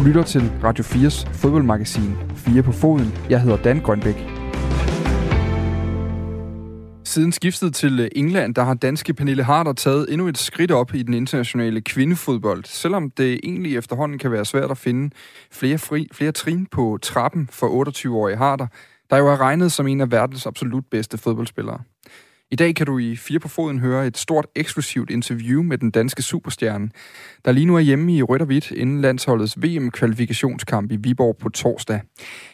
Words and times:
Du 0.00 0.04
lytter 0.04 0.22
til 0.22 0.52
Radio 0.64 0.84
4's 0.84 1.32
fodboldmagasin 1.32 2.16
4 2.36 2.62
på 2.62 2.72
foden. 2.72 3.14
Jeg 3.30 3.40
hedder 3.40 3.56
Dan 3.56 3.80
Grønbæk. 3.80 4.14
Siden 7.04 7.32
skiftet 7.32 7.74
til 7.74 8.00
øh, 8.00 8.08
England, 8.16 8.54
der 8.54 8.62
har 8.62 8.74
danske 8.74 9.14
Pernille 9.14 9.42
Harder 9.42 9.72
taget 9.72 10.12
endnu 10.12 10.28
et 10.28 10.38
skridt 10.38 10.70
op 10.70 10.94
i 10.94 11.02
den 11.02 11.14
internationale 11.14 11.80
kvindefodbold. 11.80 12.64
Selvom 12.64 13.10
det 13.10 13.40
egentlig 13.42 13.76
efterhånden 13.76 14.18
kan 14.18 14.32
være 14.32 14.44
svært 14.44 14.70
at 14.70 14.78
finde 14.78 15.10
flere, 15.52 15.78
fri, 15.78 16.08
flere 16.12 16.32
trin 16.32 16.66
på 16.66 16.98
trappen 17.02 17.48
for 17.52 17.86
28-årige 17.86 18.36
Harder, 18.36 18.66
der 19.10 19.16
jo 19.16 19.28
er 19.28 19.40
regnet 19.40 19.72
som 19.72 19.86
en 19.86 20.00
af 20.00 20.10
verdens 20.10 20.46
absolut 20.46 20.84
bedste 20.90 21.18
fodboldspillere. 21.18 21.78
I 22.52 22.56
dag 22.56 22.74
kan 22.74 22.86
du 22.86 22.98
i 22.98 23.16
Fire 23.16 23.38
på 23.38 23.48
Foden 23.48 23.78
høre 23.78 24.06
et 24.06 24.18
stort 24.18 24.46
eksklusivt 24.56 25.10
interview 25.10 25.62
med 25.62 25.78
den 25.78 25.90
danske 25.90 26.22
superstjerne, 26.22 26.90
der 27.44 27.52
lige 27.52 27.66
nu 27.66 27.76
er 27.76 27.80
hjemme 27.80 28.14
i 28.14 28.22
rødt 28.22 28.42
og 28.42 28.46
hvidt 28.46 28.70
inden 28.70 29.00
landsholdets 29.00 29.62
VM-kvalifikationskamp 29.62 30.92
i 30.92 30.96
Viborg 30.96 31.36
på 31.36 31.48
torsdag. 31.48 32.00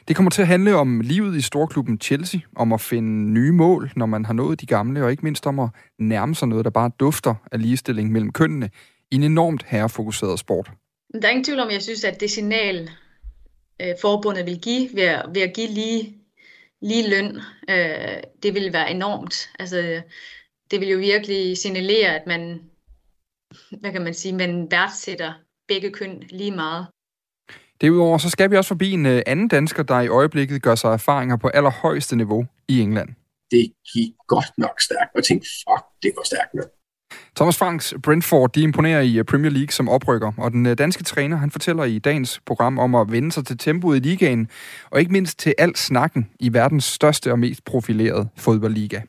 Det 0.09 0.16
kommer 0.16 0.30
til 0.30 0.42
at 0.42 0.48
handle 0.48 0.77
om 0.77 1.01
livet 1.01 1.37
i 1.37 1.40
storklubben 1.40 1.98
Chelsea, 2.01 2.40
om 2.56 2.73
at 2.73 2.80
finde 2.80 3.30
nye 3.32 3.52
mål, 3.52 3.92
når 3.96 4.06
man 4.06 4.24
har 4.24 4.32
nået 4.32 4.60
de 4.60 4.66
gamle, 4.66 5.04
og 5.04 5.10
ikke 5.10 5.23
mindst 5.23 5.46
om 5.46 5.60
at 5.60 5.68
nærme 5.98 6.34
sig 6.34 6.48
noget, 6.48 6.65
der 6.65 6.70
bare 6.70 6.90
dufter 7.01 7.34
af 7.52 7.62
ligestilling 7.62 8.12
mellem 8.12 8.32
kønnene 8.32 8.70
i 9.10 9.15
en 9.15 9.23
enormt 9.23 9.65
herrefokuseret 9.66 10.38
sport. 10.38 10.70
Der 11.12 11.28
er 11.28 11.30
ingen 11.30 11.45
tvivl 11.45 11.60
om, 11.60 11.70
jeg 11.70 11.82
synes, 11.82 12.04
at 12.04 12.20
det 12.20 12.30
signal, 12.30 12.90
øh, 13.82 13.88
forbundet 14.01 14.46
vil 14.46 14.59
give 14.60 14.88
ved 14.95 15.02
at, 15.02 15.26
ved 15.34 15.42
at 15.42 15.52
give 15.54 15.68
lige 15.68 16.16
lige 16.83 17.11
løn, 17.11 17.41
øh, 17.71 18.23
det 18.43 18.55
vil 18.55 18.73
være 18.73 18.91
enormt. 18.91 19.51
Altså, 19.59 20.03
det 20.71 20.80
vil 20.80 20.89
jo 20.89 20.99
virkelig 20.99 21.59
signalere, 21.59 22.21
at 22.21 22.27
man, 22.27 22.61
hvad 23.80 23.93
kan 23.93 24.02
man 24.02 24.15
sige, 24.15 24.35
man 24.35 24.71
værdsætter 24.71 25.33
begge 25.69 25.91
køn 25.91 26.23
lige 26.30 26.51
meget. 26.51 26.87
Derudover 27.80 28.19
så 28.19 28.30
skal 28.30 28.51
vi 28.51 28.57
også 28.57 28.68
forbi 28.68 28.91
en 28.93 29.07
øh, 29.07 29.23
anden 29.27 29.49
dansker, 29.49 29.83
der 29.83 30.01
i 30.01 30.09
øjeblikket 30.09 30.63
gør 30.63 30.74
sig 30.74 30.93
erfaringer 30.93 31.37
på 31.37 31.49
allerhøjeste 31.49 32.16
niveau 32.16 32.46
i 32.68 32.80
England. 32.80 33.09
Det 33.51 33.73
gik 33.93 34.13
godt 34.29 34.59
nok 34.59 34.80
stærkt, 34.80 35.11
og 35.15 35.16
jeg 35.16 35.24
tænkte, 35.24 35.49
fuck, 35.49 35.85
det 36.02 36.15
går 36.16 36.24
stærkt 36.24 36.55
nok. 36.55 36.71
Thomas 37.37 37.57
Franks 37.57 37.95
Brentford, 38.02 38.52
de 38.52 38.62
imponerer 38.62 39.01
i 39.01 39.21
uh, 39.21 39.24
Premier 39.24 39.51
League 39.51 39.73
som 39.73 39.88
oprykker, 39.88 40.32
og 40.37 40.52
den 40.52 40.66
uh, 40.66 40.73
danske 40.73 41.04
træner, 41.04 41.37
han 41.37 41.51
fortæller 41.51 41.85
i 41.85 41.99
dagens 41.99 42.40
program 42.46 42.79
om 42.79 42.95
at 42.95 43.12
vende 43.12 43.32
sig 43.32 43.46
til 43.46 43.59
tempoet 43.59 43.96
i 43.96 44.01
ligaen, 44.01 44.49
og 44.90 45.01
ikke 45.01 45.12
mindst 45.12 45.38
til 45.38 45.54
al 45.59 45.77
snakken 45.77 46.29
i 46.40 46.52
verdens 46.52 46.84
største 46.84 47.32
og 47.32 47.38
mest 47.38 47.65
profilerede 47.65 48.29
fodboldliga. 48.37 49.01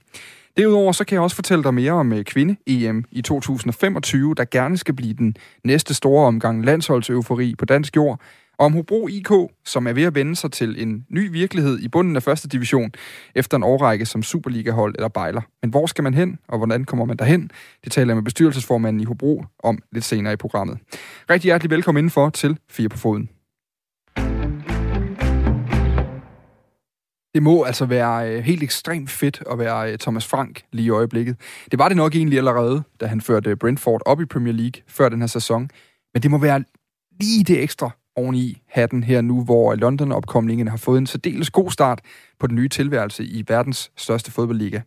Derudover 0.58 0.92
så 0.92 1.04
kan 1.04 1.16
jeg 1.16 1.22
også 1.22 1.36
fortælle 1.36 1.64
dig 1.64 1.74
mere 1.74 1.92
om 1.92 2.12
uh, 2.12 2.22
kvinde-EM 2.22 3.04
i 3.12 3.22
2025, 3.22 4.36
der 4.36 4.46
gerne 4.52 4.78
skal 4.78 4.94
blive 4.94 5.14
den 5.14 5.36
næste 5.64 5.94
store 5.94 6.28
omgang 6.28 6.66
landsholdseufori 6.66 7.56
på 7.56 7.66
dansk 7.66 7.96
jord, 7.96 8.22
om 8.60 8.74
Hobro 8.74 9.08
IK, 9.08 9.30
som 9.66 9.88
er 9.88 9.94
ved 9.94 10.04
at 10.04 10.16
vende 10.16 10.36
sig 10.36 10.52
til 10.52 10.82
en 10.82 11.06
ny 11.10 11.32
virkelighed 11.32 11.80
i 11.80 11.88
bunden 11.88 12.16
af 12.16 12.24
første 12.24 12.48
division, 12.48 12.92
efter 13.36 13.58
en 13.58 13.64
årrække 13.64 14.06
som 14.06 14.24
Superliga-hold 14.24 14.96
eller 14.96 15.08
bejler. 15.08 15.42
Men 15.62 15.70
hvor 15.70 15.86
skal 15.86 16.04
man 16.04 16.14
hen, 16.14 16.40
og 16.48 16.58
hvordan 16.58 16.86
kommer 16.86 17.06
man 17.06 17.18
derhen? 17.18 17.52
Det 17.84 17.92
taler 17.92 18.08
jeg 18.08 18.16
med 18.18 18.24
bestyrelsesformanden 18.24 19.02
i 19.02 19.06
Hobro 19.06 19.44
om 19.64 19.80
lidt 19.92 20.06
senere 20.06 20.34
i 20.34 20.36
programmet. 20.36 20.78
Rigtig 21.30 21.48
hjertelig 21.48 21.72
velkommen 21.72 22.00
indenfor 22.00 22.30
til 22.30 22.58
Fire 22.70 22.90
på 22.90 22.98
Foden. 22.98 23.30
Det 27.34 27.44
må 27.44 27.64
altså 27.64 27.86
være 27.86 28.32
øh, 28.32 28.44
helt 28.44 28.64
ekstremt 28.64 29.10
fedt 29.10 29.44
at 29.52 29.60
være 29.60 29.92
øh, 29.92 29.98
Thomas 29.98 30.28
Frank 30.28 30.64
lige 30.72 30.86
i 30.86 30.90
øjeblikket. 30.90 31.36
Det 31.72 31.80
var 31.80 31.88
det 31.88 31.98
nok 31.98 32.16
egentlig 32.16 32.38
allerede, 32.38 32.84
da 33.00 33.06
han 33.06 33.22
førte 33.22 33.50
øh, 33.50 33.58
Brentford 33.58 34.02
op 34.06 34.22
i 34.22 34.26
Premier 34.26 34.54
League 34.54 34.82
før 34.88 35.10
den 35.10 35.20
her 35.20 35.28
sæson. 35.28 35.70
Men 36.14 36.24
det 36.24 36.32
må 36.32 36.38
være 36.38 36.64
lige 37.20 37.44
det 37.44 37.64
ekstra 37.64 37.90
oveni 38.18 38.62
hatten 38.70 39.04
her 39.04 39.22
nu, 39.22 39.44
hvor 39.44 39.76
London-opkomlingen 39.76 40.68
har 40.68 40.78
fået 40.78 40.98
en 40.98 41.08
særdeles 41.08 41.50
god 41.50 41.72
start 41.72 42.02
på 42.40 42.48
den 42.48 42.56
nye 42.56 42.70
tilværelse 42.70 43.24
i 43.24 43.44
verdens 43.48 43.92
største 43.98 44.32
fodboldliga. 44.32 44.82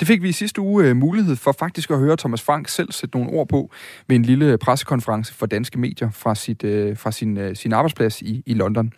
Det 0.00 0.08
fik 0.08 0.22
vi 0.22 0.28
i 0.28 0.32
sidste 0.32 0.60
uge 0.60 0.84
øh, 0.84 0.96
mulighed 0.96 1.36
for 1.36 1.52
faktisk 1.52 1.90
at 1.90 1.98
høre 1.98 2.16
Thomas 2.16 2.42
Frank 2.42 2.68
selv 2.68 2.92
sætte 2.92 3.16
nogle 3.16 3.32
ord 3.32 3.48
på 3.48 3.70
ved 4.08 4.16
en 4.16 4.22
lille 4.22 4.58
pressekonference 4.58 5.34
for 5.34 5.46
danske 5.46 5.78
medier 5.78 6.10
fra, 6.10 6.34
sit, 6.34 6.64
øh, 6.64 6.96
fra 6.96 7.12
sin, 7.12 7.36
øh, 7.38 7.56
sin 7.56 7.72
arbejdsplads 7.72 8.22
i, 8.22 8.42
i 8.46 8.54
London. 8.54 8.92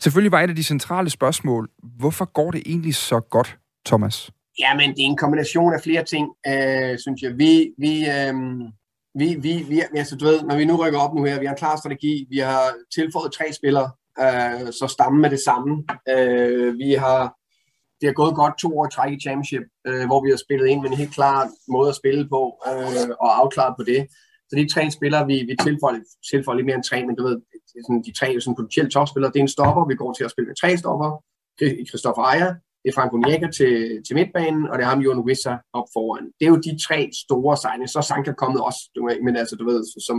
Selvfølgelig 0.00 0.32
var 0.32 0.40
et 0.40 0.50
af 0.50 0.56
de 0.56 0.64
centrale 0.64 1.10
spørgsmål, 1.10 1.68
hvorfor 1.98 2.24
går 2.24 2.50
det 2.50 2.62
egentlig 2.66 2.94
så 2.94 3.20
godt, 3.20 3.58
Thomas? 3.86 4.30
Jamen, 4.58 4.90
det 4.90 5.00
er 5.00 5.06
en 5.06 5.16
kombination 5.16 5.74
af 5.74 5.80
flere 5.82 6.04
ting, 6.04 6.28
øh, 6.46 6.98
synes 6.98 7.22
jeg. 7.22 7.38
Vi, 7.38 7.70
vi, 7.78 8.06
øh, 8.06 8.34
vi, 9.14 9.34
vi, 9.34 9.64
vi, 9.68 9.82
altså, 9.94 10.16
du 10.16 10.24
ved, 10.24 10.42
når 10.42 10.56
vi 10.56 10.64
nu 10.64 10.76
rykker 10.76 10.98
op 10.98 11.14
nu 11.14 11.24
her, 11.24 11.40
vi 11.40 11.46
har 11.46 11.52
en 11.52 11.58
klar 11.58 11.76
strategi, 11.76 12.26
vi 12.30 12.38
har 12.38 12.74
tilføjet 12.94 13.32
tre 13.32 13.52
spillere, 13.52 13.90
øh, 14.20 14.72
så 14.72 14.86
stamme 14.86 15.20
med 15.20 15.30
det 15.30 15.40
samme. 15.40 15.84
Øh, 16.08 16.78
vi 16.78 16.92
har, 16.92 17.22
det 18.00 18.06
har 18.08 18.12
gået 18.12 18.34
godt 18.34 18.58
to 18.58 18.78
år 18.78 18.86
i 18.86 18.90
træk 18.92 19.12
i 19.12 19.20
championship, 19.20 19.62
øh, 19.86 20.06
hvor 20.06 20.24
vi 20.24 20.30
har 20.30 20.36
spillet 20.36 20.66
ind 20.66 20.80
med 20.82 20.90
en 20.90 20.96
helt 20.96 21.14
klar 21.14 21.48
måde 21.68 21.88
at 21.88 21.96
spille 22.00 22.28
på, 22.28 22.42
øh, 22.68 23.08
og 23.20 23.30
afklaret 23.40 23.74
på 23.78 23.84
det. 23.84 24.00
Så 24.48 24.56
de 24.56 24.68
tre 24.74 24.90
spillere, 24.90 25.26
vi, 25.26 25.36
vi 25.48 25.56
tilføjer, 25.66 26.00
tilføjer 26.30 26.56
lidt 26.56 26.66
mere 26.66 26.76
end 26.76 26.88
tre, 26.90 27.06
men 27.06 27.16
du 27.16 27.22
ved, 27.28 27.36
det 27.68 27.76
er 27.78 27.84
sådan, 27.86 28.02
de 28.02 28.12
tre 28.18 28.34
er 28.34 28.40
sådan 28.40 28.56
potentielt 28.56 28.92
topspillere. 28.92 29.32
Det 29.32 29.38
er 29.40 29.46
en 29.48 29.56
stopper, 29.56 29.88
vi 29.90 29.94
går 29.94 30.12
til 30.12 30.24
at 30.24 30.30
spille 30.30 30.48
med 30.48 30.56
tre 30.62 30.76
stopper. 30.76 31.10
Christoffer 31.88 32.22
Ejer, 32.22 32.54
det 32.88 32.94
er 32.94 33.00
Franco 33.00 33.16
Niega 33.16 33.48
til, 33.58 34.02
til 34.06 34.16
midtbanen, 34.18 34.68
og 34.68 34.74
det 34.78 34.84
er 34.84 34.92
ham 34.92 35.04
Jon 35.06 35.24
Wissa 35.26 35.54
op 35.78 35.88
foran. 35.94 36.26
Det 36.38 36.44
er 36.46 36.52
jo 36.54 36.60
de 36.68 36.82
tre 36.86 36.98
store 37.24 37.56
sejne. 37.56 37.88
Så 37.88 37.98
er 37.98 38.06
Sanka 38.10 38.32
kommet 38.32 38.60
også, 38.68 38.80
du 38.94 39.00
ved, 39.06 39.18
men 39.26 39.36
altså, 39.36 39.56
du 39.56 39.64
ved, 39.70 39.80
som, 40.08 40.18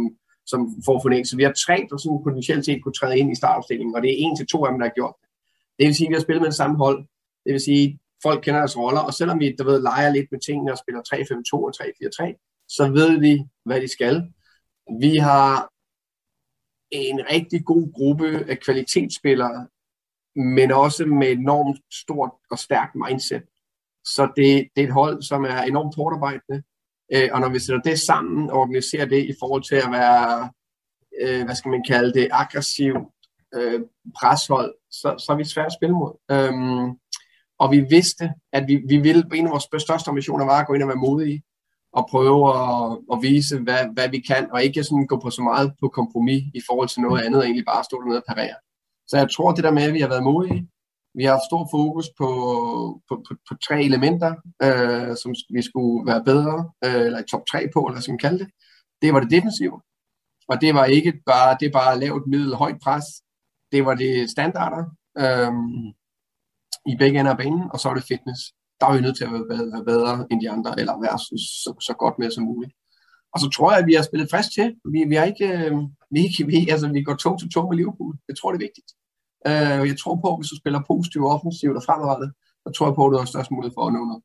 som 0.52 0.59
får 0.85 0.97
fornægt. 1.02 1.28
Så 1.28 1.35
vi 1.40 1.44
har 1.44 1.56
tre, 1.66 1.78
der 1.90 1.97
sådan 1.97 2.25
potentielt 2.28 2.66
set 2.66 2.84
kunne 2.84 2.97
træde 3.00 3.19
ind 3.19 3.31
i 3.31 3.40
startopstillingen, 3.41 3.96
og 3.96 4.02
det 4.02 4.09
er 4.12 4.22
en 4.25 4.35
til 4.35 4.47
to 4.47 4.57
af 4.66 4.69
dem, 4.72 4.80
der 4.80 4.88
har 4.88 4.97
gjort 5.00 5.16
det. 5.22 5.28
Det 5.78 5.84
vil 5.88 5.96
sige, 5.96 6.07
at 6.07 6.12
vi 6.12 6.18
har 6.18 6.25
spillet 6.25 6.41
med 6.41 6.52
det 6.52 6.62
samme 6.62 6.78
hold. 6.84 7.00
Det 7.46 7.52
vil 7.56 7.68
sige, 7.69 7.84
at 7.88 7.94
folk 8.25 8.40
kender 8.44 8.59
deres 8.63 8.78
roller, 8.78 9.03
og 9.09 9.13
selvom 9.13 9.40
vi 9.40 9.56
der 9.57 9.66
ved, 9.69 9.81
leger 9.90 10.12
lidt 10.13 10.30
med 10.31 10.40
tingene 10.47 10.72
og 10.74 10.80
spiller 10.84 11.01
3-5-2 11.09 11.53
og 11.68 11.74
3-4-3, 11.78 12.66
så 12.78 12.84
ved 13.00 13.12
vi, 13.25 13.34
hvad 13.68 13.81
de 13.81 13.90
skal. 13.97 14.16
Vi 15.03 15.13
har 15.30 15.51
en 16.91 17.19
rigtig 17.34 17.59
god 17.72 17.86
gruppe 17.97 18.28
af 18.51 18.57
kvalitetsspillere, 18.66 19.68
men 20.36 20.72
også 20.72 21.06
med 21.06 21.32
enormt 21.32 21.80
stort 21.94 22.32
og 22.52 22.60
stærkt 22.60 22.96
mindset. 22.96 23.44
Så 24.06 24.32
det, 24.36 24.68
det 24.76 24.84
er 24.84 24.88
et 24.88 24.94
hold, 24.94 25.24
som 25.24 25.44
er 25.44 25.62
enormt 25.62 25.96
hårdt 25.96 26.14
arbejdende, 26.14 26.64
øh, 27.14 27.30
og 27.34 27.40
når 27.40 27.50
vi 27.50 27.60
sætter 27.60 27.82
det 27.82 28.00
sammen 28.00 28.50
og 28.50 28.58
organiserer 28.58 29.06
det 29.06 29.24
i 29.26 29.34
forhold 29.40 29.64
til 29.64 29.76
at 29.76 29.92
være, 29.92 30.50
øh, 31.22 31.46
hvad 31.46 31.56
skal 31.56 31.72
man 31.72 31.84
kalde 31.88 32.14
det, 32.14 32.28
aggressiv 32.32 32.94
øh, 33.56 33.82
preshold, 34.20 34.76
så, 34.92 35.16
så 35.18 35.32
er 35.32 35.36
vi 35.38 35.44
svært 35.44 35.66
at 35.66 35.74
spille 35.74 35.96
mod. 35.96 36.14
Øhm, 36.32 36.98
og 37.60 37.72
vi 37.72 37.80
vidste, 37.80 38.34
at 38.54 38.68
vi, 38.68 38.76
vi 38.76 38.98
ville, 38.98 39.24
en 39.34 39.46
af 39.46 39.52
vores 39.52 39.84
største 39.84 40.10
ambitioner 40.10 40.46
var 40.46 40.60
at 40.60 40.68
gå 40.68 40.74
ind 40.74 40.84
og 40.84 40.90
være 40.90 41.06
modige, 41.08 41.44
og 41.94 42.08
prøve 42.12 42.42
at, 42.58 42.98
at 43.14 43.22
vise, 43.22 43.60
hvad, 43.60 43.94
hvad 43.94 44.10
vi 44.10 44.20
kan, 44.20 44.52
og 44.52 44.64
ikke 44.64 44.84
sådan 44.84 45.08
gå 45.08 45.20
på 45.20 45.30
så 45.30 45.42
meget 45.42 45.74
på 45.80 45.88
kompromis 45.88 46.44
i 46.54 46.62
forhold 46.68 46.88
til 46.90 47.02
noget 47.02 47.22
andet, 47.24 47.40
og 47.40 47.46
egentlig 47.46 47.66
bare 47.66 47.84
stå 47.84 48.02
dernede 48.02 48.18
og 48.18 48.24
parere. 48.28 48.56
Så 49.09 49.18
jeg 49.18 49.28
tror, 49.36 49.52
det 49.52 49.64
der 49.64 49.72
med, 49.72 49.84
at 49.84 49.94
vi 49.94 50.02
har 50.02 50.08
været 50.08 50.24
modige, 50.24 50.70
vi 51.14 51.24
har 51.24 51.31
haft 51.31 51.50
stor 51.50 51.68
fokus 51.72 52.08
på, 52.18 52.30
på, 53.08 53.14
på, 53.28 53.36
på 53.47 53.53
tre 53.68 53.84
elementer, 53.84 54.31
øh, 54.66 55.18
som 55.22 55.36
vi 55.56 55.62
skulle 55.62 56.08
være 56.09 56.24
bedre, 56.24 56.72
øh, 56.86 57.06
eller 57.06 57.19
i 57.19 57.30
top 57.31 57.46
3 57.46 57.69
på, 57.74 57.80
eller 57.80 58.02
som 58.02 58.12
man 58.12 58.24
kalde 58.25 58.40
det. 58.40 58.50
Det 59.02 59.14
var 59.14 59.19
det 59.19 59.31
defensive. 59.31 59.81
Og 60.48 60.62
det 60.62 60.75
var 60.75 60.86
ikke 60.86 61.14
bare, 61.25 61.58
det 61.59 61.72
bare 61.72 62.00
lavt, 62.00 62.28
middel, 62.28 62.56
højt 62.56 62.80
pres. 62.84 63.06
Det 63.72 63.86
var 63.86 63.96
det 63.96 64.30
standarder 64.30 64.84
øh, 65.24 65.53
i 66.92 66.96
begge 67.00 67.19
ender 67.19 67.31
af 67.31 67.38
banen, 67.38 67.64
og 67.74 67.80
så 67.80 67.90
var 67.90 67.96
det 67.96 68.09
fitness. 68.12 68.42
Der 68.80 68.86
var 68.86 68.96
vi 68.96 69.02
nødt 69.02 69.18
til 69.18 69.24
at 69.24 69.31
være, 69.31 69.72
være 69.74 69.86
bedre 69.86 70.28
end 70.31 70.42
de 70.42 70.50
andre, 70.50 70.80
eller 70.80 71.02
være 71.06 71.19
så, 71.19 71.36
så, 71.64 71.72
så 71.88 71.94
godt 72.03 72.19
med 72.19 72.31
som 72.31 72.44
muligt. 72.44 72.74
Og 73.34 73.40
så 73.40 73.50
tror 73.50 73.72
jeg, 73.72 73.80
at 73.80 73.88
vi 73.88 73.94
har 73.94 74.03
spillet 74.03 74.31
frisk 74.31 74.50
til. 74.58 74.68
Vi, 74.94 75.00
vi, 75.12 75.16
har 75.16 75.25
ikke, 75.34 75.48
øh, 75.58 75.74
vi, 76.16 76.22
vi, 76.51 76.57
altså, 76.74 76.88
vi 76.98 77.04
går 77.04 77.16
to 77.16 77.38
til 77.38 77.50
to 77.50 77.62
med 77.69 77.78
Liverpool. 77.78 78.13
Jeg 78.30 78.36
tror, 78.38 78.51
det 78.51 78.57
er 78.57 78.68
vigtigt. 78.68 78.89
Øh, 79.47 79.88
jeg 79.91 79.97
tror 80.01 80.15
på, 80.15 80.27
at 80.31 80.39
hvis 80.39 80.50
du 80.53 80.57
spiller 80.62 80.80
positivt 80.91 81.25
offensivt 81.25 81.77
og 81.77 81.83
fremadrettet, 81.88 82.30
så 82.63 82.69
tror 82.75 82.86
jeg 82.88 82.95
på, 82.95 83.06
at 83.06 83.12
du 83.12 83.18
har 83.18 83.25
størst 83.25 83.51
mulighed 83.51 83.74
for 83.77 83.88
at 83.88 83.94
nå 83.94 84.01
noget. 84.09 84.21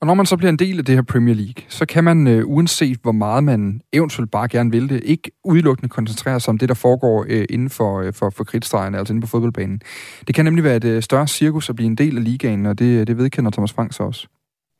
Og 0.00 0.06
når 0.06 0.14
man 0.14 0.26
så 0.26 0.36
bliver 0.36 0.50
en 0.50 0.58
del 0.58 0.78
af 0.78 0.84
det 0.84 0.94
her 0.94 1.02
Premier 1.02 1.34
League, 1.34 1.64
så 1.68 1.86
kan 1.86 2.04
man, 2.04 2.26
øh, 2.26 2.46
uanset 2.46 2.98
hvor 3.02 3.12
meget 3.12 3.44
man 3.44 3.80
eventuelt 3.92 4.30
bare 4.30 4.48
gerne 4.48 4.70
vil 4.70 4.88
det, 4.88 5.04
ikke 5.04 5.30
udelukkende 5.44 5.88
koncentrere 5.88 6.40
sig 6.40 6.50
om 6.50 6.58
det, 6.58 6.68
der 6.68 6.74
foregår 6.74 7.26
øh, 7.28 7.46
inden 7.50 7.70
for, 7.70 8.00
øh, 8.00 8.12
for, 8.12 8.30
for 8.30 8.44
kridtstregene, 8.44 8.98
altså 8.98 9.12
inden 9.12 9.20
på 9.20 9.26
fodboldbanen. 9.26 9.80
Det 10.26 10.34
kan 10.34 10.44
nemlig 10.44 10.64
være 10.64 10.76
et 10.76 10.84
øh, 10.84 11.02
større 11.02 11.28
cirkus 11.28 11.70
at 11.70 11.76
blive 11.76 11.86
en 11.86 11.96
del 11.96 12.16
af 12.16 12.24
ligaen, 12.24 12.66
og 12.66 12.78
det, 12.78 13.06
det 13.06 13.18
vedkender 13.18 13.50
Thomas 13.50 13.72
Frank 13.72 13.92
så 13.92 14.02
også. 14.02 14.28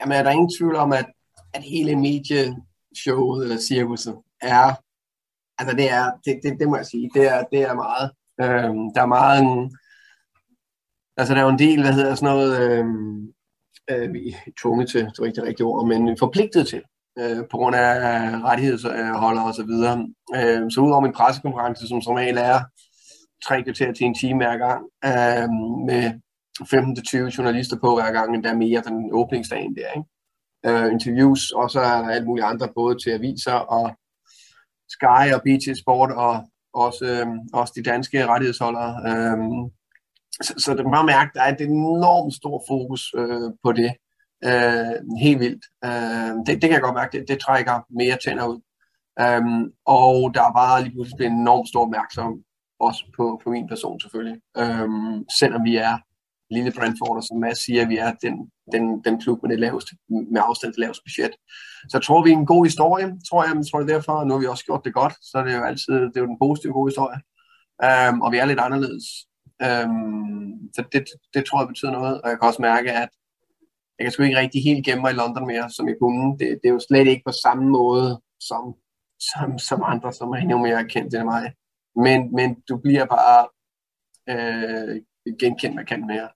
Jamen 0.00 0.18
er 0.18 0.22
der 0.22 0.30
ingen 0.30 0.50
tvivl 0.58 0.76
om, 0.76 0.92
at, 0.92 1.06
at 1.54 1.62
hele 1.62 1.96
medieshowet 1.96 3.42
eller 3.42 3.58
cirkuset 3.68 4.14
er, 4.42 4.74
altså 5.58 5.76
det 5.76 5.90
er, 5.90 6.10
det, 6.24 6.40
det, 6.42 6.60
det 6.60 6.68
må 6.68 6.76
jeg 6.76 6.86
sige, 6.86 7.10
det 7.14 7.32
er, 7.32 7.44
det 7.52 7.62
er 7.62 7.74
meget 7.74 8.10
Øhm, 8.42 8.94
der 8.94 9.02
er 9.02 9.06
meget 9.06 9.42
en, 9.42 9.76
altså 11.16 11.34
der 11.34 11.40
er 11.40 11.44
jo 11.44 11.50
en 11.50 11.58
del, 11.58 11.80
hvad 11.82 11.92
hedder 11.92 12.14
sådan 12.14 12.36
noget, 12.36 12.52
øhm, 12.60 13.32
øh, 13.90 14.12
vi 14.12 14.28
er 14.28 14.50
tvunget 14.62 14.88
til, 14.90 15.00
det 15.00 15.18
er 15.18 15.24
ikke 15.24 15.36
det 15.40 15.48
rigtige 15.48 15.66
ord, 15.66 15.86
men 15.86 16.18
forpligtet 16.18 16.66
til, 16.68 16.82
øh, 17.18 17.38
på 17.50 17.56
grund 17.56 17.76
af 17.76 17.90
rettighedsholder 18.50 19.42
og 19.42 19.54
så 19.54 19.64
videre. 19.64 20.08
Øh, 20.36 20.70
så 20.70 20.80
udover 20.80 21.00
min 21.00 21.12
pressekonference, 21.12 21.88
som 21.88 22.02
som 22.02 22.14
regel 22.14 22.38
er 22.38 22.58
tre 23.46 23.62
kvarter 23.62 23.92
til 23.92 24.06
en 24.06 24.14
time 24.14 24.38
hver 24.38 24.56
gang, 24.56 24.82
øh, 25.04 25.48
med 25.90 26.04
15-20 26.62 27.36
journalister 27.38 27.76
på 27.80 27.94
hver 27.94 28.12
gang, 28.12 28.34
endda 28.34 28.54
mere 28.54 28.82
den 28.86 29.10
åbningsdagen 29.12 29.76
der, 29.76 29.90
ikke? 29.96 30.08
Øh, 30.66 30.92
interviews, 30.92 31.50
og 31.50 31.70
så 31.70 31.80
er 31.80 32.02
der 32.02 32.08
alt 32.08 32.26
muligt 32.26 32.46
andre, 32.46 32.68
både 32.74 32.98
til 32.98 33.10
aviser 33.10 33.52
og 33.52 33.96
Sky 34.88 35.24
og 35.34 35.40
BT 35.46 35.78
Sport, 35.82 36.12
og 36.12 36.34
også, 36.74 37.04
øh, 37.04 37.26
også 37.52 37.72
de 37.76 37.82
danske 37.82 38.26
rettighedsholdere. 38.26 38.90
Øh, 39.08 39.38
så, 40.42 40.54
så 40.58 40.72
det 40.72 40.80
er 40.80 40.90
bare 40.90 41.06
mærke, 41.06 41.30
at 41.30 41.34
der 41.34 41.42
er 41.42 41.54
et 41.54 41.60
enormt 41.60 42.34
stor 42.34 42.64
fokus 42.68 43.14
øh, 43.16 43.50
på 43.64 43.72
det. 43.72 43.92
Øh, 44.44 45.18
helt 45.20 45.40
vildt. 45.40 45.64
Øh, 45.84 46.34
det, 46.46 46.62
det 46.62 46.62
kan 46.62 46.72
jeg 46.72 46.80
godt 46.80 46.94
mærke, 46.94 47.18
det, 47.18 47.28
det 47.28 47.38
trækker 47.40 47.86
mere 47.90 48.18
tænder 48.24 48.46
ud. 48.46 48.60
Um, 49.22 49.72
og 49.86 50.34
der 50.34 50.42
er 50.42 50.52
bare 50.52 50.82
lige 50.82 50.92
pludselig 50.92 51.16
blevet 51.16 51.32
enormt 51.32 51.68
stor 51.68 51.82
opmærksom 51.82 52.32
også 52.80 53.04
på, 53.16 53.40
på 53.44 53.50
min 53.50 53.68
person 53.68 54.00
selvfølgelig. 54.00 54.40
Um, 54.62 55.24
selvom 55.38 55.64
vi 55.64 55.76
er 55.76 55.96
lille 56.50 56.72
Brentford, 56.72 57.16
og 57.16 57.24
som 57.24 57.40
Mads 57.40 57.58
siger, 57.64 57.88
vi 57.88 57.96
er 57.96 58.12
den, 58.22 58.50
den, 58.72 59.04
den 59.04 59.20
klub 59.20 59.38
med 59.42 59.50
det 59.50 59.60
laveste, 59.60 59.96
med 60.08 60.40
afstand 60.44 60.72
til 60.72 60.80
laveste 60.80 61.02
budget. 61.06 61.34
Så 61.88 61.98
tror, 61.98 62.24
vi 62.24 62.30
er 62.30 62.36
en 62.36 62.46
god 62.46 62.64
historie, 62.64 63.06
tror 63.28 63.44
jeg, 63.44 63.54
men 63.54 63.64
tror 63.64 63.80
jeg 63.80 63.88
derfor, 63.88 64.24
nu 64.24 64.34
har 64.34 64.40
vi 64.40 64.46
også 64.46 64.64
gjort 64.64 64.84
det 64.84 64.94
godt, 64.94 65.14
så 65.22 65.42
det 65.44 65.52
er 65.52 65.58
jo 65.58 65.64
altid 65.64 65.94
det 65.94 66.16
er 66.16 66.20
jo 66.20 66.26
den 66.26 66.42
positive 66.44 66.72
gode 66.72 66.90
historie. 66.90 67.20
Um, 67.86 68.22
og 68.22 68.32
vi 68.32 68.38
er 68.38 68.44
lidt 68.44 68.64
anderledes. 68.66 69.04
Um, 69.66 70.52
så 70.74 70.84
det, 70.92 71.04
det 71.34 71.44
tror 71.44 71.60
jeg 71.60 71.68
betyder 71.68 71.92
noget, 71.92 72.22
og 72.22 72.28
jeg 72.30 72.38
kan 72.38 72.48
også 72.48 72.62
mærke, 72.62 72.92
at 72.92 73.10
jeg 73.96 74.04
kan 74.04 74.12
sgu 74.12 74.22
ikke 74.22 74.38
rigtig 74.38 74.62
helt 74.64 74.86
gemme 74.86 75.02
mig 75.02 75.12
i 75.12 75.20
London 75.22 75.46
mere, 75.46 75.70
som 75.70 75.88
jeg 75.88 75.96
kunne. 76.02 76.38
Det, 76.38 76.48
det 76.60 76.66
er 76.68 76.76
jo 76.76 76.86
slet 76.88 77.08
ikke 77.08 77.22
på 77.26 77.32
samme 77.44 77.64
måde, 77.78 78.20
som 78.40 78.74
som, 79.20 79.58
som 79.58 79.82
andre, 79.84 80.12
som 80.12 80.28
er 80.28 80.36
endnu 80.36 80.58
mere 80.58 80.88
kendt 80.88 81.14
end 81.14 81.24
mig. 81.24 81.52
Men, 81.96 82.34
men 82.34 82.48
du 82.68 82.76
bliver 82.76 83.06
bare 83.16 83.40
øh, 84.32 85.02
genkendt 85.40 85.76
med 85.76 86.06
mere. 86.06 86.28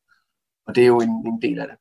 Og 0.66 0.74
det 0.74 0.82
er 0.82 0.86
jo 0.86 1.00
en, 1.00 1.10
en 1.10 1.42
del 1.42 1.58
af 1.58 1.66
det. 1.66 1.76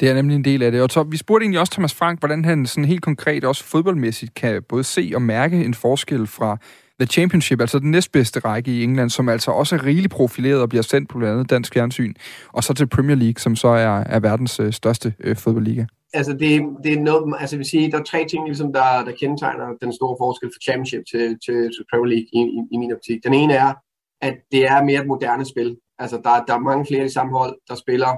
Det 0.00 0.10
er 0.10 0.14
nemlig 0.14 0.34
en 0.36 0.44
del 0.44 0.62
af 0.62 0.72
det. 0.72 0.82
Og 0.82 0.90
så, 0.90 1.02
vi 1.02 1.16
spurgte 1.16 1.44
egentlig 1.44 1.60
også 1.60 1.72
Thomas 1.72 1.94
Frank, 1.94 2.18
hvordan 2.18 2.44
han 2.44 2.66
sådan 2.66 2.84
helt 2.84 3.02
konkret 3.02 3.44
også 3.44 3.64
fodboldmæssigt 3.64 4.34
kan 4.34 4.62
både 4.62 4.84
se 4.84 5.12
og 5.14 5.22
mærke 5.22 5.64
en 5.64 5.74
forskel 5.74 6.26
fra 6.26 6.56
The 7.00 7.06
Championship, 7.06 7.60
altså 7.60 7.78
den 7.78 7.90
næstbedste 7.90 8.40
række 8.40 8.70
i 8.70 8.82
England, 8.82 9.10
som 9.10 9.28
altså 9.28 9.50
også 9.50 9.74
er 9.74 9.84
rigeligt 9.84 10.12
profileret 10.12 10.62
og 10.62 10.68
bliver 10.68 10.82
sendt 10.82 11.08
på 11.08 11.18
blandt 11.18 11.32
andet 11.32 11.50
dansk 11.50 11.72
fjernsyn, 11.74 12.14
og 12.52 12.64
så 12.64 12.74
til 12.74 12.88
Premier 12.88 13.16
League, 13.16 13.40
som 13.40 13.56
så 13.56 13.68
er, 13.68 14.04
er 14.06 14.20
verdens 14.20 14.60
øh, 14.60 14.72
største 14.72 15.14
øh, 15.20 15.36
fodboldliga 15.36 15.86
altså 16.12 16.32
det, 16.32 16.62
det 16.84 16.92
er 16.92 17.00
noget, 17.00 17.34
altså 17.40 17.56
vil 17.56 17.70
sige, 17.70 17.90
der 17.90 17.98
er 17.98 18.02
tre 18.02 18.24
ting, 18.24 18.46
ligesom, 18.46 18.72
der, 18.72 19.04
der 19.04 19.12
kendetegner 19.12 19.66
den 19.82 19.92
store 19.92 20.16
forskel 20.20 20.50
fra 20.54 20.60
Championship 20.62 21.02
til, 21.10 21.38
til, 21.44 21.58
til 21.74 21.84
Premier 21.90 22.10
League 22.14 22.28
i, 22.32 22.40
i, 22.56 22.60
i 22.74 22.76
min 22.76 22.92
optik. 22.92 23.24
Den 23.24 23.34
ene 23.34 23.54
er, 23.54 23.72
at 24.20 24.36
det 24.52 24.62
er 24.66 24.84
mere 24.84 25.00
et 25.00 25.06
moderne 25.06 25.44
spil. 25.44 25.76
Altså 26.02 26.16
der, 26.16 26.44
der 26.44 26.54
er 26.54 26.68
mange 26.70 26.86
flere 26.86 27.04
i 27.04 27.08
samme 27.08 27.38
hold, 27.38 27.54
der 27.68 27.74
spiller 27.74 28.12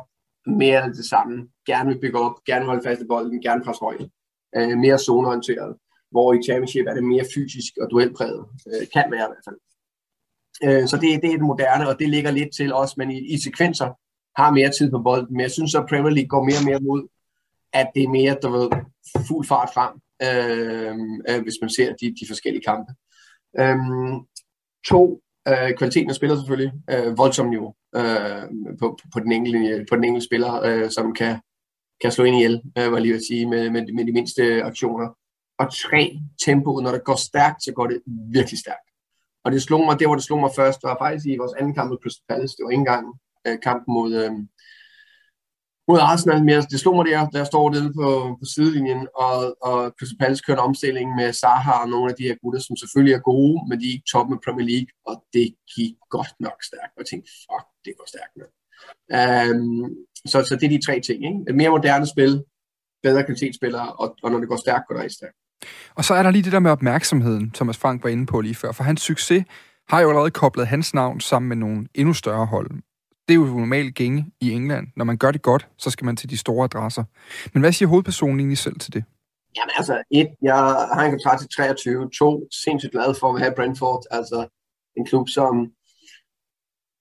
mere 0.50 0.82
af 0.82 0.92
det 0.94 1.04
samme. 1.04 1.48
Gerne 1.66 1.88
vil 1.90 2.00
bygge 2.00 2.18
op, 2.18 2.34
gerne 2.46 2.60
vil 2.60 2.66
holde 2.72 2.86
fast 2.86 3.02
i 3.02 3.06
bolden, 3.12 3.42
gerne 3.42 3.64
presse 3.64 3.84
højt. 3.84 4.08
Øh, 4.56 4.78
mere 4.78 4.98
zoneorienteret. 4.98 5.76
Hvor 6.10 6.32
i 6.32 6.42
Championship 6.46 6.86
er 6.86 6.94
det 6.94 7.04
mere 7.04 7.24
fysisk 7.34 7.72
og 7.82 7.90
duelpræget. 7.90 8.44
Øh, 8.66 8.86
kan 8.94 9.06
være 9.12 9.26
i 9.26 9.30
hvert 9.32 9.46
fald. 9.48 9.58
Øh, 10.64 10.88
så 10.88 10.96
det, 10.96 11.22
det 11.22 11.28
er 11.28 11.38
det 11.38 11.50
moderne, 11.52 11.88
og 11.88 11.98
det 11.98 12.08
ligger 12.08 12.30
lidt 12.30 12.54
til 12.56 12.74
os, 12.74 12.96
men 12.96 13.10
i, 13.10 13.18
i 13.34 13.36
sekvenser 13.46 13.88
har 14.40 14.50
mere 14.50 14.70
tid 14.78 14.90
på 14.90 14.98
bolden. 14.98 15.32
Men 15.32 15.40
jeg 15.40 15.50
synes, 15.50 15.74
at 15.74 15.86
Premier 15.88 16.14
League 16.16 16.28
går 16.28 16.44
mere 16.44 16.58
og 16.58 16.64
mere 16.64 16.80
mod 16.80 17.08
at 17.72 17.90
det 17.94 18.02
er 18.02 18.08
mere, 18.08 18.36
du 18.42 18.50
ved, 18.50 18.68
fuld 19.28 19.46
fart 19.46 19.70
frem, 19.74 19.92
øh, 20.26 20.96
øh, 21.28 21.42
hvis 21.42 21.58
man 21.60 21.70
ser 21.70 21.94
de, 22.00 22.06
de 22.20 22.26
forskellige 22.28 22.64
kampe. 22.70 22.92
Øh, 23.60 23.78
to, 24.88 25.22
øh, 25.48 25.76
kvaliteten 25.78 26.10
af 26.10 26.16
spiller 26.16 26.36
selvfølgelig, 26.36 26.72
øh, 26.90 27.18
voldsomt 27.18 27.50
niveau 27.50 27.74
øh, 27.96 28.42
på, 28.80 28.98
på, 29.12 29.20
den 29.20 29.32
enkelte, 29.32 29.86
på 29.90 29.96
den 29.96 30.04
enkelte 30.04 30.26
spiller, 30.26 30.62
øh, 30.62 30.90
som 30.90 31.14
kan, 31.14 31.40
kan 32.02 32.12
slå 32.12 32.24
ind 32.24 32.36
ihjel, 32.36 32.62
øh, 32.78 32.92
var 32.92 32.98
lige 32.98 33.14
at 33.14 33.22
sige, 33.28 33.46
med, 33.46 33.70
med, 33.70 33.92
med 33.94 34.04
de 34.04 34.12
mindste 34.12 34.62
aktioner. 34.62 35.08
Og 35.58 35.66
tre, 35.74 36.18
tempoet, 36.44 36.84
når 36.84 36.92
det 36.92 37.04
går 37.04 37.16
stærkt, 37.16 37.64
så 37.64 37.72
går 37.72 37.86
det 37.86 38.02
virkelig 38.32 38.58
stærkt. 38.58 38.88
Og 39.44 39.52
det 39.52 39.62
slog 39.62 39.84
mig, 39.84 39.98
det 39.98 40.06
hvor 40.06 40.14
det 40.14 40.24
slog 40.24 40.40
mig 40.40 40.50
først, 40.56 40.82
var 40.82 40.96
faktisk 41.00 41.26
i 41.26 41.36
vores 41.36 41.52
anden 41.52 41.74
kamp 41.74 41.88
mod 41.90 41.98
Crystal 42.02 42.24
Palace. 42.28 42.56
Det 42.56 42.64
var 42.64 42.70
ikke 42.70 42.80
engang 42.80 43.06
øh, 43.46 43.58
kampen 43.62 43.94
mod, 43.94 44.10
øh, 44.22 44.32
mod 45.88 45.98
Arsenal 46.10 46.44
men 46.44 46.62
Det 46.72 46.80
slog 46.80 46.96
mig 46.96 47.06
der, 47.06 47.28
da 47.32 47.38
jeg 47.38 47.46
står 47.52 47.70
nede 47.74 47.88
på, 47.98 48.06
på 48.40 48.44
sidelinjen, 48.54 49.02
og, 49.26 49.36
og 49.68 49.78
Crystal 49.96 50.18
Palace 50.20 50.42
kørte 50.46 50.60
omstilling 50.68 51.08
med 51.20 51.32
Zaha 51.40 51.74
og 51.82 51.88
nogle 51.88 52.10
af 52.10 52.16
de 52.18 52.28
her 52.28 52.36
gutter, 52.42 52.60
som 52.60 52.76
selvfølgelig 52.76 53.14
er 53.14 53.28
gode, 53.32 53.56
men 53.68 53.80
de 53.80 53.86
er 53.88 53.94
ikke 53.96 54.10
top 54.12 54.26
med 54.30 54.38
Premier 54.44 54.66
League, 54.72 54.90
og 55.08 55.14
det 55.34 55.46
gik 55.74 55.94
godt 56.16 56.32
nok 56.46 56.58
stærkt. 56.70 56.92
Og 56.96 57.00
jeg 57.02 57.08
tænkte, 57.10 57.30
fuck, 57.46 57.66
det 57.84 57.92
går 57.98 58.08
stærkt 58.14 58.34
nok. 58.40 58.52
Um, 59.20 59.90
så, 60.30 60.38
så 60.48 60.52
det 60.58 60.66
er 60.66 60.74
de 60.76 60.86
tre 60.86 60.94
ting. 61.08 61.18
Ikke? 61.28 61.40
Et 61.48 61.56
mere 61.60 61.70
moderne 61.76 62.06
spil, 62.14 62.32
bedre 63.02 63.24
kvalitetsspillere, 63.24 63.88
og, 63.92 64.16
og 64.22 64.30
når 64.30 64.38
det 64.38 64.48
går 64.48 64.60
stærkt, 64.66 64.84
går 64.86 64.94
det 64.94 65.02
rigtig 65.02 65.18
stærkt. 65.20 65.36
Og 65.94 66.04
så 66.04 66.14
er 66.14 66.22
der 66.22 66.30
lige 66.30 66.42
det 66.42 66.52
der 66.52 66.66
med 66.66 66.70
opmærksomheden, 66.70 67.50
Thomas 67.50 67.78
Frank 67.78 68.02
var 68.04 68.10
inde 68.10 68.26
på 68.26 68.40
lige 68.40 68.54
før, 68.54 68.72
for 68.72 68.84
hans 68.84 69.02
succes 69.02 69.44
har 69.88 70.00
jo 70.00 70.08
allerede 70.08 70.30
koblet 70.30 70.66
hans 70.66 70.94
navn 70.94 71.20
sammen 71.20 71.48
med 71.48 71.56
nogle 71.56 71.86
endnu 71.94 72.14
større 72.14 72.46
hold 72.46 72.70
det 73.28 73.34
er 73.34 73.38
jo 73.38 73.44
normalt 73.44 73.94
gænge 73.94 74.26
i 74.40 74.50
England. 74.50 74.86
Når 74.96 75.04
man 75.04 75.16
gør 75.16 75.30
det 75.30 75.42
godt, 75.42 75.68
så 75.78 75.90
skal 75.90 76.04
man 76.04 76.16
til 76.16 76.30
de 76.30 76.36
store 76.36 76.64
adresser. 76.64 77.04
Men 77.52 77.60
hvad 77.60 77.72
siger 77.72 77.88
hovedpersonen 77.88 78.40
egentlig 78.40 78.58
selv 78.58 78.78
til 78.78 78.92
det? 78.92 79.04
Jamen 79.56 79.70
altså, 79.76 80.02
et, 80.10 80.28
jeg 80.42 80.54
har 80.94 81.04
en 81.04 81.10
kontrakt 81.10 81.40
til 81.40 81.48
23. 81.56 82.10
To, 82.18 82.48
sindssygt 82.64 82.92
glad 82.92 83.14
for 83.20 83.34
at 83.34 83.40
have 83.40 83.54
Brentford. 83.56 84.02
Altså 84.10 84.46
en 84.96 85.06
klub, 85.06 85.28
som 85.28 85.72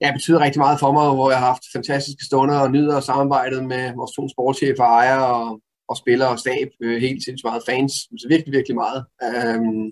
ja, 0.01 0.12
betyder 0.13 0.39
rigtig 0.39 0.59
meget 0.59 0.79
for 0.79 0.91
mig, 0.91 1.13
hvor 1.13 1.29
jeg 1.29 1.39
har 1.39 1.45
haft 1.45 1.63
fantastiske 1.73 2.25
stunder 2.25 2.59
og 2.59 2.71
nyder 2.71 3.00
samarbejdet 3.00 3.65
med 3.65 3.94
vores 3.95 4.12
to 4.12 4.29
sportschefer, 4.29 4.83
ejere 4.83 5.27
og, 5.35 5.62
og 5.89 5.97
spillere 5.97 6.29
og 6.29 6.39
stab. 6.39 6.69
Øh, 6.83 7.01
helt 7.01 7.23
sindssygt 7.23 7.50
meget 7.50 7.63
fans. 7.69 7.94
Så 7.94 8.25
virkelig, 8.29 8.53
virkelig 8.57 8.75
meget. 8.75 9.06
Øhm, 9.27 9.85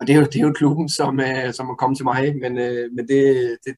og 0.00 0.06
det 0.06 0.12
er 0.14 0.18
jo, 0.18 0.24
det 0.24 0.36
er 0.36 0.46
jo 0.46 0.52
klubben, 0.52 0.88
som, 0.88 1.20
øh, 1.20 1.52
som 1.52 1.70
er 1.70 1.74
kommet 1.74 1.96
til 1.96 2.04
mig, 2.04 2.36
men, 2.42 2.58
øh, 2.58 2.84
men 2.96 3.08
det, 3.08 3.22
det, 3.64 3.74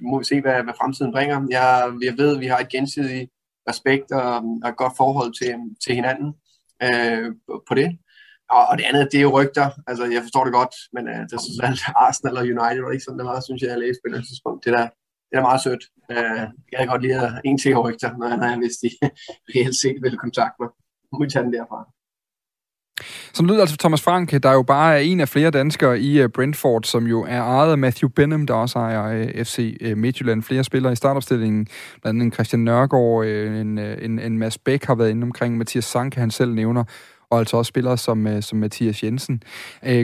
må 0.00 0.18
vi 0.18 0.24
se, 0.24 0.40
hvad, 0.40 0.62
hvad 0.62 0.74
fremtiden 0.80 1.12
bringer. 1.12 1.46
Jeg, 1.50 1.92
jeg 2.02 2.14
ved, 2.18 2.34
at 2.34 2.40
vi 2.40 2.46
har 2.46 2.58
et 2.58 2.68
gensidigt 2.68 3.30
respekt 3.68 4.12
og, 4.12 4.34
og 4.62 4.68
et 4.68 4.76
godt 4.76 4.96
forhold 4.96 5.32
til, 5.40 5.54
til 5.84 5.94
hinanden 5.94 6.34
øh, 6.82 7.26
på 7.68 7.74
det. 7.74 7.98
Og, 8.50 8.62
og 8.70 8.78
det 8.78 8.84
andet, 8.84 9.08
det 9.12 9.18
er 9.18 9.26
jo 9.28 9.40
rygter. 9.40 9.66
Altså, 9.86 10.04
jeg 10.04 10.22
forstår 10.22 10.44
det 10.44 10.52
godt, 10.52 10.74
men 10.92 11.08
øh, 11.08 11.20
det 11.28 11.32
er 11.32 11.42
sådan, 11.42 11.72
at 11.72 11.80
Arsenal 12.06 12.36
og 12.40 12.46
United 12.54 12.82
var 12.82 12.90
ikke 12.90 13.04
sådan, 13.04 13.18
det 13.18 13.26
var, 13.26 13.40
synes 13.40 13.62
jeg, 13.62 13.70
jeg 13.70 13.78
læste 13.78 14.02
på 14.02 14.14
et 14.14 14.26
tidspunkt. 14.30 14.64
Det 14.64 14.72
der, 14.72 14.86
det 15.28 15.36
er 15.38 15.48
meget 15.48 15.62
sødt. 15.66 15.84
Øh, 16.14 16.44
jeg 16.72 16.78
kan 16.78 16.88
godt 16.92 17.02
lide 17.02 17.40
en 17.44 17.58
til 17.58 17.78
rygter, 17.86 18.10
når, 18.20 18.28
når 18.40 18.48
jeg 18.52 18.60
vidste, 18.64 18.82
de 18.86 18.90
reelt 19.52 19.76
set 19.82 19.98
ville 20.04 20.18
kontakte 20.24 20.58
mig. 20.60 20.70
Må 21.12 21.16
vi 21.22 21.30
tage 21.30 21.44
den 21.44 21.52
derfra. 21.52 21.80
Som 23.32 23.46
lyder 23.46 23.60
altså 23.60 23.76
Thomas 23.76 24.02
Frank, 24.02 24.42
der 24.42 24.52
jo 24.52 24.62
bare 24.62 25.04
en 25.04 25.20
af 25.20 25.28
flere 25.28 25.50
danskere 25.50 26.00
i 26.00 26.20
øh, 26.20 26.28
Brentford, 26.28 26.82
som 26.82 27.06
jo 27.06 27.24
er 27.28 27.42
ejet 27.42 27.70
af 27.70 27.78
Matthew 27.78 28.10
Benham, 28.10 28.46
der 28.46 28.54
også 28.54 28.78
ejer 28.78 29.06
øh, 29.06 29.44
FC 29.44 29.76
øh, 29.80 29.96
Midtjylland. 29.96 30.42
Flere 30.42 30.64
spillere 30.64 30.92
i 30.92 30.96
startopstillingen, 30.96 31.66
blandt 32.02 32.20
andet 32.20 32.34
Christian 32.34 32.60
Nørgaard, 32.60 33.24
en, 33.24 33.78
en, 33.78 34.18
en 34.18 34.38
Mads 34.38 34.58
Bæk 34.58 34.84
har 34.84 34.94
været 34.94 35.10
inde 35.10 35.24
omkring, 35.24 35.58
Mathias 35.58 35.84
Sanke, 35.84 36.20
han 36.20 36.30
selv 36.30 36.54
nævner, 36.54 36.84
og 37.30 37.38
altså 37.38 37.56
også 37.56 37.68
spillere 37.68 37.98
som, 37.98 38.42
som 38.42 38.58
Mathias 38.58 39.02
Jensen, 39.02 39.42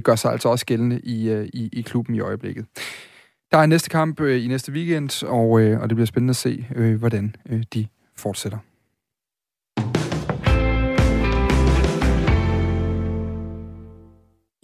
gør 0.02 0.14
sig 0.14 0.32
altså 0.32 0.48
også 0.48 0.66
gældende 0.66 1.00
i, 1.00 1.46
i, 1.52 1.68
i 1.72 1.82
klubben 1.82 2.14
i 2.14 2.20
øjeblikket. 2.20 2.66
Der 3.52 3.58
er 3.58 3.66
næste 3.66 3.90
kamp 3.90 4.20
i 4.20 4.46
næste 4.48 4.72
weekend, 4.72 5.24
og, 5.26 5.50
og 5.50 5.88
det 5.88 5.96
bliver 5.96 6.06
spændende 6.06 6.30
at 6.30 6.36
se, 6.36 6.66
hvordan 6.98 7.36
de 7.74 7.86
fortsætter. 8.16 8.58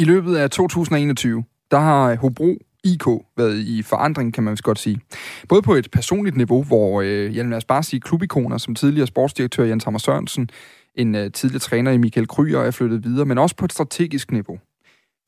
I 0.00 0.04
løbet 0.04 0.37
af 0.37 0.50
2021, 0.50 1.45
der 1.71 1.78
har 1.78 2.14
Hobro 2.16 2.59
IK 2.85 3.07
været 3.37 3.59
i 3.59 3.83
forandring, 3.83 4.35
kan 4.35 4.45
man 4.45 4.57
godt 4.62 4.78
sige. 4.78 5.00
Både 5.49 5.62
på 5.62 5.75
et 5.75 5.90
personligt 5.90 6.37
niveau, 6.37 6.62
hvor, 6.62 7.00
øh, 7.00 7.35
lad 7.35 7.52
os 7.52 7.64
bare 7.64 7.83
sige, 7.83 8.00
klubikoner 8.00 8.59
som 8.59 8.75
tidligere 8.75 9.07
sportsdirektør 9.07 9.64
Jens 9.64 9.85
Hammer 9.85 9.99
Sørensen, 9.99 10.50
en 10.95 11.14
øh, 11.14 11.33
tidligere 11.33 11.61
træner 11.61 11.90
i 11.90 11.97
Michael 11.97 12.28
Kryer 12.28 12.61
er 12.61 12.71
flyttet 12.71 13.04
videre, 13.04 13.26
men 13.26 13.38
også 13.38 13.57
på 13.57 13.64
et 13.64 13.73
strategisk 13.73 14.33
niveau. 14.33 14.59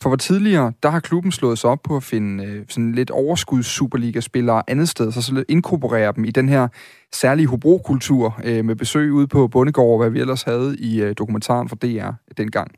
For 0.02 0.08
hvor 0.08 0.16
tidligere, 0.16 0.72
der 0.82 0.90
har 0.90 1.00
klubben 1.00 1.32
slået 1.32 1.58
sig 1.58 1.70
op 1.70 1.82
på 1.82 1.96
at 1.96 2.02
finde 2.02 2.44
øh, 2.44 2.64
sådan 2.68 2.92
lidt 2.92 3.10
overskuds 3.10 3.66
Superliga-spillere 3.66 4.62
andet 4.68 4.88
sted, 4.88 5.12
så 5.12 5.22
så 5.22 5.44
inkorporere 5.48 6.12
dem 6.16 6.24
i 6.24 6.30
den 6.30 6.48
her 6.48 6.68
særlige 7.12 7.46
Hobro-kultur 7.46 8.40
øh, 8.44 8.64
med 8.64 8.76
besøg 8.76 9.12
ude 9.12 9.26
på 9.26 9.48
Bundegård, 9.48 10.00
hvad 10.00 10.10
vi 10.10 10.20
ellers 10.20 10.42
havde 10.42 10.76
i 10.78 11.02
øh, 11.02 11.14
dokumentaren 11.18 11.68
fra 11.68 11.76
DR 11.82 12.10
dengang. 12.36 12.70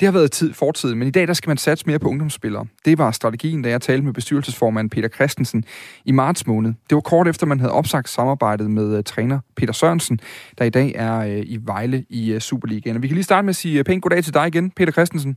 Det 0.00 0.06
har 0.06 0.12
været 0.12 0.32
tid 0.32 0.52
fortid, 0.52 0.94
men 0.94 1.08
i 1.08 1.10
dag 1.10 1.26
der 1.26 1.32
skal 1.32 1.50
man 1.50 1.56
satse 1.56 1.86
mere 1.86 1.98
på 1.98 2.08
ungdomsspillere. 2.08 2.66
Det 2.84 2.98
var 2.98 3.10
strategien, 3.10 3.62
da 3.62 3.68
jeg 3.68 3.80
talte 3.80 4.04
med 4.04 4.12
bestyrelsesformand 4.12 4.90
Peter 4.90 5.08
Christensen 5.08 5.64
i 6.04 6.12
marts 6.12 6.46
måned. 6.46 6.74
Det 6.90 6.94
var 6.94 7.00
kort 7.00 7.28
efter, 7.28 7.46
man 7.46 7.60
havde 7.60 7.72
opsagt 7.72 8.08
samarbejdet 8.08 8.70
med 8.70 8.98
uh, 8.98 9.04
træner 9.04 9.40
Peter 9.56 9.72
Sørensen, 9.72 10.20
der 10.58 10.64
i 10.64 10.70
dag 10.70 10.92
er 10.94 11.18
uh, 11.18 11.46
i 11.46 11.58
Vejle 11.62 12.04
i 12.10 12.34
uh, 12.34 12.38
Superligaen. 12.40 12.96
Og 12.96 13.02
vi 13.02 13.08
kan 13.08 13.14
lige 13.14 13.24
starte 13.24 13.44
med 13.44 13.50
at 13.50 13.56
sige 13.56 13.80
uh, 13.80 13.84
pænt 13.84 14.02
goddag 14.02 14.24
til 14.24 14.34
dig 14.34 14.46
igen, 14.46 14.70
Peter 14.70 14.92
Christensen. 14.92 15.36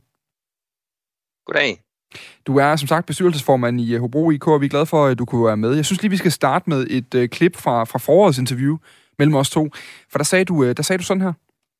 Goddag. 1.46 1.80
Du 2.46 2.56
er 2.56 2.76
som 2.76 2.88
sagt 2.88 3.06
bestyrelsesformand 3.06 3.80
i 3.80 3.96
Hobro 3.96 4.30
IK, 4.30 4.46
og 4.46 4.60
vi 4.60 4.66
er 4.66 4.70
glade 4.70 4.86
for, 4.86 5.06
at 5.06 5.18
du 5.18 5.24
kunne 5.24 5.46
være 5.46 5.56
med. 5.56 5.74
Jeg 5.74 5.84
synes 5.84 6.02
lige, 6.02 6.10
vi 6.10 6.16
skal 6.16 6.32
starte 6.32 6.70
med 6.70 6.86
et 6.90 7.14
uh, 7.14 7.26
klip 7.26 7.56
fra, 7.56 7.84
fra 7.84 7.98
forårets 7.98 8.38
interview 8.38 8.76
mellem 9.18 9.34
os 9.34 9.50
to. 9.50 9.68
For 10.10 10.18
der 10.18 10.24
sagde 10.24 10.44
du, 10.44 10.54
uh, 10.54 10.70
der 10.76 10.82
sagde 10.82 10.98
du 10.98 11.04
sådan 11.04 11.20
her. 11.20 11.32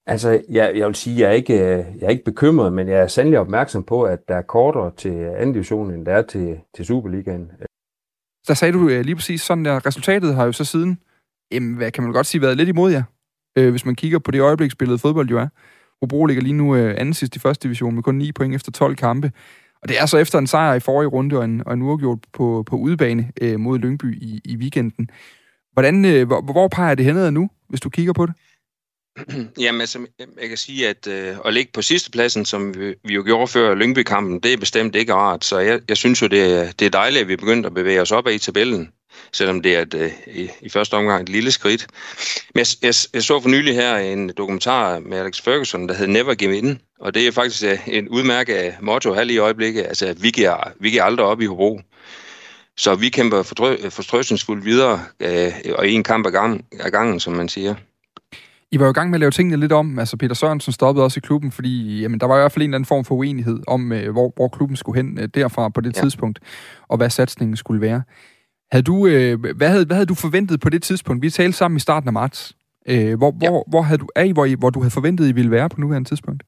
Altså, 0.09 0.43
jeg, 0.49 0.73
jeg 0.77 0.87
vil 0.87 0.95
sige, 0.95 1.21
jeg 1.21 1.29
er, 1.29 1.33
ikke, 1.33 1.55
øh, 1.55 1.85
jeg 1.99 2.07
er 2.07 2.09
ikke 2.09 2.25
bekymret, 2.25 2.73
men 2.73 2.88
jeg 2.88 2.99
er 2.99 3.07
sandelig 3.07 3.38
opmærksom 3.38 3.85
på, 3.85 4.03
at 4.03 4.29
der 4.29 4.35
er 4.35 4.43
kortere 4.43 4.93
til 4.97 5.11
anden 5.11 5.53
division, 5.53 5.91
end 5.91 6.07
der 6.07 6.12
er 6.12 6.23
til, 6.23 6.61
til 6.77 6.85
Superligaen. 6.85 7.50
Der 8.49 8.55
sagde 8.55 8.73
du 8.73 8.88
øh, 8.88 9.00
lige 9.00 9.15
præcis 9.15 9.43
sådan 9.43 9.65
der. 9.65 9.87
Resultatet 9.87 10.35
har 10.35 10.45
jo 10.45 10.53
så 10.53 10.65
siden, 10.65 10.99
jamen, 11.53 11.75
hvad 11.75 11.91
kan 11.91 12.05
man 12.05 12.12
godt 12.12 12.27
sige, 12.27 12.43
været 12.43 12.57
lidt 12.57 12.69
imod 12.69 12.93
jer, 12.93 13.03
øh, 13.59 13.71
hvis 13.71 13.87
man 13.87 13.95
kigger 13.95 14.19
på 14.19 14.31
det 14.31 14.41
øjebliksbillede 14.41 14.99
fodbold 14.99 15.29
jo 15.29 15.38
er. 15.38 15.49
Hobro 16.03 16.27
ligger 16.27 16.43
lige 16.43 16.53
nu 16.53 16.73
uh, 16.73 16.79
anden 16.79 17.15
sidst 17.15 17.37
i 17.37 17.38
første 17.38 17.62
division 17.62 17.95
med 17.95 18.03
kun 18.03 18.15
9 18.15 18.33
point 18.33 18.55
efter 18.55 18.73
12 18.73 18.97
kampe. 18.97 19.33
Og 19.83 19.88
det 19.88 20.00
er 20.00 20.07
så 20.07 20.19
efter 20.19 20.38
en 20.38 20.47
sejr 20.47 20.75
i 20.75 20.81
forrige 20.81 21.09
runde 21.09 21.38
og 21.38 21.45
en, 21.45 21.62
og 21.67 21.75
en 21.75 21.83
uafgjort 21.83 22.19
på, 22.33 22.65
på 22.67 22.77
udebane 22.77 23.33
øh, 23.41 23.61
mod 23.61 23.79
Lyngby 23.79 24.23
i, 24.23 24.41
i 24.45 24.57
weekenden. 24.57 25.11
Hvordan, 25.73 26.05
øh, 26.05 26.27
hvor, 26.27 26.41
hvor 26.41 26.69
peger 26.69 26.95
det 26.95 27.05
henad 27.05 27.31
nu, 27.31 27.50
hvis 27.69 27.81
du 27.81 27.91
kigger 27.91 28.12
på 28.12 28.27
det? 28.27 28.35
Jamen, 29.61 29.81
altså, 29.81 30.07
jeg 30.41 30.49
kan 30.49 30.57
sige, 30.57 30.89
at 30.89 31.07
øh, 31.07 31.37
at 31.45 31.55
ligge 31.55 31.73
på 31.73 31.83
sidstepladsen, 31.83 32.45
som 32.45 32.75
vi, 32.79 32.95
vi 33.05 33.15
jo 33.15 33.23
gjorde 33.23 33.49
før 33.49 33.75
Lyngby-kampen, 33.75 34.41
det 34.41 34.53
er 34.53 34.57
bestemt 34.57 34.97
ikke 34.97 35.15
rart. 35.15 35.45
Så 35.45 35.59
jeg, 35.59 35.81
jeg 35.89 35.97
synes 35.97 36.23
jo, 36.23 36.27
det 36.27 36.43
er, 36.43 36.73
det 36.73 36.87
er 36.87 36.91
dejligt, 36.91 37.21
at 37.23 37.29
vi 37.29 37.33
er 37.33 37.37
begyndt 37.37 37.67
at 37.67 37.75
bevæge 37.75 38.03
os 38.03 38.13
opad 38.13 38.33
i 38.33 38.39
tabellen 38.39 38.93
selvom 39.33 39.63
det 39.63 39.77
er 39.77 39.83
et, 39.83 39.95
øh, 39.95 40.13
i, 40.27 40.51
i 40.61 40.69
første 40.69 40.95
omgang 40.95 41.23
et 41.23 41.29
lille 41.29 41.51
skridt. 41.51 41.87
Men 42.55 42.59
jeg, 42.59 42.67
jeg, 42.83 42.95
jeg 43.15 43.23
så 43.23 43.41
for 43.41 43.49
nylig 43.49 43.75
her 43.75 43.97
en 43.97 44.29
dokumentar 44.37 44.99
med 44.99 45.19
Alex 45.19 45.43
Ferguson, 45.43 45.89
der 45.89 45.95
hed 45.95 46.07
Never 46.07 46.35
Give 46.35 46.59
In, 46.59 46.81
og 47.01 47.15
det 47.15 47.27
er 47.27 47.33
faktisk 47.33 47.65
øh, 47.65 47.79
en 47.87 48.09
udmærket 48.09 48.67
øh, 48.67 48.73
motto 48.81 49.15
her 49.15 49.25
lige 49.25 49.37
i 49.37 49.39
øjeblikket. 49.39 49.83
Altså, 49.83 50.15
vi 50.21 50.31
giver, 50.31 50.73
vi 50.81 50.91
giver 50.91 51.05
aldrig 51.05 51.27
op 51.27 51.41
i 51.41 51.47
Hobro. 51.47 51.81
Så 52.77 52.95
vi 52.95 53.09
kæmper 53.09 53.43
fortrøstningsfuldt 53.91 54.65
videre, 54.65 55.05
øh, 55.21 55.53
og 55.75 55.89
en 55.89 56.05
kamp 56.05 56.27
ad, 56.27 56.33
gang, 56.33 56.65
ad 56.81 56.91
gangen, 56.91 57.21
som 57.21 57.33
man 57.33 57.49
siger. 57.49 57.75
I 58.73 58.79
var 58.79 58.85
jo 58.85 58.91
i 58.91 58.93
gang 58.93 59.11
med 59.11 59.17
at 59.17 59.21
lave 59.21 59.31
tingene 59.31 59.57
lidt 59.57 59.73
om. 59.73 59.99
Altså 59.99 60.17
Peter 60.17 60.35
Sørensen 60.35 60.73
stoppede 60.73 61.05
også 61.05 61.19
i 61.19 61.25
klubben, 61.27 61.53
fordi 61.53 62.01
jamen, 62.01 62.21
der 62.21 62.27
var 62.27 62.37
i 62.37 62.41
hvert 62.41 62.53
fald 62.53 62.63
en 62.63 62.71
eller 62.71 62.77
anden 62.77 62.87
form 62.87 63.05
for 63.05 63.15
uenighed 63.15 63.61
om, 63.67 63.93
øh, 63.93 64.13
hvor, 64.13 64.33
hvor 64.37 64.49
klubben 64.49 64.77
skulle 64.77 65.03
hen 65.03 65.19
øh, 65.19 65.29
derfra 65.35 65.69
på 65.69 65.81
det 65.81 65.97
ja. 65.97 66.03
tidspunkt, 66.03 66.39
og 66.89 66.97
hvad 66.97 67.11
satsningen 67.11 67.57
skulle 67.57 67.81
være. 67.81 68.03
Havde 68.73 68.83
du, 68.83 69.07
øh, 69.07 69.41
hvad, 69.57 69.69
havde, 69.69 69.85
hvad 69.85 69.97
havde 69.97 70.07
du 70.07 70.15
forventet 70.15 70.61
på 70.61 70.71
det 70.71 70.83
tidspunkt? 70.83 71.23
Vi 71.23 71.31
talte 71.31 71.59
sammen 71.59 71.77
i 71.77 71.81
starten 71.81 72.09
af 72.09 72.13
marts. 72.13 72.57
Øh, 72.89 73.19
hvor, 73.19 73.37
ja. 73.43 73.49
hvor, 73.49 73.65
hvor 73.69 73.83
havde 73.83 73.99
du, 73.99 74.09
er 74.17 74.23
I, 74.23 74.31
hvor, 74.31 74.45
I, 74.45 74.55
hvor 74.55 74.71
du 74.71 74.81
havde 74.81 74.91
forventet, 74.91 75.29
I 75.29 75.33
ville 75.33 75.51
være 75.51 75.69
på 75.69 75.81
nuværende 75.81 76.09
tidspunkt? 76.09 76.43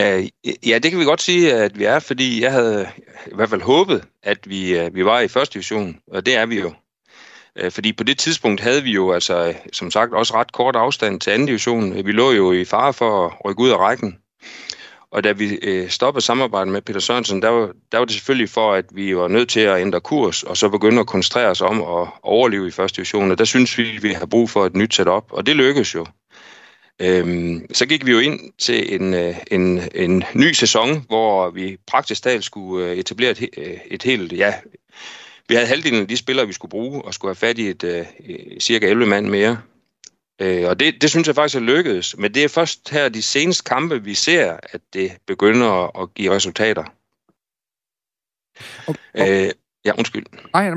Uh, 0.00 0.26
ja, 0.68 0.78
det 0.78 0.90
kan 0.90 1.00
vi 1.00 1.04
godt 1.04 1.22
sige, 1.22 1.54
at 1.54 1.78
vi 1.78 1.84
er, 1.84 1.98
fordi 1.98 2.42
jeg 2.42 2.52
havde 2.52 2.88
i 3.26 3.34
hvert 3.34 3.50
fald 3.50 3.62
håbet, 3.62 4.04
at 4.22 4.38
vi, 4.46 4.80
uh, 4.80 4.94
vi 4.94 5.04
var 5.04 5.20
i 5.20 5.28
første 5.28 5.54
division, 5.54 5.96
og 6.12 6.26
det 6.26 6.36
er 6.36 6.46
vi 6.46 6.60
jo. 6.60 6.72
Øh, 7.58 7.72
fordi 7.72 7.92
på 7.92 8.04
det 8.04 8.18
tidspunkt 8.18 8.60
havde 8.60 8.82
vi 8.82 8.90
jo 8.90 9.12
altså, 9.12 9.54
som 9.72 9.90
sagt, 9.90 10.14
også 10.14 10.34
ret 10.34 10.52
kort 10.52 10.76
afstand 10.76 11.20
til 11.20 11.30
anden 11.30 11.46
division. 11.46 12.06
Vi 12.06 12.12
lå 12.12 12.32
jo 12.32 12.52
i 12.52 12.64
fare 12.64 12.92
for 12.92 13.26
at 13.26 13.32
rykke 13.44 13.62
ud 13.62 13.70
af 13.70 13.76
rækken. 13.76 14.18
Og 15.10 15.24
da 15.24 15.32
vi 15.32 15.58
øh, 15.62 15.88
stoppede 15.88 16.24
samarbejdet 16.24 16.72
med 16.72 16.82
Peter 16.82 17.00
Sørensen, 17.00 17.42
der 17.42 17.48
var, 17.48 17.70
der 17.92 17.98
var 17.98 18.04
det 18.04 18.14
selvfølgelig 18.14 18.50
for, 18.50 18.72
at 18.72 18.84
vi 18.92 19.16
var 19.16 19.28
nødt 19.28 19.48
til 19.48 19.60
at 19.60 19.80
ændre 19.80 20.00
kurs, 20.00 20.42
og 20.42 20.56
så 20.56 20.68
begynde 20.68 21.00
at 21.00 21.06
koncentrere 21.06 21.46
os 21.46 21.60
om 21.60 21.82
at 21.82 22.08
overleve 22.22 22.68
i 22.68 22.70
første 22.70 22.96
division. 22.96 23.30
Og 23.30 23.38
der 23.38 23.44
synes 23.44 23.78
vi, 23.78 23.96
at 23.96 24.02
vi 24.02 24.12
har 24.12 24.26
brug 24.26 24.50
for 24.50 24.66
et 24.66 24.76
nyt 24.76 24.94
setup, 24.94 25.24
og 25.30 25.46
det 25.46 25.56
lykkedes 25.56 25.94
jo. 25.94 26.06
Øhm, 27.00 27.66
så 27.74 27.86
gik 27.86 28.06
vi 28.06 28.12
jo 28.12 28.18
ind 28.18 28.40
til 28.58 28.94
en, 28.94 29.14
øh, 29.14 29.36
en, 29.50 29.80
en 29.94 30.24
ny 30.34 30.52
sæson, 30.52 31.04
hvor 31.08 31.50
vi 31.50 31.76
praktisk 31.86 32.22
talt 32.22 32.44
skulle 32.44 32.86
øh, 32.86 32.96
etablere 32.96 33.30
et, 33.30 33.48
et 33.86 34.02
helt, 34.02 34.32
ja, 34.32 34.54
vi 35.48 35.54
havde 35.54 35.66
halvdelen 35.66 36.00
af 36.00 36.08
de 36.08 36.16
spillere, 36.16 36.46
vi 36.46 36.52
skulle 36.52 36.70
bruge, 36.70 37.02
og 37.02 37.14
skulle 37.14 37.30
have 37.30 37.48
fat 37.48 37.58
i 37.58 37.68
et 37.68 37.84
uh, 37.84 38.58
cirka 38.60 38.88
11 38.88 39.06
mand 39.06 39.26
mere. 39.26 39.58
Øh, 40.40 40.68
og 40.68 40.80
det, 40.80 41.02
det 41.02 41.10
synes 41.10 41.26
jeg 41.26 41.34
faktisk 41.34 41.56
er 41.56 41.60
lykkedes. 41.60 42.16
Men 42.18 42.34
det 42.34 42.44
er 42.44 42.48
først 42.48 42.90
her 42.90 43.08
de 43.08 43.22
seneste 43.22 43.64
kampe, 43.64 44.04
vi 44.04 44.14
ser, 44.14 44.56
at 44.62 44.80
det 44.92 45.12
begynder 45.26 45.84
at, 45.84 45.90
at 46.02 46.14
give 46.14 46.30
resultater. 46.30 46.84
Og, 48.86 48.94
og, 49.14 49.30
øh, 49.30 49.50
ja, 49.84 49.92
undskyld. 49.98 50.26
Nej, 50.54 50.72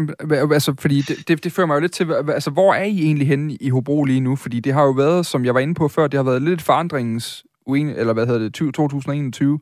altså, 0.54 0.76
fordi 0.80 1.02
det, 1.02 1.28
det, 1.28 1.44
det 1.44 1.52
fører 1.52 1.68
mig 1.68 1.76
jo 1.76 1.80
lidt 1.80 1.94
til, 1.94 2.14
altså, 2.14 2.50
hvor 2.50 2.74
er 2.74 2.84
I 2.84 3.00
egentlig 3.04 3.28
henne 3.28 3.56
i 3.56 3.70
Hobro 3.70 4.04
lige 4.04 4.20
nu? 4.20 4.36
Fordi 4.36 4.60
det 4.60 4.74
har 4.74 4.84
jo 4.84 4.92
været, 4.92 5.26
som 5.26 5.46
jeg 5.46 5.54
var 5.54 5.60
inde 5.60 5.74
på 5.74 5.88
før, 5.88 6.08
det 6.08 6.18
har 6.18 6.24
været 6.24 6.42
lidt 6.42 6.62
forandringens, 6.62 7.46
eller 7.68 8.14
hvad 8.14 8.26
hedder 8.26 8.40
det, 8.40 8.54
2021 8.54 9.60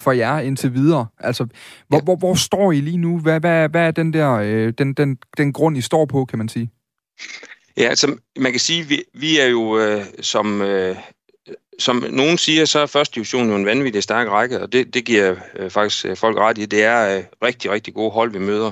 for 0.00 0.12
jer 0.12 0.38
indtil 0.38 0.74
videre. 0.74 1.06
Altså, 1.18 1.46
hvor, 1.88 1.98
ja. 1.98 2.02
hvor, 2.02 2.16
hvor 2.16 2.34
står 2.34 2.72
I 2.72 2.80
lige 2.80 2.96
nu? 2.96 3.18
Hvad, 3.18 3.40
hvad, 3.40 3.68
hvad 3.68 3.86
er 3.86 3.90
den 3.90 4.12
der, 4.12 4.32
øh, 4.32 4.72
den, 4.78 4.94
den, 4.94 5.18
den 5.36 5.52
grund, 5.52 5.76
I 5.76 5.80
står 5.80 6.04
på, 6.04 6.24
kan 6.24 6.38
man 6.38 6.48
sige? 6.48 6.70
Ja, 7.76 7.82
altså 7.82 8.16
man 8.36 8.52
kan 8.52 8.60
sige, 8.60 8.84
vi, 8.84 9.02
vi 9.14 9.38
er 9.38 9.46
jo 9.46 9.78
øh, 9.78 10.04
som, 10.20 10.62
øh, 10.62 10.96
som 11.78 12.04
nogen 12.10 12.38
siger, 12.38 12.64
så 12.64 12.78
er 12.78 12.86
første 12.86 13.14
division 13.14 13.48
jo 13.48 13.56
en 13.56 13.66
vanvittig 13.66 14.02
stærk 14.02 14.28
række, 14.28 14.60
og 14.60 14.72
det, 14.72 14.94
det 14.94 15.04
giver 15.04 15.34
øh, 15.56 15.70
faktisk 15.70 16.06
øh, 16.06 16.16
folk 16.16 16.38
ret 16.38 16.58
i. 16.58 16.66
Det 16.66 16.84
er 16.84 17.16
øh, 17.16 17.24
rigtig, 17.44 17.70
rigtig 17.70 17.94
gode 17.94 18.10
hold, 18.10 18.32
vi 18.32 18.38
møder. 18.38 18.70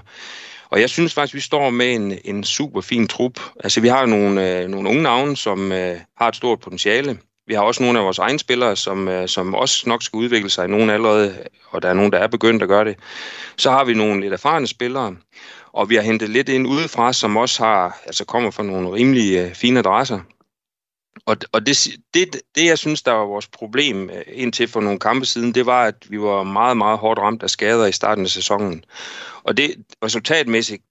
Og 0.70 0.80
jeg 0.80 0.90
synes 0.90 1.14
faktisk, 1.14 1.34
vi 1.34 1.40
står 1.40 1.70
med 1.70 1.94
en, 1.94 2.18
en 2.24 2.44
super 2.44 2.80
fin 2.80 3.08
trup. 3.08 3.40
Altså 3.64 3.80
vi 3.80 3.88
har 3.88 4.06
nogle, 4.06 4.58
øh, 4.58 4.68
nogle 4.68 4.88
unge 4.88 5.02
navne, 5.02 5.36
som 5.36 5.72
øh, 5.72 5.96
har 6.16 6.28
et 6.28 6.36
stort 6.36 6.60
potentiale. 6.60 7.18
Vi 7.48 7.54
har 7.54 7.62
også 7.62 7.82
nogle 7.82 7.98
af 7.98 8.04
vores 8.04 8.18
egne 8.18 8.38
spillere, 8.38 8.76
som, 8.76 9.08
øh, 9.08 9.28
som 9.28 9.54
også 9.54 9.88
nok 9.88 10.02
skal 10.02 10.16
udvikle 10.16 10.50
sig. 10.50 10.68
Nogen 10.68 10.90
allerede, 10.90 11.44
og 11.70 11.82
der 11.82 11.88
er 11.88 11.94
nogen, 11.94 12.12
der 12.12 12.18
er 12.18 12.26
begyndt 12.26 12.62
at 12.62 12.68
gøre 12.68 12.84
det. 12.84 12.96
Så 13.56 13.70
har 13.70 13.84
vi 13.84 13.94
nogle 13.94 14.20
lidt 14.20 14.32
erfarne 14.32 14.66
spillere. 14.66 15.16
Og 15.72 15.90
vi 15.90 15.94
har 15.94 16.02
hentet 16.02 16.30
lidt 16.30 16.48
ind 16.48 16.66
udefra, 16.66 17.12
som 17.12 17.36
også 17.36 17.64
har, 17.64 18.00
altså 18.06 18.24
kommer 18.24 18.50
fra 18.50 18.62
nogle 18.62 18.92
rimelige 18.92 19.44
øh, 19.44 19.54
fine 19.54 19.78
adresser. 19.78 20.20
Og, 21.26 21.36
og 21.52 21.66
det, 21.66 21.88
det, 22.14 22.40
det, 22.54 22.64
jeg 22.64 22.78
synes, 22.78 23.02
der 23.02 23.12
var 23.12 23.24
vores 23.24 23.48
problem 23.48 24.10
øh, 24.10 24.22
indtil 24.32 24.68
for 24.68 24.80
nogle 24.80 24.98
kampe 24.98 25.26
siden, 25.26 25.54
det 25.54 25.66
var, 25.66 25.84
at 25.84 25.94
vi 26.10 26.20
var 26.20 26.42
meget, 26.42 26.76
meget 26.76 26.98
hårdt 26.98 27.20
ramt 27.20 27.42
af 27.42 27.50
skader 27.50 27.86
i 27.86 27.92
starten 27.92 28.24
af 28.24 28.30
sæsonen. 28.30 28.84
Og 29.42 29.56
det 29.56 29.74
resultatmæssigt 30.04 30.82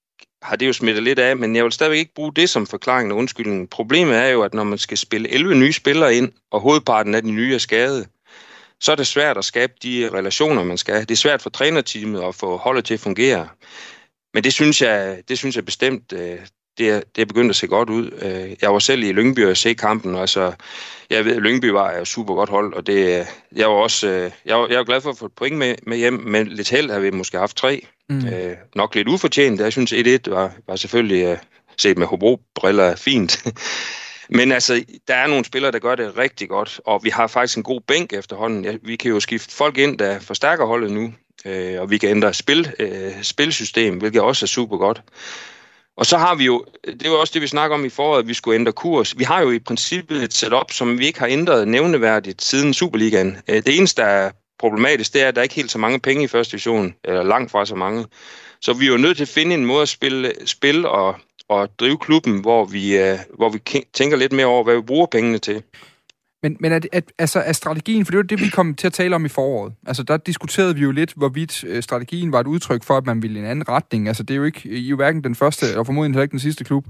har 0.41 0.55
det 0.55 0.67
jo 0.67 0.73
smittet 0.73 1.03
lidt 1.03 1.19
af, 1.19 1.37
men 1.37 1.55
jeg 1.55 1.63
vil 1.63 1.71
stadigvæk 1.71 1.99
ikke 1.99 2.13
bruge 2.13 2.33
det 2.33 2.49
som 2.49 2.67
forklaring 2.67 3.11
og 3.11 3.17
undskyldning. 3.17 3.69
Problemet 3.69 4.15
er 4.15 4.27
jo, 4.27 4.41
at 4.41 4.53
når 4.53 4.63
man 4.63 4.77
skal 4.77 4.97
spille 4.97 5.29
11 5.29 5.55
nye 5.55 5.73
spillere 5.73 6.15
ind, 6.15 6.31
og 6.51 6.61
hovedparten 6.61 7.15
af 7.15 7.21
de 7.21 7.31
nye 7.31 7.55
er 7.55 7.57
skadet, 7.57 8.07
så 8.79 8.91
er 8.91 8.95
det 8.95 9.07
svært 9.07 9.37
at 9.37 9.45
skabe 9.45 9.73
de 9.83 10.09
relationer, 10.13 10.63
man 10.63 10.77
skal. 10.77 11.01
Det 11.01 11.11
er 11.11 11.15
svært 11.15 11.41
for 11.41 11.49
trænerteamet 11.49 12.23
at 12.23 12.35
få 12.35 12.57
holdet 12.57 12.85
til 12.85 12.93
at 12.93 12.99
fungere. 12.99 13.47
Men 14.33 14.43
det 14.43 14.53
synes 14.53 14.81
jeg, 14.81 15.21
det 15.27 15.37
synes 15.37 15.55
jeg 15.55 15.65
bestemt, 15.65 16.13
øh, 16.13 16.39
det 16.77 16.89
er, 16.89 17.01
det 17.15 17.21
er 17.21 17.25
begyndt 17.25 17.49
at 17.49 17.55
se 17.55 17.67
godt 17.67 17.89
ud. 17.89 18.11
Øh, 18.21 18.55
jeg 18.61 18.73
var 18.73 18.79
selv 18.79 19.03
i 19.03 19.11
Lyngby 19.11 19.45
og 19.45 19.57
se 19.57 19.73
kampen, 19.73 20.15
og 20.15 20.21
altså, 20.21 20.53
jeg 21.09 21.25
ved, 21.25 21.35
at 21.35 21.41
Lyngby 21.41 21.65
var 21.65 21.91
et 21.91 22.07
super 22.07 22.35
godt 22.35 22.49
hold, 22.49 22.73
og 22.73 22.87
det, 22.87 23.27
jeg 23.55 23.67
var 23.67 23.75
også, 23.75 24.07
øh, 24.07 24.31
jeg 24.45 24.57
var, 24.57 24.67
jeg 24.67 24.77
var 24.77 24.83
glad 24.83 25.01
for 25.01 25.09
at 25.09 25.17
få 25.17 25.25
et 25.25 25.31
point 25.31 25.57
med, 25.57 25.75
med 25.83 25.97
hjem, 25.97 26.13
men 26.13 26.47
lidt 26.47 26.69
held 26.69 26.91
har 26.91 26.99
vi 26.99 27.09
måske 27.09 27.37
haft 27.37 27.57
tre. 27.57 27.87
Mm. 28.09 28.27
Øh, 28.27 28.55
nok 28.75 28.95
lidt 28.95 29.07
ufortjent. 29.07 29.61
Jeg 29.61 29.71
synes, 29.71 29.93
1-1 29.93 30.31
var, 30.31 30.51
var 30.67 30.75
selvfølgelig 30.75 31.39
set 31.77 31.97
med 31.97 32.07
Hobro-briller 32.07 32.95
fint. 32.95 33.43
Men 34.29 34.51
altså, 34.51 34.83
der 35.07 35.15
er 35.15 35.27
nogle 35.27 35.45
spillere, 35.45 35.71
der 35.71 35.79
gør 35.79 35.95
det 35.95 36.17
rigtig 36.17 36.49
godt, 36.49 36.81
og 36.85 37.03
vi 37.03 37.09
har 37.09 37.27
faktisk 37.27 37.57
en 37.57 37.63
god 37.63 37.81
bænk 37.87 38.13
efterhånden. 38.13 38.79
Vi 38.83 38.95
kan 38.95 39.11
jo 39.11 39.19
skifte 39.19 39.55
folk 39.55 39.77
ind, 39.77 39.97
der 39.97 40.19
forstærker 40.19 40.65
holdet 40.65 40.91
nu 40.91 41.13
øh, 41.45 41.81
og 41.81 41.91
vi 41.91 41.97
kan 41.97 42.09
ændre 42.09 42.33
spil, 42.33 42.73
øh, 42.79 43.23
spilsystem, 43.23 43.97
hvilket 43.97 44.21
også 44.21 44.45
er 44.45 44.47
super 44.47 44.77
godt. 44.77 45.01
Og 45.97 46.05
så 46.05 46.17
har 46.17 46.35
vi 46.35 46.45
jo, 46.45 46.65
det 46.99 47.11
var 47.11 47.17
også 47.17 47.33
det, 47.33 47.41
vi 47.41 47.47
snakker 47.47 47.77
om 47.77 47.85
i 47.85 47.89
foråret, 47.89 48.19
at 48.19 48.27
vi 48.27 48.33
skulle 48.33 48.55
ændre 48.55 48.71
kurs. 48.71 49.17
Vi 49.17 49.23
har 49.23 49.41
jo 49.41 49.51
i 49.51 49.59
princippet 49.59 50.23
et 50.23 50.33
setup, 50.33 50.71
som 50.71 50.99
vi 50.99 51.05
ikke 51.05 51.19
har 51.19 51.27
ændret 51.27 51.67
nævneværdigt 51.67 52.41
siden 52.41 52.73
Superligaen. 52.73 53.37
Øh, 53.47 53.55
det 53.55 53.77
eneste, 53.77 54.01
der 54.01 54.07
er 54.07 54.31
problematisk, 54.59 55.13
det 55.13 55.23
er, 55.23 55.27
at 55.27 55.35
der 55.35 55.41
ikke 55.41 55.53
er 55.53 55.61
helt 55.61 55.71
så 55.71 55.77
mange 55.77 55.99
penge 55.99 56.23
i 56.23 56.27
første 56.27 56.51
division, 56.51 56.93
eller 57.03 57.23
langt 57.23 57.51
fra 57.51 57.65
så 57.65 57.75
mange. 57.75 58.05
Så 58.61 58.73
vi 58.73 58.85
er 58.85 58.91
jo 58.91 58.97
nødt 58.97 59.17
til 59.17 59.23
at 59.23 59.29
finde 59.29 59.55
en 59.55 59.65
måde 59.65 59.81
at 59.81 59.89
spille, 59.89 60.33
spille 60.45 60.89
og, 60.89 61.15
og 61.49 61.69
drive 61.79 61.97
klubben, 61.97 62.41
hvor 62.41 62.65
vi, 62.65 62.97
øh, 62.97 63.17
hvor 63.37 63.49
vi 63.49 63.59
tænker 63.93 64.17
lidt 64.17 64.31
mere 64.31 64.45
over, 64.45 64.63
hvad 64.63 64.75
vi 64.75 64.81
bruger 64.81 65.05
pengene 65.05 65.37
til. 65.37 65.63
Men, 66.47 66.57
men 66.59 66.71
er, 66.71 66.79
det, 66.79 66.89
at, 66.93 67.11
altså, 67.17 67.39
er 67.39 67.51
strategien, 67.51 68.05
for 68.05 68.11
det 68.11 68.17
var 68.17 68.23
det, 68.23 68.41
vi 68.41 68.49
kom 68.49 68.75
til 68.75 68.87
at 68.87 68.93
tale 68.93 69.15
om 69.15 69.25
i 69.25 69.29
foråret. 69.29 69.73
Altså, 69.87 70.03
der 70.03 70.17
diskuterede 70.17 70.75
vi 70.75 70.81
jo 70.81 70.91
lidt, 70.91 71.13
hvorvidt 71.15 71.63
øh, 71.63 71.83
strategien 71.83 72.31
var 72.31 72.39
et 72.39 72.47
udtryk 72.47 72.83
for, 72.83 72.97
at 72.97 73.05
man 73.05 73.21
ville 73.21 73.39
i 73.39 73.41
en 73.41 73.47
anden 73.47 73.69
retning. 73.69 74.07
Altså, 74.07 74.23
det 74.23 74.33
er 74.33 74.37
jo 74.37 74.43
ikke, 74.43 74.69
I 74.69 74.85
er 74.85 74.89
jo 74.89 74.95
hverken 74.95 75.23
den 75.23 75.35
første, 75.35 75.79
og 75.79 75.85
formodentlig 75.85 76.21
ikke 76.21 76.31
den 76.31 76.39
sidste 76.39 76.63
klub, 76.63 76.85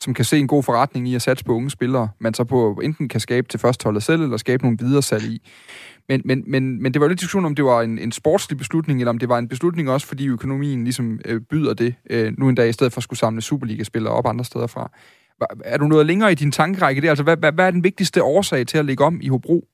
som 0.00 0.14
kan 0.14 0.24
se 0.24 0.38
en 0.38 0.46
god 0.46 0.62
forretning 0.62 1.08
i 1.08 1.14
at 1.14 1.22
satse 1.22 1.44
på 1.44 1.52
unge 1.52 1.70
spillere, 1.70 2.08
man 2.18 2.34
så 2.34 2.44
på 2.44 2.80
enten 2.82 3.08
kan 3.08 3.20
skabe 3.20 3.48
til 3.48 3.60
førsteholdet 3.60 4.02
selv, 4.02 4.22
eller 4.22 4.36
skabe 4.36 4.62
nogle 4.62 4.78
videre 4.80 5.02
salg 5.02 5.24
i. 5.24 5.42
Men, 6.08 6.22
men, 6.24 6.44
men, 6.46 6.82
men 6.82 6.94
det 6.94 7.00
var 7.00 7.06
jo 7.06 7.08
lidt 7.08 7.20
diskussion 7.20 7.44
om, 7.44 7.54
det 7.54 7.64
var 7.64 7.82
en, 7.82 7.98
en 7.98 8.12
sportslig 8.12 8.58
beslutning, 8.58 9.00
eller 9.00 9.10
om 9.10 9.18
det 9.18 9.28
var 9.28 9.38
en 9.38 9.48
beslutning 9.48 9.90
også, 9.90 10.06
fordi 10.06 10.26
økonomien 10.28 10.84
ligesom 10.84 11.20
øh, 11.24 11.40
byder 11.40 11.74
det, 11.74 11.94
øh, 12.10 12.32
nu 12.38 12.48
en 12.48 12.54
dag, 12.54 12.68
i 12.68 12.72
stedet 12.72 12.92
for 12.92 12.98
at 12.98 13.02
skulle 13.02 13.18
samle 13.18 13.42
Superliga-spillere 13.42 14.12
op 14.12 14.26
andre 14.26 14.44
steder 14.44 14.66
fra. 14.66 14.90
Er 15.64 15.76
du 15.76 15.84
noget 15.84 16.06
længere 16.06 16.32
i 16.32 16.34
din 16.34 16.52
tankerække 16.52 17.00
der? 17.00 17.08
Altså, 17.08 17.24
hvad, 17.24 17.36
hvad, 17.36 17.52
hvad 17.52 17.66
er 17.66 17.70
den 17.70 17.84
vigtigste 17.84 18.22
årsag 18.22 18.66
til 18.66 18.78
at 18.78 18.84
lægge 18.84 19.04
om 19.04 19.20
i 19.22 19.28
Hobro? 19.28 19.64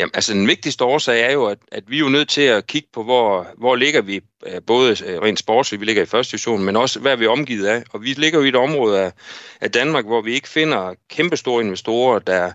Jamen, 0.00 0.10
altså 0.14 0.34
den 0.34 0.46
vigtigste 0.46 0.84
årsag 0.84 1.22
er 1.22 1.32
jo, 1.32 1.44
at, 1.44 1.58
at 1.72 1.84
vi 1.86 1.96
er 1.96 2.00
jo 2.00 2.08
nødt 2.08 2.28
til 2.28 2.42
at 2.42 2.66
kigge 2.66 2.88
på, 2.92 3.02
hvor, 3.02 3.46
hvor 3.58 3.76
ligger 3.76 4.02
vi, 4.02 4.20
øh, 4.46 4.62
både 4.66 4.90
øh, 4.90 5.20
rent 5.22 5.38
sportsligt, 5.38 5.80
vi 5.80 5.86
ligger 5.86 6.02
i 6.02 6.06
første 6.06 6.32
division, 6.32 6.64
men 6.64 6.76
også 6.76 7.00
hvad 7.00 7.16
vi 7.16 7.24
er 7.24 7.28
omgivet 7.28 7.66
af. 7.66 7.82
Og 7.90 8.02
vi 8.02 8.08
ligger 8.08 8.38
jo 8.38 8.44
i 8.44 8.48
et 8.48 8.56
område 8.56 9.00
af, 9.00 9.12
af 9.60 9.70
Danmark, 9.70 10.04
hvor 10.04 10.20
vi 10.22 10.32
ikke 10.32 10.48
finder 10.48 10.94
kæmpestore 11.10 11.62
investorer, 11.64 12.18
der, 12.18 12.52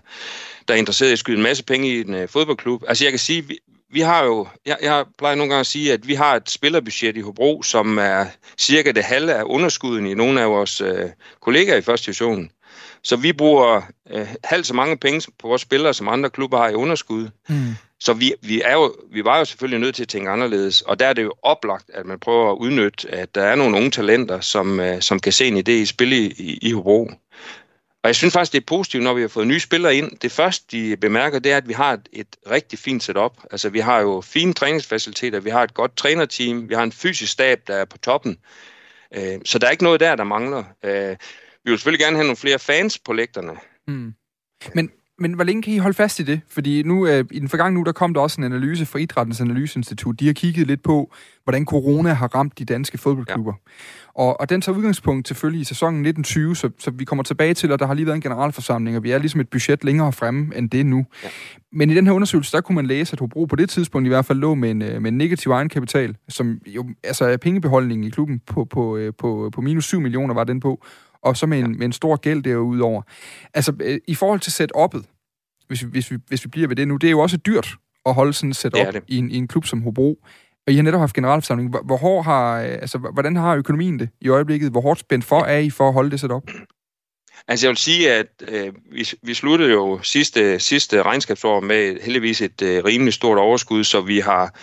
der 0.68 0.74
er 0.74 0.78
interesseret 0.78 1.10
i 1.10 1.12
at 1.12 1.18
skyde 1.18 1.36
en 1.36 1.42
masse 1.42 1.64
penge 1.64 1.88
i 1.88 2.00
en 2.00 2.14
uh, 2.14 2.28
fodboldklub. 2.28 2.82
Altså 2.88 3.04
jeg 3.04 3.12
kan 3.12 3.18
sige, 3.18 3.44
vi, 3.96 4.00
har 4.00 4.24
jo, 4.24 4.46
jeg, 4.66 4.76
jeg 4.82 5.04
plejer 5.18 5.34
nogle 5.34 5.50
gange 5.50 5.60
at 5.60 5.66
sige, 5.66 5.92
at 5.92 6.08
vi 6.08 6.14
har 6.14 6.36
et 6.36 6.50
spillerbudget 6.50 7.16
i 7.16 7.20
Hobro, 7.20 7.62
som 7.62 7.98
er 7.98 8.26
cirka 8.58 8.92
det 8.92 9.04
halve 9.04 9.32
af 9.32 9.42
underskuden 9.46 10.06
i 10.06 10.14
nogle 10.14 10.40
af 10.40 10.50
vores 10.50 10.80
uh, 10.80 11.10
kollegaer 11.40 11.76
i 11.76 11.82
første 11.82 12.06
division. 12.06 12.50
Så 13.02 13.16
vi 13.16 13.32
bruger 13.32 13.82
øh, 14.10 14.26
halvt 14.44 14.66
så 14.66 14.74
mange 14.74 14.96
penge 14.96 15.32
på 15.38 15.48
vores 15.48 15.62
spillere, 15.62 15.94
som 15.94 16.08
andre 16.08 16.30
klubber 16.30 16.58
har 16.58 16.68
i 16.68 16.74
underskud. 16.74 17.28
Mm. 17.48 17.74
Så 18.00 18.12
vi, 18.12 18.34
vi, 18.42 18.62
er 18.64 18.72
jo, 18.72 18.94
vi 19.12 19.24
var 19.24 19.38
jo 19.38 19.44
selvfølgelig 19.44 19.80
nødt 19.80 19.94
til 19.94 20.02
at 20.02 20.08
tænke 20.08 20.30
anderledes, 20.30 20.82
og 20.82 20.98
der 21.00 21.06
er 21.06 21.12
det 21.12 21.22
jo 21.22 21.32
oplagt, 21.42 21.90
at 21.94 22.06
man 22.06 22.18
prøver 22.18 22.52
at 22.52 22.56
udnytte, 22.56 23.14
at 23.14 23.34
der 23.34 23.42
er 23.42 23.54
nogle 23.54 23.76
unge 23.76 23.90
talenter, 23.90 24.40
som, 24.40 24.80
øh, 24.80 25.02
som 25.02 25.20
kan 25.20 25.32
se 25.32 25.46
en 25.46 25.56
idé 25.56 25.70
i 25.70 25.86
spil 25.86 26.12
i, 26.12 26.26
i, 26.26 26.58
i 26.62 26.72
Hobro. 26.72 27.10
Og 28.06 28.08
jeg 28.08 28.16
synes 28.16 28.34
faktisk, 28.34 28.52
det 28.52 28.60
er 28.60 28.66
positivt, 28.66 29.04
når 29.04 29.14
vi 29.14 29.20
har 29.20 29.28
fået 29.28 29.46
nye 29.46 29.60
spillere 29.60 29.96
ind. 29.96 30.10
Det 30.22 30.32
første, 30.32 30.76
de 30.76 30.96
bemærker, 30.96 31.38
det 31.38 31.52
er, 31.52 31.56
at 31.56 31.68
vi 31.68 31.72
har 31.72 31.92
et, 31.92 32.08
et 32.12 32.26
rigtig 32.50 32.78
fint 32.78 33.02
setup. 33.02 33.32
Altså, 33.50 33.68
vi 33.68 33.78
har 33.78 34.00
jo 34.00 34.20
fine 34.20 34.52
træningsfaciliteter, 34.52 35.40
vi 35.40 35.50
har 35.50 35.62
et 35.62 35.74
godt 35.74 35.96
trænerteam, 35.96 36.68
vi 36.68 36.74
har 36.74 36.82
en 36.82 36.92
fysisk 36.92 37.32
stab, 37.32 37.58
der 37.66 37.74
er 37.74 37.84
på 37.84 37.98
toppen. 37.98 38.36
Øh, 39.16 39.38
så 39.44 39.58
der 39.58 39.66
er 39.66 39.70
ikke 39.70 39.84
noget 39.84 40.00
der, 40.00 40.16
der 40.16 40.24
mangler. 40.24 40.64
Øh, 40.84 41.16
vi 41.64 41.70
vil 41.70 41.78
selvfølgelig 41.78 42.04
gerne 42.04 42.16
have 42.16 42.24
nogle 42.24 42.36
flere 42.36 42.58
fans 42.58 42.98
på 42.98 43.12
lægterne. 43.12 43.52
Mm. 43.88 44.14
Men, 44.74 44.90
men 45.18 45.32
hvor 45.32 45.44
længe 45.44 45.62
kan 45.62 45.72
I 45.72 45.78
holde 45.78 45.96
fast 45.96 46.18
i 46.18 46.22
det? 46.22 46.40
Fordi 46.48 46.82
nu, 46.82 47.06
øh, 47.06 47.24
i 47.30 47.40
den 47.40 47.48
forgangne 47.48 47.78
uge, 47.78 47.86
der 47.86 47.92
kom 47.92 48.14
der 48.14 48.20
også 48.20 48.40
en 48.40 48.44
analyse 48.44 48.86
fra 48.86 48.98
Idrættens 48.98 49.40
Analyseinstitut. 49.40 50.20
De 50.20 50.26
har 50.26 50.34
kigget 50.34 50.66
lidt 50.66 50.82
på, 50.82 51.14
hvordan 51.44 51.64
corona 51.64 52.12
har 52.12 52.34
ramt 52.34 52.58
de 52.58 52.64
danske 52.64 52.98
fodboldklubber. 52.98 53.52
Ja. 53.52 53.70
Og, 54.16 54.40
og 54.40 54.50
den 54.50 54.60
tager 54.60 54.76
udgangspunkt 54.76 55.28
selvfølgelig 55.28 55.60
i 55.60 55.64
sæsonen 55.64 56.06
1920, 56.06 56.56
så, 56.56 56.70
så 56.78 56.90
vi 56.90 57.04
kommer 57.04 57.22
tilbage 57.22 57.54
til, 57.54 57.72
at 57.72 57.80
der 57.80 57.86
har 57.86 57.94
lige 57.94 58.06
været 58.06 58.16
en 58.16 58.22
generalforsamling, 58.22 58.96
og 58.96 59.02
vi 59.02 59.10
er 59.10 59.18
ligesom 59.18 59.40
et 59.40 59.48
budget 59.48 59.84
længere 59.84 60.12
fremme 60.12 60.56
end 60.56 60.70
det 60.70 60.86
nu. 60.86 61.06
Ja. 61.24 61.28
Men 61.72 61.90
i 61.90 61.94
den 61.94 62.06
her 62.06 62.12
undersøgelse, 62.12 62.52
der 62.52 62.60
kunne 62.60 62.76
man 62.76 62.86
læse, 62.86 63.12
at 63.12 63.20
Hobro 63.20 63.44
på 63.44 63.56
det 63.56 63.70
tidspunkt 63.70 64.06
i 64.06 64.08
hvert 64.08 64.24
fald 64.24 64.38
lå 64.38 64.54
med 64.54 64.70
en, 64.70 64.82
øh, 64.82 65.02
med 65.02 65.12
en 65.12 65.18
negativ 65.18 65.50
egenkapital, 65.50 66.16
som 66.28 66.60
jo 66.66 66.88
altså 67.04 67.24
er 67.24 67.36
pengebeholdningen 67.36 68.06
i 68.06 68.10
klubben 68.10 68.40
på, 68.46 68.64
på, 68.64 68.96
øh, 68.96 69.12
på, 69.18 69.50
på 69.54 69.60
minus 69.60 69.84
7 69.84 70.00
millioner 70.00 70.34
var 70.34 70.44
den 70.44 70.60
på, 70.60 70.84
og 71.22 71.36
så 71.36 71.46
med 71.46 71.58
en, 71.58 71.72
ja. 71.72 71.78
med 71.78 71.86
en 71.86 71.92
stor 71.92 72.16
gæld 72.16 72.42
derudover. 72.42 73.02
Altså, 73.54 73.72
øh, 73.80 73.98
i 74.08 74.14
forhold 74.14 74.40
til 74.40 74.50
setup'et, 74.50 75.02
hvis 75.68 75.84
vi, 75.84 75.88
hvis, 75.90 76.10
vi, 76.10 76.16
hvis 76.28 76.44
vi 76.44 76.48
bliver 76.48 76.68
ved 76.68 76.76
det 76.76 76.88
nu, 76.88 76.96
det 76.96 77.06
er 77.06 77.10
jo 77.10 77.20
også 77.20 77.36
dyrt 77.36 77.76
at 78.06 78.14
holde 78.14 78.32
sådan 78.32 78.50
et 78.50 78.56
setup 78.56 79.02
i 79.08 79.16
en, 79.16 79.30
i 79.30 79.36
en 79.36 79.48
klub 79.48 79.64
som 79.64 79.82
Hobro. 79.82 80.18
Og 80.66 80.72
I 80.72 80.76
har 80.76 80.82
netop 80.82 81.00
haft 81.00 81.14
generalforsamling. 81.14 81.70
Hvor, 81.70 81.82
hvor 81.84 81.96
hård 81.96 82.24
har, 82.24 82.60
øh, 82.60 82.72
altså, 82.72 82.98
hvordan 82.98 83.36
har 83.36 83.56
økonomien 83.56 83.98
det 83.98 84.08
i 84.20 84.28
øjeblikket? 84.28 84.70
Hvor 84.70 84.80
hårdt 84.80 85.00
spændt 85.00 85.24
for 85.24 85.40
er 85.40 85.58
I 85.58 85.70
for 85.70 85.88
at 85.88 85.94
holde 85.94 86.10
det 86.10 86.20
setup? 86.20 86.50
Altså 87.48 87.66
jeg 87.66 87.70
vil 87.70 87.76
sige, 87.76 88.12
at 88.12 88.26
øh, 88.48 88.72
vi, 88.92 89.08
vi 89.22 89.34
sluttede 89.34 89.70
jo 89.70 90.00
sidste, 90.02 90.60
sidste 90.60 91.02
regnskabsår 91.02 91.60
med 91.60 92.00
heldigvis 92.02 92.40
et 92.40 92.62
øh, 92.62 92.84
rimelig 92.84 93.14
stort 93.14 93.38
overskud, 93.38 93.84
så 93.84 94.00
vi 94.00 94.18
har 94.18 94.54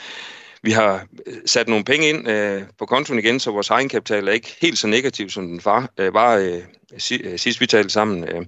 vi 0.63 0.71
har 0.71 1.07
øh, 1.27 1.33
sat 1.45 1.67
nogle 1.67 1.85
penge 1.85 2.09
ind 2.09 2.29
øh, 2.29 2.63
på 2.79 2.85
kontoen 2.85 3.19
igen, 3.19 3.39
så 3.39 3.51
vores 3.51 3.69
egenkapital 3.69 4.27
er 4.27 4.31
ikke 4.31 4.55
helt 4.61 4.77
så 4.77 4.87
negativ, 4.87 5.29
som 5.29 5.47
den 5.47 5.61
var, 5.65 5.89
øh, 5.99 6.13
var 6.13 6.35
øh, 6.35 6.61
sidst 6.97 7.61
vi 7.61 7.67
talte 7.67 7.89
sammen. 7.89 8.23
Øh. 8.23 8.45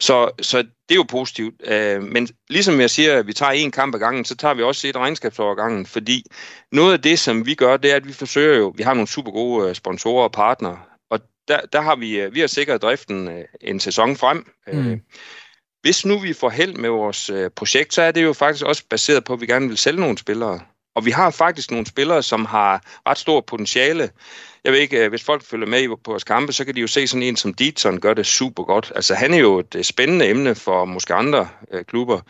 Så, 0.00 0.30
så 0.42 0.58
det 0.58 0.90
er 0.90 0.94
jo 0.94 1.02
positivt. 1.02 1.54
Øh, 1.64 2.02
men 2.02 2.28
ligesom 2.48 2.80
jeg 2.80 2.90
siger, 2.90 3.18
at 3.18 3.26
vi 3.26 3.32
tager 3.32 3.52
en 3.52 3.70
kamp 3.70 3.94
ad 3.94 4.00
gangen, 4.00 4.24
så 4.24 4.36
tager 4.36 4.54
vi 4.54 4.62
også 4.62 4.88
et 4.88 4.96
regnskabsår 4.96 5.50
ad 5.50 5.56
gangen, 5.56 5.86
fordi 5.86 6.24
noget 6.72 6.92
af 6.92 7.02
det, 7.02 7.18
som 7.18 7.46
vi 7.46 7.54
gør, 7.54 7.76
det 7.76 7.90
er, 7.90 7.96
at 7.96 8.08
vi 8.08 8.12
forsøger 8.12 8.58
jo, 8.58 8.74
vi 8.76 8.82
har 8.82 8.94
nogle 8.94 9.08
super 9.08 9.30
gode 9.30 9.68
øh, 9.68 9.74
sponsorer 9.74 10.24
og 10.24 10.32
partnere, 10.32 10.78
og 11.10 11.20
der, 11.48 11.60
der 11.72 11.80
har 11.80 11.96
vi, 11.96 12.26
vi 12.32 12.40
har 12.40 12.46
sikret 12.46 12.82
driften 12.82 13.30
en 13.60 13.80
sæson 13.80 14.16
frem. 14.16 14.52
Mm. 14.72 15.00
Hvis 15.82 16.06
nu 16.06 16.18
vi 16.18 16.32
får 16.32 16.50
held 16.50 16.74
med 16.74 16.88
vores 16.88 17.30
projekt, 17.56 17.94
så 17.94 18.02
er 18.02 18.12
det 18.12 18.22
jo 18.22 18.32
faktisk 18.32 18.64
også 18.64 18.84
baseret 18.90 19.24
på, 19.24 19.32
at 19.32 19.40
vi 19.40 19.46
gerne 19.46 19.68
vil 19.68 19.78
sælge 19.78 20.00
nogle 20.00 20.18
spillere. 20.18 20.60
Og 21.00 21.06
vi 21.06 21.10
har 21.10 21.30
faktisk 21.30 21.70
nogle 21.70 21.86
spillere, 21.86 22.22
som 22.22 22.44
har 22.44 22.82
ret 23.08 23.18
stor 23.18 23.40
potentiale. 23.40 24.10
Jeg 24.64 24.72
ved 24.72 24.80
ikke, 24.80 25.04
øh, 25.04 25.08
hvis 25.08 25.22
folk 25.22 25.44
følger 25.44 25.66
med 25.66 25.88
på 25.88 26.10
vores 26.10 26.24
kampe, 26.24 26.52
så 26.52 26.64
kan 26.64 26.74
de 26.74 26.80
jo 26.80 26.86
se 26.86 27.06
sådan 27.06 27.22
en 27.22 27.36
som 27.36 27.54
Dietzson 27.54 28.00
gør 28.00 28.14
det 28.14 28.26
super 28.26 28.64
godt. 28.64 28.92
Altså 28.94 29.14
han 29.14 29.34
er 29.34 29.38
jo 29.38 29.58
et 29.58 29.74
øh, 29.74 29.84
spændende 29.84 30.28
emne 30.28 30.54
for 30.54 30.84
måske 30.84 31.14
andre 31.14 31.48
øh, 31.72 31.84
klubber. 31.84 32.20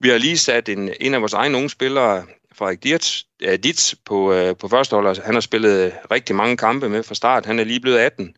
Vi 0.00 0.08
har 0.08 0.18
lige 0.18 0.38
sat 0.38 0.68
en, 0.68 0.90
en 1.00 1.14
af 1.14 1.20
vores 1.20 1.32
egne 1.32 1.56
unge 1.56 1.70
spillere, 1.70 2.24
Frederik 2.54 2.84
Dietz, 2.84 3.22
øh, 3.42 3.58
Dietz 3.58 3.94
på, 4.04 4.32
øh, 4.32 4.56
på 4.56 4.68
første 4.68 4.94
hold. 4.94 5.08
Altså, 5.08 5.22
han 5.22 5.34
har 5.34 5.40
spillet 5.40 5.92
rigtig 6.10 6.36
mange 6.36 6.56
kampe 6.56 6.88
med 6.88 7.02
fra 7.02 7.14
start. 7.14 7.46
Han 7.46 7.58
er 7.58 7.64
lige 7.64 7.80
blevet 7.80 7.98
18 7.98 8.34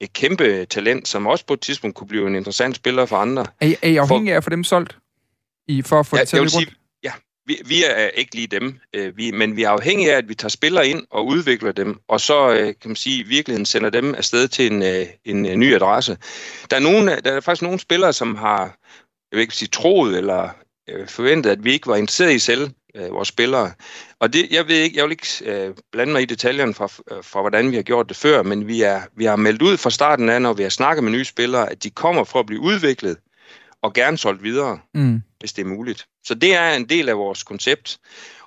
et 0.00 0.12
kæmpe 0.12 0.64
talent, 0.64 1.08
som 1.08 1.26
også 1.26 1.46
på 1.46 1.54
et 1.54 1.60
tidspunkt 1.60 1.96
kunne 1.96 2.08
blive 2.08 2.26
en 2.26 2.34
interessant 2.34 2.76
spiller 2.76 3.06
for 3.06 3.16
andre. 3.16 3.46
Er, 3.60 3.74
er 3.82 3.88
I 3.88 3.96
afhængig 3.96 4.32
af 4.32 4.36
at 4.36 4.44
få 4.44 4.50
dem 4.50 4.64
solgt? 4.64 4.98
I, 5.68 5.82
for 5.82 6.00
at 6.00 6.06
få 6.06 6.16
ja, 6.16 6.20
det 6.20 6.28
til 6.28 6.40
vil 6.40 6.50
sige, 6.50 6.66
vi, 7.48 7.62
vi 7.64 7.84
er 7.84 8.08
ikke 8.08 8.34
lige 8.34 8.46
dem, 8.46 8.78
øh, 8.94 9.16
vi, 9.16 9.30
men 9.30 9.56
vi 9.56 9.62
er 9.62 9.70
afhængige 9.70 10.12
af, 10.12 10.16
at 10.16 10.28
vi 10.28 10.34
tager 10.34 10.48
spillere 10.48 10.88
ind 10.88 11.02
og 11.10 11.26
udvikler 11.26 11.72
dem, 11.72 12.00
og 12.08 12.20
så 12.20 12.50
øh, 12.50 12.66
kan 12.66 12.90
man 12.90 12.96
sige, 12.96 13.18
i 13.18 13.28
virkeligheden 13.28 13.66
sender 13.66 13.90
dem 13.90 14.14
afsted 14.14 14.48
til 14.48 14.72
en, 14.72 14.82
øh, 14.82 15.06
en, 15.24 15.46
øh, 15.46 15.56
ny 15.56 15.74
adresse. 15.74 16.18
Der 16.70 16.76
er, 16.76 16.80
nogen, 16.80 17.08
der 17.08 17.32
er 17.32 17.40
faktisk 17.40 17.62
nogle 17.62 17.78
spillere, 17.78 18.12
som 18.12 18.36
har, 18.36 18.60
jeg 19.32 19.36
vil 19.36 19.40
ikke 19.40 19.54
sige 19.54 19.68
troet 19.68 20.18
eller 20.18 20.48
øh, 20.90 21.08
forventet, 21.08 21.50
at 21.50 21.64
vi 21.64 21.72
ikke 21.72 21.86
var 21.86 21.96
interesseret 21.96 22.34
i 22.34 22.38
selv 22.38 22.70
øh, 22.94 23.12
vores 23.12 23.28
spillere. 23.28 23.72
Og 24.20 24.32
det, 24.32 24.48
jeg 24.50 24.68
ved 24.68 24.76
ikke, 24.76 24.96
jeg 24.96 25.04
vil 25.04 25.10
ikke 25.10 25.52
øh, 25.52 25.74
blande 25.92 26.12
mig 26.12 26.22
i 26.22 26.24
detaljerne 26.24 26.74
fra, 26.74 26.84
øh, 26.84 27.24
fra, 27.24 27.40
hvordan 27.40 27.70
vi 27.70 27.76
har 27.76 27.82
gjort 27.82 28.08
det 28.08 28.16
før, 28.16 28.42
men 28.42 28.66
vi, 28.66 28.82
er, 28.82 29.00
vi 29.16 29.24
har 29.24 29.36
meldt 29.36 29.62
ud 29.62 29.76
fra 29.76 29.90
starten 29.90 30.28
af, 30.28 30.42
når 30.42 30.52
vi 30.52 30.62
har 30.62 30.70
snakket 30.70 31.04
med 31.04 31.12
nye 31.12 31.24
spillere, 31.24 31.70
at 31.70 31.82
de 31.82 31.90
kommer 31.90 32.24
for 32.24 32.40
at 32.40 32.46
blive 32.46 32.60
udviklet 32.60 33.16
og 33.82 33.94
gerne 33.94 34.18
solgt 34.18 34.42
videre, 34.42 34.78
mm. 34.94 35.22
hvis 35.40 35.52
det 35.52 35.62
er 35.62 35.68
muligt. 35.68 36.06
Så 36.24 36.34
det 36.34 36.54
er 36.54 36.74
en 36.74 36.88
del 36.88 37.08
af 37.08 37.16
vores 37.16 37.42
koncept. 37.42 37.98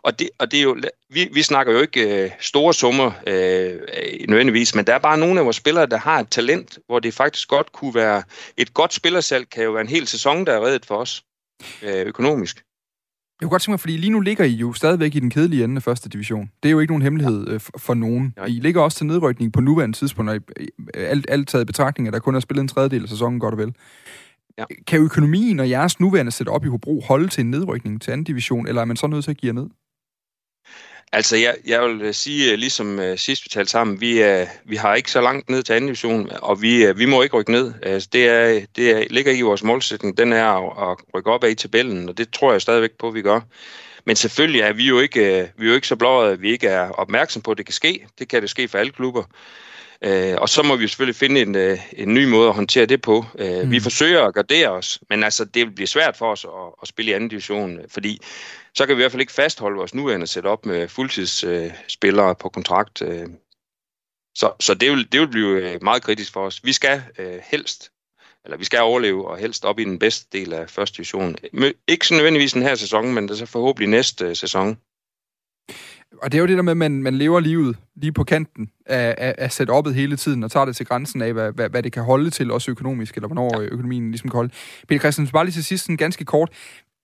Og 0.04 0.20
det, 0.20 0.30
og 0.39 0.52
det 0.52 0.60
er 0.60 0.63
jo, 0.63 0.78
vi, 1.10 1.30
vi 1.34 1.41
snakker 1.41 1.74
jo 1.74 1.82
ikke 1.82 2.24
øh, 2.24 2.32
store 2.39 2.74
summer 2.74 3.12
øh, 3.28 3.80
nødvendigvis, 4.30 4.76
men 4.76 4.88
der 4.88 4.94
er 4.94 5.00
bare 5.00 5.17
nogle 5.17 5.39
af 5.39 5.46
vores 5.46 5.58
spillere, 5.58 5.86
der 5.86 5.98
har 5.98 6.20
et 6.20 6.30
talent, 6.30 6.80
hvor 6.86 7.00
det 7.00 7.13
faktisk 7.13 7.48
godt 7.48 7.72
kunne 7.72 7.96
være, 7.96 8.24
et 8.58 8.74
godt 8.74 8.94
spillersalg 8.94 9.50
kan 9.50 9.63
jo 9.63 9.72
være 9.72 9.82
en 9.82 9.89
hel 9.89 10.08
sæson, 10.08 10.46
der 10.46 10.54
er 10.54 10.65
reddet 10.65 10.86
for 10.86 10.96
os 10.96 11.24
øh, 11.84 12.06
økonomisk. 12.06 12.63
Jeg 13.41 13.46
kunne 13.46 13.54
godt 13.54 13.62
tænke 13.62 13.72
mig, 13.72 13.80
fordi 13.80 13.98
lige 13.98 14.10
nu 14.10 14.20
ligger 14.20 14.46
I 14.46 14.52
jo 14.52 14.74
stadigvæk 14.74 15.15
i 15.15 15.20
den 15.20 15.30
kedelige 15.30 15.63
ende 15.63 15.76
af 15.76 15.84
første 15.84 16.10
division. 16.10 16.52
Det 16.63 16.70
er 16.70 16.72
jo 16.72 16.80
ikke 16.80 16.94
nogen 16.94 17.02
hemmelighed. 17.02 17.48
Øh, 17.48 17.60
for, 17.78 17.94
nogen. 17.94 18.34
I 18.48 18.60
ligger 18.60 18.82
også 18.82 18.98
til 18.98 19.06
nedrykning 19.06 19.54
på 19.54 19.62
nuværende 19.62 19.98
tidspunkt, 19.98 20.32
og 20.32 20.39
alt, 20.94 21.26
alt 21.30 21.48
taget 21.48 21.63
i 21.63 21.65
betragtning, 21.65 22.08
at 22.08 22.13
der 22.13 22.20
kun 22.20 22.36
er 22.36 22.39
spillet 22.39 22.62
en 22.62 22.67
tredjedel 22.67 23.04
af 23.04 23.10
sæsonen, 23.10 23.39
godt 23.39 23.54
og 23.54 23.58
vel. 23.58 23.74
Ja. 24.62 24.76
Kan 24.88 25.02
økonomien 25.02 25.60
og 25.60 25.69
jeres 25.69 26.00
nuværende 26.00 26.32
sæt 26.32 26.47
op 26.47 26.65
i 26.65 26.67
Hobro 26.67 27.02
holde 27.02 27.28
til 27.28 27.41
en 27.41 27.52
nedrykning 27.52 28.02
til 28.02 28.12
anden 28.12 28.24
division, 28.24 28.67
eller 28.67 28.82
er 28.82 28.86
man 28.86 28.97
så 28.97 29.08
nødt 29.08 29.24
til 29.24 29.32
at 29.32 29.38
give 29.38 29.54
ned? 29.54 29.69
Altså, 31.13 31.36
jeg, 31.36 31.56
jeg 31.67 31.82
vil 31.82 32.02
øh, 32.02 32.13
sige, 32.13 32.52
øh, 32.52 32.58
ligesom 32.58 33.00
uh, 33.00 33.15
sidst 33.15 33.45
vi 33.45 33.50
talte 33.50 33.71
sammen, 33.71 34.02
vi, 34.02 34.24
uh, 34.24 34.47
vi 34.65 34.76
har 34.76 34.95
ikke 34.95 35.12
så 35.12 35.21
langt 35.21 35.50
ned 35.50 35.63
til 35.63 35.74
anden 35.74 35.88
division, 35.88 36.30
og 36.41 36.62
vi, 36.62 36.89
uh, 36.89 37.00
vi 37.00 37.06
må 37.06 37.21
ikke 37.21 37.38
rykke 37.38 37.52
ned. 37.52 37.74
Altså, 37.84 38.10
det, 38.13 38.28
er, 38.28 38.65
det 38.76 38.91
er, 38.91 39.04
ligger 39.10 39.32
i 39.32 39.41
vores 39.41 39.63
målsætning, 39.63 40.17
den 40.17 40.34
er 40.34 40.45
at, 40.45 40.91
at 40.91 40.97
rykke 41.15 41.32
op 41.32 41.43
af 41.43 41.50
i 41.50 41.56
tabellen, 41.56 42.10
og 42.10 42.17
det 42.17 42.34
tror 42.34 42.52
jeg 42.52 42.62
stadigvæk 42.62 42.91
på, 43.00 43.08
at 43.08 43.13
vi 43.13 43.21
gør. 43.21 43.39
Men 44.06 44.15
selvfølgelig 44.15 44.62
er 44.62 44.74
vi 44.74 44.88
jo 44.88 45.00
ikke, 45.00 45.19
uh, 45.21 45.62
vi 45.62 45.65
er 45.65 45.69
jo 45.69 45.76
ikke 45.76 45.88
så 45.88 45.95
blå, 45.95 46.21
at 46.21 46.41
vi 46.41 46.52
ikke 46.52 46.67
er 46.67 46.89
opmærksom 46.89 47.41
på, 47.41 47.52
at 47.52 47.58
det 47.58 47.65
kan 47.65 47.74
ske. 47.74 48.08
Det 48.19 48.28
kan 48.28 48.41
det 48.41 48.50
ske 48.50 48.67
for 48.67 48.78
alle 48.78 48.91
klubber. 48.91 49.24
Øh, 50.04 50.36
og 50.38 50.50
så 50.50 50.64
må 50.64 50.76
vi 50.76 50.88
selvfølgelig 50.88 51.16
finde 51.16 51.42
en, 51.42 51.56
øh, 51.56 51.80
en 51.94 52.14
ny 52.14 52.26
måde 52.26 52.48
at 52.50 52.56
håndtere 52.56 52.86
det 52.86 53.02
på. 53.02 53.26
Øh, 53.40 53.64
mm. 53.64 53.72
Vi 53.72 53.80
forsøger 53.80 54.24
at 54.24 54.34
gardere 54.34 54.70
os, 54.70 55.00
men 55.10 55.24
altså, 55.24 55.46
det 55.46 55.68
vil 55.68 55.72
blive 55.72 55.88
svært 55.88 56.18
for 56.18 56.32
os 56.32 56.46
at, 56.46 56.74
at 56.82 56.88
spille 56.88 57.12
i 57.12 57.14
anden 57.14 57.30
division, 57.30 57.80
fordi 57.88 58.20
så 58.74 58.86
kan 58.86 58.98
vi 58.98 59.02
i 59.02 59.04
hvert 59.04 59.12
fald 59.12 59.22
ikke 59.22 59.34
fastholde 59.34 59.78
vores 59.78 59.94
nuværende 59.94 60.28
setup 60.28 60.66
med 60.66 60.88
fuldtidsspillere 60.88 62.30
øh, 62.30 62.36
på 62.40 62.50
kontrakt. 62.50 63.02
Øh. 63.02 63.28
Så, 64.36 64.52
så 64.60 64.74
det, 64.74 64.92
vil, 64.92 65.12
det 65.12 65.20
vil 65.20 65.28
blive 65.28 65.74
øh, 65.74 65.84
meget 65.84 66.04
kritisk 66.04 66.34
for 66.34 66.46
os. 66.46 66.64
Vi 66.64 66.74
skal 66.74 67.04
øh, 67.20 67.40
helst 67.52 67.92
eller 68.46 68.58
vi 68.58 68.66
skal 68.66 68.82
overleve 68.82 69.28
og 69.28 69.38
helst 69.38 69.66
op 69.66 69.80
i 69.80 69.84
den 69.84 70.00
bedste 70.00 70.38
del 70.38 70.54
af 70.54 70.70
første 70.70 70.98
division. 70.98 71.36
Ikke 71.88 72.08
så 72.08 72.14
nødvendigvis 72.14 72.54
den 72.54 72.62
her 72.62 72.76
sæson, 72.76 73.14
men 73.14 73.24
det 73.24 73.32
er 73.32 73.38
så 73.38 73.46
forhåbentlig 73.46 73.90
næste 73.90 74.36
sæson 74.36 74.78
og 76.21 76.32
det 76.32 76.38
er 76.38 76.41
jo 76.41 76.47
det 76.47 76.58
der 76.58 76.63
med, 76.63 76.71
at 76.71 76.78
man, 76.78 77.04
man 77.04 77.15
lever 77.15 77.39
livet 77.39 77.78
lige 77.95 78.12
på 78.12 78.24
kanten 78.24 78.69
af, 78.86 79.15
af, 79.17 79.36
af 79.38 79.62
setup'et 79.62 79.91
hele 79.91 80.15
tiden, 80.15 80.43
og 80.43 80.52
tager 80.52 80.65
det 80.65 80.76
til 80.76 80.86
grænsen 80.86 81.21
af, 81.21 81.34
hvad, 81.34 81.52
hvad, 81.52 81.69
hvad 81.69 81.84
det 81.84 81.91
kan 81.91 82.04
holde 82.04 82.30
til, 82.30 82.52
også 82.52 82.71
økonomisk, 82.71 83.15
eller 83.15 83.28
hvornår 83.28 83.62
ja. 83.62 83.67
økonomien 83.67 84.12
ligesom 84.12 84.30
kan 84.30 84.38
holde. 84.38 84.52
Peter 84.88 85.00
Christensen, 85.00 85.34
bare 85.34 85.45
lige 85.45 85.54
til 85.54 85.63
sidst, 85.63 85.84
sådan 85.84 85.97
ganske 85.97 86.26
kort. 86.26 86.50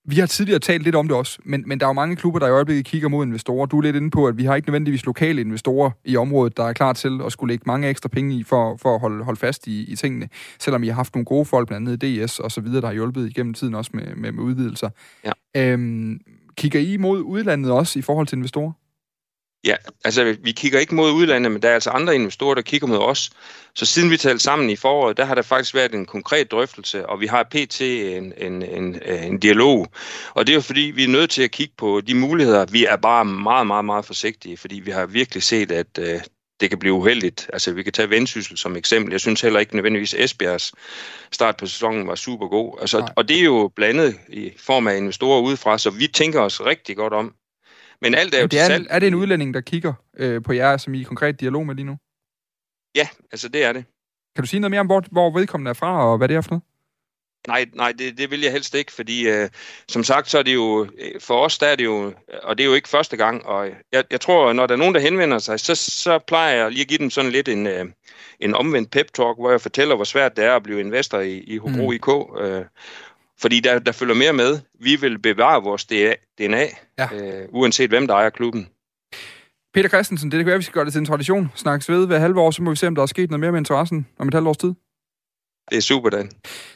vi 0.04 0.16
har 0.16 0.26
tidligere 0.26 0.58
talt 0.58 0.82
lidt 0.82 0.94
om 0.94 1.08
det 1.08 1.16
også, 1.16 1.38
men, 1.44 1.64
men 1.66 1.80
der 1.80 1.86
er 1.86 1.88
jo 1.88 1.92
mange 1.92 2.16
klubber, 2.16 2.40
der 2.40 2.46
i 2.46 2.50
øjeblikket 2.50 2.84
kigger 2.84 3.08
mod 3.08 3.26
investorer. 3.26 3.66
Du 3.66 3.78
er 3.78 3.82
lidt 3.82 3.96
inde 3.96 4.10
på, 4.10 4.26
at 4.26 4.38
vi 4.38 4.44
har 4.44 4.56
ikke 4.56 4.68
nødvendigvis 4.68 5.06
lokale 5.06 5.40
investorer 5.40 5.90
i 6.04 6.16
området, 6.16 6.56
der 6.56 6.64
er 6.64 6.72
klar 6.72 6.92
til 6.92 7.20
at 7.26 7.32
skulle 7.32 7.52
lægge 7.52 7.64
mange 7.66 7.88
ekstra 7.88 8.08
penge 8.08 8.34
i 8.34 8.42
for, 8.42 8.76
for 8.76 8.94
at 8.94 9.00
holde, 9.00 9.24
holde 9.24 9.40
fast 9.40 9.66
i, 9.66 9.92
i 9.92 9.96
tingene. 9.96 10.28
Selvom 10.58 10.82
I 10.82 10.86
har 10.86 10.94
haft 10.94 11.14
nogle 11.14 11.24
gode 11.24 11.44
folk, 11.44 11.68
blandt 11.68 11.88
andet 11.88 12.26
DS 12.26 12.38
og 12.38 12.52
så 12.52 12.60
videre, 12.60 12.80
der 12.80 12.86
har 12.86 12.94
hjulpet 12.94 13.26
igennem 13.30 13.54
tiden 13.54 13.74
også 13.74 13.90
med, 13.94 14.14
med, 14.16 14.32
med 14.32 14.42
udvidelser. 14.42 14.90
Ja. 15.24 15.32
Øhm, 15.56 16.20
kigger 16.56 16.80
I 16.80 16.96
mod 16.96 17.20
udlandet 17.20 17.70
også 17.72 17.98
i 17.98 18.02
forhold 18.02 18.26
til 18.26 18.36
investorer? 18.36 18.72
Ja, 19.64 19.76
altså 20.04 20.36
vi 20.42 20.52
kigger 20.52 20.80
ikke 20.80 20.94
mod 20.94 21.12
udlandet, 21.12 21.52
men 21.52 21.62
der 21.62 21.68
er 21.68 21.74
altså 21.74 21.90
andre 21.90 22.14
investorer, 22.14 22.54
der 22.54 22.62
kigger 22.62 22.86
mod 22.86 22.98
os. 22.98 23.30
Så 23.74 23.86
siden 23.86 24.10
vi 24.10 24.16
talte 24.16 24.44
sammen 24.44 24.70
i 24.70 24.76
foråret, 24.76 25.16
der 25.16 25.24
har 25.24 25.34
der 25.34 25.42
faktisk 25.42 25.74
været 25.74 25.94
en 25.94 26.06
konkret 26.06 26.50
drøftelse, 26.50 27.06
og 27.06 27.20
vi 27.20 27.26
har 27.26 27.42
pt. 27.42 27.80
en, 27.80 28.32
en, 28.36 28.62
en, 28.62 29.02
en 29.08 29.38
dialog. 29.38 29.86
Og 30.34 30.46
det 30.46 30.52
er 30.52 30.56
jo 30.56 30.60
fordi, 30.60 30.80
vi 30.80 31.04
er 31.04 31.08
nødt 31.08 31.30
til 31.30 31.42
at 31.42 31.50
kigge 31.50 31.74
på 31.78 32.00
de 32.00 32.14
muligheder. 32.14 32.66
Vi 32.72 32.84
er 32.84 32.96
bare 32.96 33.24
meget, 33.24 33.66
meget, 33.66 33.84
meget 33.84 34.04
forsigtige, 34.04 34.56
fordi 34.56 34.80
vi 34.80 34.90
har 34.90 35.06
virkelig 35.06 35.42
set, 35.42 35.72
at 35.72 35.98
øh, 35.98 36.20
det 36.60 36.70
kan 36.70 36.78
blive 36.78 36.94
uheldigt. 36.94 37.50
Altså, 37.52 37.72
vi 37.72 37.82
kan 37.82 37.92
tage 37.92 38.10
Vendsyssel 38.10 38.58
som 38.58 38.76
eksempel. 38.76 39.12
Jeg 39.12 39.20
synes 39.20 39.40
heller 39.40 39.60
ikke 39.60 39.74
nødvendigvis, 39.74 40.14
Esbjergs 40.14 40.72
start 41.32 41.56
på 41.56 41.66
sæsonen 41.66 42.06
var 42.06 42.14
super 42.14 42.48
god. 42.48 42.78
Altså, 42.80 43.12
og 43.16 43.28
det 43.28 43.38
er 43.38 43.44
jo 43.44 43.70
blandet 43.76 44.16
i 44.28 44.52
form 44.58 44.86
af 44.86 44.96
investorer 44.96 45.40
udefra, 45.40 45.78
så 45.78 45.90
vi 45.90 46.06
tænker 46.06 46.40
os 46.40 46.60
rigtig 46.60 46.96
godt 46.96 47.12
om. 47.12 47.34
Men 48.02 48.14
alt 48.14 48.34
er 48.34 48.40
jo 48.40 48.46
det 48.46 48.60
er, 48.60 48.66
salg. 48.66 48.86
Er 48.90 48.98
det 48.98 49.06
en 49.06 49.14
udlænding, 49.14 49.54
der 49.54 49.60
kigger 49.60 49.92
øh, 50.16 50.42
på 50.42 50.52
jer, 50.52 50.76
som 50.76 50.94
I 50.94 50.96
er 50.96 51.00
i 51.00 51.04
konkret 51.04 51.40
dialog 51.40 51.66
med 51.66 51.74
lige 51.74 51.86
nu? 51.86 51.96
Ja, 52.94 53.08
altså 53.32 53.48
det 53.48 53.64
er 53.64 53.72
det. 53.72 53.84
Kan 54.34 54.42
du 54.42 54.48
sige 54.48 54.60
noget 54.60 54.70
mere 54.70 54.80
om, 54.80 54.86
hvor, 54.86 55.04
hvor 55.10 55.30
vedkommende 55.30 55.68
er 55.68 55.74
fra, 55.74 56.10
og 56.10 56.18
hvad 56.18 56.28
det 56.28 56.36
er 56.36 56.40
for 56.40 56.50
noget? 56.50 56.62
Nej, 57.46 57.66
nej 57.74 57.92
det, 57.92 58.18
det 58.18 58.30
vil 58.30 58.40
jeg 58.40 58.52
helst 58.52 58.74
ikke, 58.74 58.92
fordi 58.92 59.28
øh, 59.28 59.48
som 59.88 60.04
sagt, 60.04 60.30
så 60.30 60.38
er 60.38 60.42
det 60.42 60.54
jo, 60.54 60.86
øh, 60.98 61.20
for 61.20 61.44
os 61.44 61.58
der 61.58 61.66
er 61.66 61.76
det 61.76 61.84
jo, 61.84 62.14
og 62.42 62.58
det 62.58 62.64
er 62.64 62.68
jo 62.68 62.74
ikke 62.74 62.88
første 62.88 63.16
gang, 63.16 63.46
og 63.46 63.68
jeg, 63.92 64.04
jeg 64.10 64.20
tror, 64.20 64.52
når 64.52 64.66
der 64.66 64.74
er 64.74 64.78
nogen, 64.78 64.94
der 64.94 65.00
henvender 65.00 65.38
sig, 65.38 65.60
så, 65.60 65.74
så 65.74 66.18
plejer 66.18 66.56
jeg 66.56 66.70
lige 66.70 66.82
at 66.82 66.88
give 66.88 66.98
dem 66.98 67.10
sådan 67.10 67.30
lidt 67.30 67.48
en, 67.48 67.66
øh, 67.66 67.86
en 68.40 68.54
omvendt 68.54 68.96
pep-talk, 68.96 69.36
hvor 69.40 69.50
jeg 69.50 69.60
fortæller, 69.60 69.94
hvor 69.94 70.04
svært 70.04 70.36
det 70.36 70.44
er 70.44 70.56
at 70.56 70.62
blive 70.62 70.80
investor 70.80 71.18
i, 71.18 71.38
i 71.38 71.56
Hobro 71.56 71.86
mm. 71.86 71.92
IK, 71.92 72.08
øh, 72.40 72.64
fordi 73.40 73.60
der, 73.60 73.78
der 73.78 73.92
følger 73.92 74.14
mere 74.14 74.32
med. 74.32 74.60
Vi 74.80 74.96
vil 74.96 75.18
bevare 75.18 75.62
vores 75.62 75.86
DNA, 76.38 76.64
ja. 76.98 77.08
øh, 77.14 77.48
uanset 77.48 77.90
hvem 77.90 78.06
der 78.06 78.14
ejer 78.14 78.30
klubben. 78.30 78.68
Peter 79.74 79.88
Christensen, 79.88 80.30
det 80.30 80.38
kan 80.38 80.46
være, 80.46 80.54
at 80.54 80.58
vi 80.58 80.64
skal 80.64 80.74
gøre 80.74 80.84
det 80.84 80.92
til 80.92 81.00
en 81.00 81.06
tradition. 81.06 81.52
Snakkes 81.54 81.88
ved 81.88 82.06
hver 82.06 82.18
halve 82.18 82.40
år, 82.40 82.50
så 82.50 82.62
må 82.62 82.70
vi 82.70 82.76
se, 82.76 82.86
om 82.86 82.94
der 82.94 83.02
er 83.02 83.06
sket 83.06 83.30
noget 83.30 83.40
mere 83.40 83.52
med 83.52 83.60
interessen 83.60 84.06
om 84.18 84.28
et 84.28 84.34
halvt 84.34 84.48
års 84.48 84.56
tid. 84.56 84.74
Det 85.70 85.76
er 85.76 85.80
super, 85.80 86.10
Dan. 86.10 86.30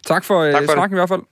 Tak 0.06 0.24
for, 0.24 0.50
tak 0.50 0.64
for 0.64 0.72
uh, 0.72 0.74
snakken 0.74 0.90
det. 0.90 0.96
i 0.96 1.00
hvert 1.00 1.08
fald. 1.08 1.22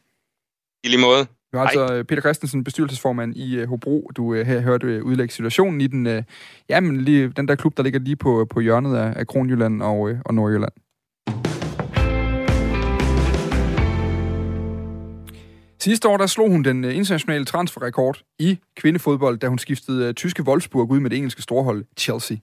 I 0.84 0.88
lige 0.88 1.00
måde. 1.00 1.18
Det 1.18 1.58
var 1.58 1.64
altså 1.64 1.86
Hej. 1.86 2.02
Peter 2.02 2.22
Christensen, 2.22 2.64
bestyrelsesformand 2.64 3.36
i 3.36 3.62
uh, 3.62 3.68
Hobro. 3.68 4.10
Du 4.16 4.32
her 4.34 4.60
hørte 4.60 5.04
udlægge 5.04 5.34
situationen 5.34 5.80
i 5.80 5.86
den, 5.86 6.24
jamen, 6.68 7.00
lige, 7.00 7.28
den 7.28 7.48
der 7.48 7.54
klub, 7.54 7.76
der 7.76 7.82
ligger 7.82 8.00
lige 8.00 8.16
på, 8.16 8.46
på 8.50 8.60
hjørnet 8.60 8.96
af, 8.96 9.12
af 9.16 9.26
Kronjylland 9.26 9.82
og, 9.82 10.10
og 10.24 10.34
Nordjylland. 10.34 10.72
Sidste 15.82 16.08
år 16.08 16.16
der 16.16 16.26
slog 16.26 16.50
hun 16.50 16.62
den 16.62 16.84
øh, 16.84 16.96
internationale 16.96 17.44
transferrekord 17.44 18.22
i 18.38 18.58
kvindefodbold, 18.76 19.38
da 19.38 19.48
hun 19.48 19.58
skiftede 19.58 20.08
øh, 20.08 20.14
tyske 20.14 20.42
Wolfsburg 20.42 20.90
ud 20.90 21.00
med 21.00 21.10
det 21.10 21.16
engelske 21.16 21.42
storhold 21.42 21.84
Chelsea. 21.98 22.36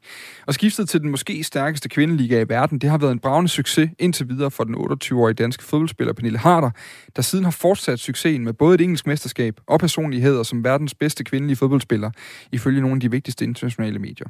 Og 0.48 0.54
skiftet 0.54 0.90
til 0.90 1.02
den 1.02 1.12
måske 1.12 1.44
stærkeste 1.44 1.90
kvindeliga 1.90 2.42
i 2.42 2.50
verden, 2.50 2.80
det 2.80 2.90
har 2.90 2.98
været 2.98 3.12
en 3.12 3.20
bravende 3.20 3.50
succes 3.50 3.90
indtil 4.00 4.30
videre 4.30 4.52
for 4.52 4.64
den 4.64 4.76
28-årige 4.76 5.34
danske 5.34 5.64
fodboldspiller 5.64 6.14
Pernille 6.14 6.40
Harder, 6.40 6.72
der 7.16 7.22
siden 7.22 7.44
har 7.46 7.52
fortsat 7.52 8.00
succesen 8.00 8.44
med 8.44 8.54
både 8.54 8.76
et 8.76 8.82
engelsk 8.82 9.08
mesterskab 9.08 9.60
og 9.68 9.80
personligheder 9.80 10.44
som 10.44 10.64
verdens 10.64 10.94
bedste 10.94 11.24
kvindelige 11.24 11.56
fodboldspiller, 11.56 12.12
ifølge 12.52 12.82
nogle 12.82 12.96
af 12.96 13.02
de 13.02 13.12
vigtigste 13.12 13.46
internationale 13.46 14.00
medier. 14.00 14.28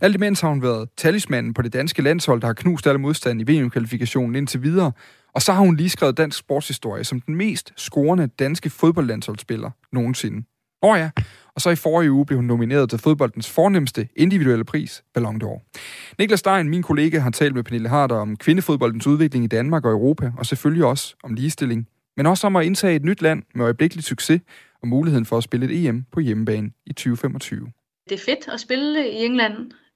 Alt 0.00 0.14
imens 0.14 0.40
har 0.40 0.48
hun 0.48 0.62
været 0.62 0.88
talismanden 0.96 1.54
på 1.54 1.62
det 1.62 1.72
danske 1.72 2.02
landshold, 2.02 2.40
der 2.40 2.46
har 2.46 2.54
knust 2.54 2.86
alle 2.86 3.00
modstand 3.00 3.40
i 3.40 3.52
VM-kvalifikationen 3.52 4.36
indtil 4.36 4.62
videre, 4.62 4.92
og 5.32 5.42
så 5.42 5.52
har 5.52 5.60
hun 5.60 5.76
lige 5.76 5.90
skrevet 5.90 6.16
dansk 6.16 6.38
sportshistorie 6.38 7.04
som 7.04 7.20
den 7.20 7.34
mest 7.34 7.72
scorende 7.76 8.26
danske 8.26 8.70
fodboldlandsholdsspiller 8.70 9.70
nogensinde. 9.92 10.42
Og 10.82 10.96
ja, 10.96 11.10
og 11.54 11.60
så 11.60 11.70
i 11.70 11.76
forrige 11.76 12.12
uge 12.12 12.26
blev 12.26 12.38
hun 12.38 12.46
nomineret 12.46 12.90
til 12.90 12.98
fodboldens 12.98 13.50
fornemmeste 13.50 14.08
individuelle 14.16 14.64
pris, 14.64 15.02
Ballon 15.14 15.42
d'Or. 15.42 15.80
Niklas 16.18 16.40
Stein, 16.40 16.68
min 16.68 16.82
kollega, 16.82 17.18
har 17.18 17.30
talt 17.30 17.54
med 17.54 17.64
Pernille 17.64 17.88
Harder 17.88 18.16
om 18.16 18.36
kvindefodboldens 18.36 19.06
udvikling 19.06 19.44
i 19.44 19.48
Danmark 19.48 19.84
og 19.84 19.92
Europa, 19.92 20.32
og 20.38 20.46
selvfølgelig 20.46 20.84
også 20.84 21.14
om 21.22 21.34
ligestilling, 21.34 21.88
men 22.16 22.26
også 22.26 22.46
om 22.46 22.56
at 22.56 22.66
indtage 22.66 22.96
et 22.96 23.04
nyt 23.04 23.22
land 23.22 23.42
med 23.54 23.64
øjeblikkelig 23.64 24.04
succes 24.04 24.40
og 24.82 24.88
muligheden 24.88 25.26
for 25.26 25.36
at 25.36 25.44
spille 25.44 25.66
et 25.66 25.86
EM 25.86 26.04
på 26.12 26.20
hjemmebane 26.20 26.70
i 26.86 26.92
2025. 26.92 27.72
Det 28.08 28.14
er 28.14 28.24
fedt 28.24 28.48
at 28.52 28.60
spille 28.60 29.10
i 29.10 29.24
England. 29.24 29.54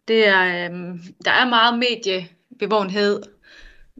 Det 0.08 0.28
er, 0.28 0.70
øhm, 0.70 1.00
der 1.24 1.30
er 1.30 1.48
meget 1.48 1.78
mediebevågenhed 1.78 3.22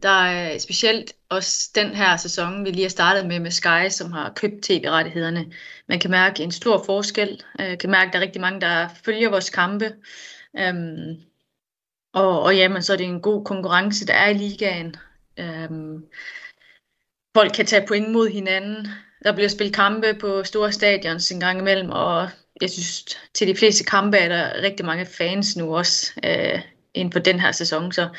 der 0.03 0.09
er 0.09 0.57
specielt 0.57 1.13
også 1.29 1.71
den 1.75 1.95
her 1.95 2.17
sæson, 2.17 2.65
vi 2.65 2.71
lige 2.71 2.81
har 2.81 2.89
startet 2.89 3.25
med 3.25 3.39
med 3.39 3.51
Sky, 3.51 3.89
som 3.89 4.11
har 4.11 4.33
købt 4.35 4.63
tv-rettighederne. 4.63 5.53
Man 5.89 5.99
kan 5.99 6.11
mærke 6.11 6.43
en 6.43 6.51
stor 6.51 6.83
forskel. 6.85 7.43
Man 7.59 7.77
kan 7.77 7.89
mærke, 7.89 8.07
at 8.07 8.13
der 8.13 8.19
er 8.19 8.23
rigtig 8.23 8.41
mange, 8.41 8.61
der 8.61 8.89
følger 9.05 9.29
vores 9.29 9.49
kampe. 9.49 9.95
Øhm, 10.57 11.21
og, 12.13 12.41
og 12.41 12.55
jamen, 12.55 12.83
så 12.83 12.93
er 12.93 12.97
det 12.97 13.05
en 13.05 13.21
god 13.21 13.45
konkurrence, 13.45 14.07
der 14.07 14.13
er 14.13 14.29
i 14.29 14.33
ligaen. 14.33 14.95
Øhm, 15.39 16.05
folk 17.35 17.51
kan 17.51 17.65
tage 17.65 17.87
point 17.87 18.11
mod 18.11 18.29
hinanden. 18.29 18.87
Der 19.23 19.33
bliver 19.33 19.49
spillet 19.49 19.75
kampe 19.75 20.13
på 20.13 20.43
store 20.43 20.71
stadions 20.71 21.31
en 21.31 21.39
gang 21.39 21.59
imellem, 21.59 21.89
og 21.89 22.29
jeg 22.61 22.69
synes, 22.69 23.03
til 23.33 23.47
de 23.47 23.55
fleste 23.55 23.83
kampe 23.83 24.17
er 24.17 24.27
der 24.27 24.61
rigtig 24.61 24.85
mange 24.85 25.05
fans 25.05 25.57
nu 25.57 25.77
også 25.77 26.11
øh, 26.25 26.61
inden 26.93 27.11
for 27.11 27.19
den 27.19 27.39
her 27.39 27.51
sæson. 27.51 27.91
Så 27.91 28.09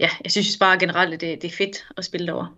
ja, 0.00 0.08
jeg 0.24 0.32
synes 0.32 0.56
bare 0.60 0.78
generelt, 0.78 1.14
at 1.14 1.20
det, 1.20 1.42
det 1.42 1.48
er 1.48 1.56
fedt 1.56 1.86
at 1.96 2.04
spille 2.04 2.26
derovre. 2.26 2.48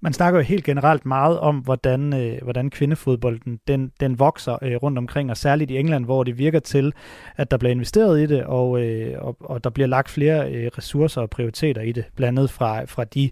Man 0.00 0.12
snakker 0.12 0.40
jo 0.40 0.44
helt 0.44 0.64
generelt 0.64 1.06
meget 1.06 1.38
om, 1.38 1.58
hvordan, 1.58 2.14
øh, 2.14 2.42
hvordan 2.42 2.70
kvindefodbolden 2.70 3.60
den, 3.68 3.92
den 4.00 4.18
vokser 4.18 4.58
øh, 4.62 4.76
rundt 4.76 4.98
omkring, 4.98 5.30
og 5.30 5.36
særligt 5.36 5.70
i 5.70 5.76
England, 5.76 6.04
hvor 6.04 6.24
det 6.24 6.38
virker 6.38 6.60
til, 6.60 6.92
at 7.36 7.50
der 7.50 7.56
bliver 7.56 7.72
investeret 7.72 8.20
i 8.20 8.26
det, 8.26 8.44
og, 8.44 8.82
øh, 8.82 9.14
og, 9.18 9.36
og 9.40 9.64
der 9.64 9.70
bliver 9.70 9.86
lagt 9.86 10.10
flere 10.10 10.52
øh, 10.52 10.70
ressourcer 10.78 11.20
og 11.20 11.30
prioriteter 11.30 11.82
i 11.82 11.92
det, 11.92 12.04
blandt 12.16 12.38
andet 12.38 12.50
fra, 12.50 12.84
fra 12.84 13.04
de 13.04 13.30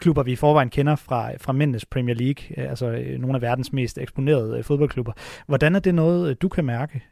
klubber, 0.00 0.22
vi 0.22 0.32
i 0.32 0.36
forvejen 0.36 0.70
kender 0.70 0.96
fra, 0.96 1.32
fra 1.36 1.52
mændenes 1.52 1.84
Premier 1.84 2.14
League, 2.14 2.44
øh, 2.56 2.70
altså 2.70 2.86
øh, 2.86 3.18
nogle 3.18 3.34
af 3.34 3.42
verdens 3.42 3.72
mest 3.72 3.98
eksponerede 3.98 4.58
øh, 4.58 4.64
fodboldklubber. 4.64 5.12
Hvordan 5.46 5.74
er 5.74 5.80
det 5.80 5.94
noget, 5.94 6.42
du 6.42 6.48
kan 6.48 6.64
mærke? 6.64 7.04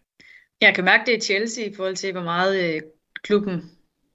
Jeg 0.60 0.74
kan 0.74 0.84
mærke 0.84 1.02
det 1.06 1.16
i 1.16 1.20
Chelsea 1.20 1.64
i 1.64 1.74
forhold 1.76 1.96
til, 1.96 2.12
hvor 2.12 2.22
meget 2.22 2.82
klubben 3.22 3.70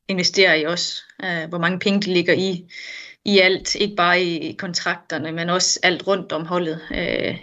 investerer 0.07 0.53
i 0.53 0.65
os. 0.65 1.03
Uh, 1.23 1.49
hvor 1.49 1.57
mange 1.57 1.79
penge 1.79 2.01
de 2.01 2.13
ligger 2.13 2.33
i, 2.33 2.65
i 3.25 3.39
alt, 3.39 3.75
ikke 3.75 3.95
bare 3.95 4.21
i 4.21 4.55
kontrakterne, 4.59 5.31
men 5.31 5.49
også 5.49 5.79
alt 5.83 6.07
rundt 6.07 6.31
om 6.31 6.45
holdet. 6.45 6.79
Uh, 6.91 7.35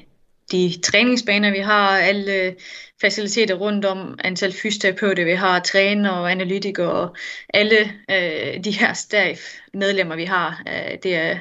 de 0.52 0.80
træningsbaner, 0.82 1.50
vi 1.50 1.58
har, 1.58 1.98
alle 1.98 2.56
faciliteter 3.00 3.54
rundt 3.54 3.84
om, 3.84 4.18
antal 4.24 4.52
fysioterapeuter, 4.52 5.24
vi 5.24 5.34
har, 5.34 5.60
træner 5.60 6.10
og 6.10 6.30
analytikere, 6.30 6.92
og 6.92 7.16
alle 7.54 7.76
uh, 8.08 8.64
de 8.64 8.70
her 8.70 8.92
staff 8.92 9.40
medlemmer, 9.74 10.16
vi 10.16 10.24
har, 10.24 10.62
det, 11.02 11.14
er, 11.14 11.38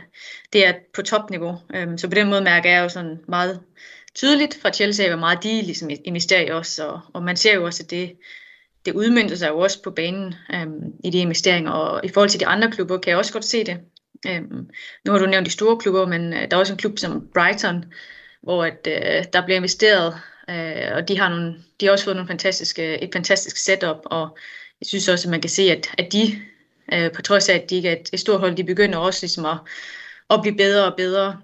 det 0.54 0.68
er 0.68 0.74
på 0.94 1.02
topniveau. 1.02 1.58
Øhm, 1.76 1.98
så 1.98 2.08
på 2.08 2.16
den 2.16 2.30
måde 2.30 2.42
mærker 2.42 2.70
jeg 2.70 2.84
jo 2.84 2.90
sådan 2.90 3.20
meget 3.28 3.60
tydeligt 4.16 4.60
fra 4.62 4.72
Chelsea, 4.72 5.08
hvor 5.08 5.18
meget 5.18 5.44
de 5.44 5.62
ligesom 5.62 5.90
investerer 6.06 6.42
i 6.42 6.52
os, 6.52 6.80
og, 6.80 7.00
og 7.14 7.24
man 7.24 7.38
ser 7.38 7.54
jo 7.54 7.66
også, 7.66 7.84
at 7.84 7.92
det 7.92 8.18
det 8.86 8.94
udmyndte 8.94 9.38
sig 9.38 9.50
jo 9.50 9.60
også 9.60 9.82
på 9.84 9.92
banen 9.92 10.36
øhm, 10.54 10.94
i 11.04 11.10
de 11.10 11.18
investeringer, 11.18 11.72
og 11.72 12.06
i 12.06 12.10
forhold 12.10 12.30
til 12.30 12.40
de 12.40 12.48
andre 12.48 12.72
klubber 12.72 12.98
kan 12.98 13.10
jeg 13.10 13.18
også 13.18 13.34
godt 13.34 13.46
se 13.46 13.64
det. 13.64 13.78
Øhm, 14.28 14.70
nu 15.06 15.12
har 15.12 15.20
du 15.20 15.26
nævnt 15.26 15.46
de 15.46 15.52
store 15.52 15.78
klubber, 15.78 16.08
men 16.08 16.34
øh, 16.34 16.52
der 16.52 16.58
er 16.58 16.60
også 16.60 16.74
en 16.74 16.80
klub 16.80 17.00
som 17.00 17.28
Brighton, 17.34 17.86
hvor 18.42 18.64
at, 18.64 18.88
øh, 18.88 19.26
der 19.34 19.46
bliver 19.46 19.58
investeret, 19.58 20.16
øh, 20.50 20.96
og 20.96 21.08
de 21.08 21.20
har, 21.20 21.30
nogle, 21.30 21.56
de 21.80 21.86
har 21.86 21.92
også 21.92 22.06
fået 22.06 22.16
nogle 22.16 22.28
fantastiske, 22.28 23.04
et 23.04 23.10
fantastisk 23.14 23.58
setup, 23.58 23.98
og 24.06 24.38
jeg 24.82 24.88
synes 24.88 25.08
også, 25.08 25.28
at 25.28 25.32
man 25.32 25.42
kan 25.42 25.50
se, 25.50 25.62
at, 25.62 25.90
at 25.98 26.14
de, 26.14 26.42
øh, 26.94 27.12
på 27.12 27.22
trods 27.22 27.50
af, 27.50 27.56
at 27.56 27.70
de 27.70 27.76
ikke 27.76 27.90
er 27.90 27.94
et, 27.94 28.10
et 28.14 28.20
stort 28.20 28.40
hold, 28.40 28.56
de 28.56 28.64
begynder 28.64 28.98
også 28.98 29.24
ligesom 29.24 29.46
at, 29.46 29.58
at 30.30 30.42
blive 30.42 30.58
bedre 30.58 30.86
og 30.86 30.98
bedre. 30.98 31.42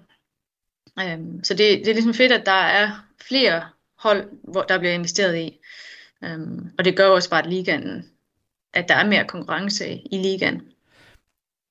Øhm, 1.00 1.44
så 1.44 1.54
det, 1.54 1.78
det 1.78 1.88
er 1.88 1.94
ligesom 1.94 2.14
fedt, 2.14 2.32
at 2.32 2.46
der 2.46 2.52
er 2.52 2.90
flere 3.28 3.62
hold, 3.98 4.28
hvor 4.42 4.62
der 4.62 4.78
bliver 4.78 4.94
investeret 4.94 5.38
i. 5.38 5.58
Øhm, 6.24 6.70
og 6.78 6.84
det 6.84 6.96
gør 6.96 7.06
også 7.08 7.30
bare, 7.30 7.42
at 7.42 7.50
ligaen, 7.50 8.10
at 8.74 8.88
der 8.88 8.94
er 8.94 9.06
mere 9.06 9.24
konkurrence 9.24 10.02
i 10.12 10.18
ligaen 10.18 10.62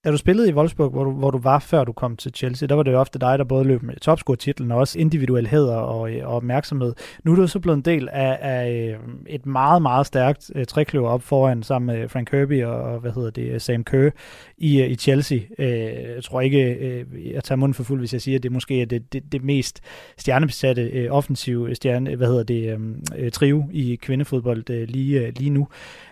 da 0.05 0.11
du 0.11 0.17
spillede 0.17 0.49
i 0.49 0.53
Wolfsburg, 0.53 0.89
hvor 0.89 1.03
du, 1.03 1.11
hvor 1.11 1.31
du 1.31 1.37
var 1.37 1.59
før 1.59 1.83
du 1.83 1.91
kom 1.91 2.17
til 2.17 2.31
Chelsea, 2.35 2.67
der 2.67 2.75
var 2.75 2.83
det 2.83 2.91
jo 2.91 2.99
ofte 2.99 3.19
dig, 3.19 3.39
der 3.39 3.43
både 3.43 3.63
løb 3.63 3.83
med 3.83 3.95
topscore-titlen 3.95 4.71
og 4.71 4.77
også 4.77 4.99
individuel 4.99 5.47
hæder 5.47 5.75
og, 5.75 6.11
øh, 6.11 6.27
og 6.27 6.35
opmærksomhed. 6.35 6.93
Nu 7.23 7.31
er 7.31 7.35
du 7.35 7.47
så 7.47 7.59
blevet 7.59 7.77
en 7.77 7.81
del 7.81 8.09
af, 8.11 8.37
af 8.41 8.71
øh, 8.71 8.99
et 9.27 9.45
meget, 9.45 9.81
meget 9.81 10.05
stærkt 10.05 10.51
uh, 10.55 10.63
trækløver 10.63 11.09
op 11.09 11.21
foran 11.21 11.63
sammen 11.63 11.95
med 11.95 12.09
Frank 12.09 12.27
Kirby 12.27 12.63
og, 12.63 12.99
hvad 12.99 13.11
hedder 13.11 13.29
det, 13.29 13.61
Sam 13.61 13.83
Kerr 13.83 14.09
i, 14.57 14.81
uh, 14.81 14.91
i 14.91 14.95
Chelsea. 14.95 15.39
Uh, 15.59 15.65
jeg 15.65 16.23
tror 16.23 16.41
ikke, 16.41 16.77
uh, 17.13 17.25
jeg 17.33 17.43
tager 17.43 17.57
munden 17.57 17.73
for 17.73 17.83
fuld, 17.83 17.99
hvis 17.99 18.13
jeg 18.13 18.21
siger, 18.21 18.37
at 18.37 18.43
det 18.43 18.51
måske 18.51 18.81
er 18.81 18.85
det, 18.85 19.13
det, 19.13 19.23
det 19.31 19.43
mest 19.43 19.81
stjernebesatte 20.17 21.05
uh, 21.09 21.17
offensive 21.17 21.75
stjerne, 21.75 22.15
hvad 22.15 22.27
hedder 22.27 22.43
det, 22.43 22.75
um, 22.75 22.95
trio 23.33 23.63
i 23.71 23.95
kvindefodbold 24.01 24.69
uh, 24.69 24.75
lige, 24.75 25.21
uh, 25.21 25.29
lige 25.37 25.49
nu. 25.49 25.67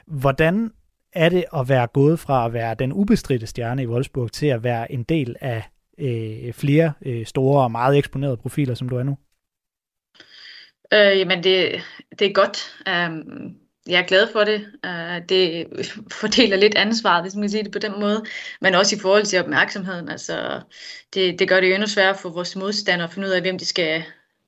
Hvordan 0.08 0.72
er 1.14 1.30
det 1.30 1.46
at 1.56 1.70
være 1.70 1.88
gået 1.88 2.20
fra 2.20 2.46
at 2.46 2.54
være 2.54 2.76
den 2.80 2.94
ubestridte 2.94 3.48
stjerne 3.48 3.84
i 3.84 3.88
Wolfsburg 3.88 4.32
til 4.32 4.48
at 4.48 4.64
være 4.64 4.92
en 4.92 5.04
del 5.04 5.36
af 5.42 5.64
øh, 5.98 6.54
flere 6.54 6.94
øh, 7.06 7.26
store 7.26 7.64
og 7.64 7.72
meget 7.72 7.98
eksponerede 7.98 8.38
profiler, 8.38 8.76
som 8.76 8.90
du 8.90 8.98
er 8.98 9.04
nu? 9.04 9.18
Øh, 10.94 11.20
jamen, 11.20 11.44
det, 11.44 11.82
det 12.20 12.28
er 12.28 12.34
godt. 12.34 12.76
Um, 12.90 13.56
jeg 13.88 14.00
er 14.00 14.08
glad 14.08 14.28
for 14.32 14.44
det. 14.44 14.66
Uh, 14.86 15.28
det 15.30 15.68
fordeler 16.22 16.58
lidt 16.58 16.76
ansvaret, 16.76 17.24
hvis 17.24 17.36
man 17.36 17.44
kan 17.44 17.50
sige 17.50 17.64
det 17.64 17.72
på 17.72 17.80
den 17.80 18.00
måde, 18.00 18.24
men 18.62 18.76
også 18.76 18.96
i 18.96 19.00
forhold 19.00 19.26
til 19.26 19.40
opmærksomheden. 19.40 20.10
Altså, 20.10 20.62
det, 21.14 21.40
det 21.40 21.50
gør 21.50 21.60
det 21.60 21.70
jo 21.70 21.74
endnu 21.74 21.88
sværere 21.88 22.18
for 22.18 22.30
vores 22.30 22.56
modstandere 22.56 23.08
at 23.08 23.14
finde 23.14 23.28
ud 23.28 23.34
af, 23.34 23.42
hvem 23.42 23.58
de 23.58 23.66
skal, 23.66 24.04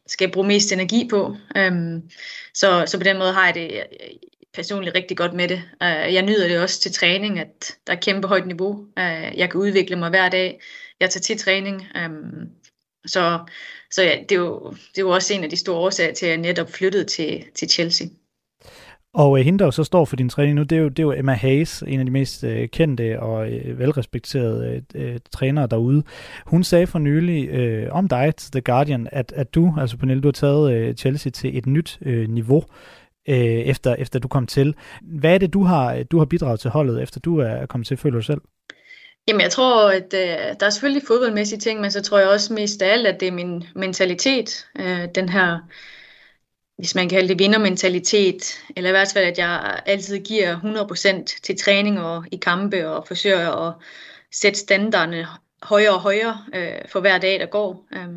skal 0.07 0.31
bruge 0.31 0.47
mest 0.47 0.71
energi 0.71 1.07
på. 1.09 1.35
Øhm, 1.57 2.09
så, 2.53 2.83
så 2.87 2.97
på 2.97 3.03
den 3.03 3.17
måde 3.17 3.33
har 3.33 3.45
jeg 3.45 3.55
det 3.55 3.83
personligt 4.55 4.95
rigtig 4.95 5.17
godt 5.17 5.33
med 5.33 5.47
det. 5.47 5.61
Øh, 5.83 6.13
jeg 6.13 6.21
nyder 6.21 6.47
det 6.47 6.59
også 6.59 6.81
til 6.81 6.91
træning, 6.91 7.39
at 7.39 7.77
der 7.87 7.93
er 7.93 7.99
kæmpe 7.99 8.27
højt 8.27 8.47
niveau. 8.47 8.85
Øh, 8.99 9.37
jeg 9.37 9.51
kan 9.51 9.61
udvikle 9.61 9.95
mig 9.95 10.09
hver 10.09 10.29
dag. 10.29 10.59
Jeg 10.99 11.09
tager 11.09 11.21
til 11.21 11.37
træning. 11.37 11.87
Øhm, 11.97 12.49
så 13.05 13.39
så 13.91 14.03
ja, 14.03 14.15
det, 14.29 14.31
er 14.31 14.39
jo, 14.39 14.69
det 14.69 14.97
er 14.97 15.01
jo 15.01 15.09
også 15.09 15.33
en 15.33 15.43
af 15.43 15.49
de 15.49 15.55
store 15.55 15.77
årsager 15.77 16.13
til, 16.13 16.25
at 16.25 16.29
jeg 16.29 16.37
netop 16.37 16.69
flyttede 16.69 17.03
til, 17.03 17.43
til 17.55 17.69
Chelsea. 17.69 18.07
Og 19.13 19.31
uh, 19.31 19.37
hende, 19.37 19.59
der 19.59 19.71
så 19.71 19.83
står 19.83 20.05
for 20.05 20.15
din 20.15 20.29
træning 20.29 20.55
nu, 20.55 20.63
det 20.63 20.77
er 20.77 20.81
jo, 20.81 20.89
det 20.89 20.99
er 20.99 21.03
jo 21.03 21.11
Emma 21.11 21.33
Hayes, 21.33 21.83
en 21.87 21.99
af 21.99 22.05
de 22.05 22.11
mest 22.11 22.43
øh, 22.43 22.69
kendte 22.69 23.19
og 23.19 23.51
øh, 23.51 23.79
velrespekterede 23.79 24.83
øh, 24.95 25.19
trænere 25.31 25.67
derude. 25.67 26.03
Hun 26.45 26.63
sagde 26.63 26.87
for 26.87 26.99
nylig 26.99 27.49
øh, 27.49 27.87
om 27.91 28.07
dig 28.07 28.35
til 28.35 28.51
The 28.51 28.61
Guardian, 28.61 29.07
at, 29.11 29.33
at 29.35 29.55
du, 29.55 29.73
altså 29.79 29.97
Pernille, 29.97 30.21
du 30.21 30.27
har 30.27 30.31
taget 30.31 30.73
øh, 30.73 30.95
Chelsea 30.95 31.31
til 31.31 31.57
et 31.57 31.65
nyt 31.65 31.99
øh, 32.01 32.29
niveau 32.29 32.63
øh, 33.27 33.35
efter, 33.37 33.95
efter 33.95 34.19
du 34.19 34.27
kom 34.27 34.47
til. 34.47 34.75
Hvad 35.01 35.33
er 35.33 35.37
det, 35.37 35.53
du 35.53 35.63
har, 35.63 36.03
du 36.03 36.17
har 36.17 36.25
bidraget 36.25 36.59
til 36.59 36.69
holdet, 36.69 37.03
efter 37.03 37.19
du 37.19 37.39
er 37.39 37.65
kommet 37.65 37.87
til, 37.87 37.97
føler 37.97 38.15
du 38.15 38.21
selv? 38.21 38.41
Jamen, 39.27 39.41
jeg 39.41 39.51
tror, 39.51 39.91
at 39.91 40.13
øh, 40.13 40.55
der 40.59 40.65
er 40.65 40.69
selvfølgelig 40.69 41.07
fodboldmæssige 41.07 41.59
ting, 41.59 41.81
men 41.81 41.91
så 41.91 42.01
tror 42.01 42.19
jeg 42.19 42.27
også 42.27 42.53
mest 42.53 42.81
af 42.81 42.93
alt, 42.93 43.07
at 43.07 43.19
det 43.19 43.27
er 43.27 43.31
min 43.31 43.63
mentalitet. 43.75 44.67
Øh, 44.79 45.07
den 45.15 45.29
her, 45.29 45.59
hvis 46.77 46.95
man 46.95 47.09
kan 47.09 47.17
kalde 47.17 47.29
det 47.29 47.39
vindermentalitet, 47.39 48.63
eller 48.75 48.89
i 48.89 48.91
hvert 48.91 49.11
fald, 49.13 49.25
at 49.25 49.37
jeg 49.37 49.81
altid 49.85 50.19
giver 50.19 50.59
100% 50.59 51.41
til 51.43 51.57
træning 51.57 51.99
og 51.99 52.25
i 52.31 52.35
kampe, 52.35 52.89
og 52.89 53.07
forsøger 53.07 53.67
at 53.67 53.73
sætte 54.31 54.59
standarderne 54.59 55.27
højere 55.63 55.93
og 55.93 55.99
højere 55.99 56.37
øh, 56.55 56.89
for 56.89 56.99
hver 56.99 57.17
dag, 57.17 57.39
der 57.39 57.45
går. 57.45 57.87
Øh, 57.91 58.07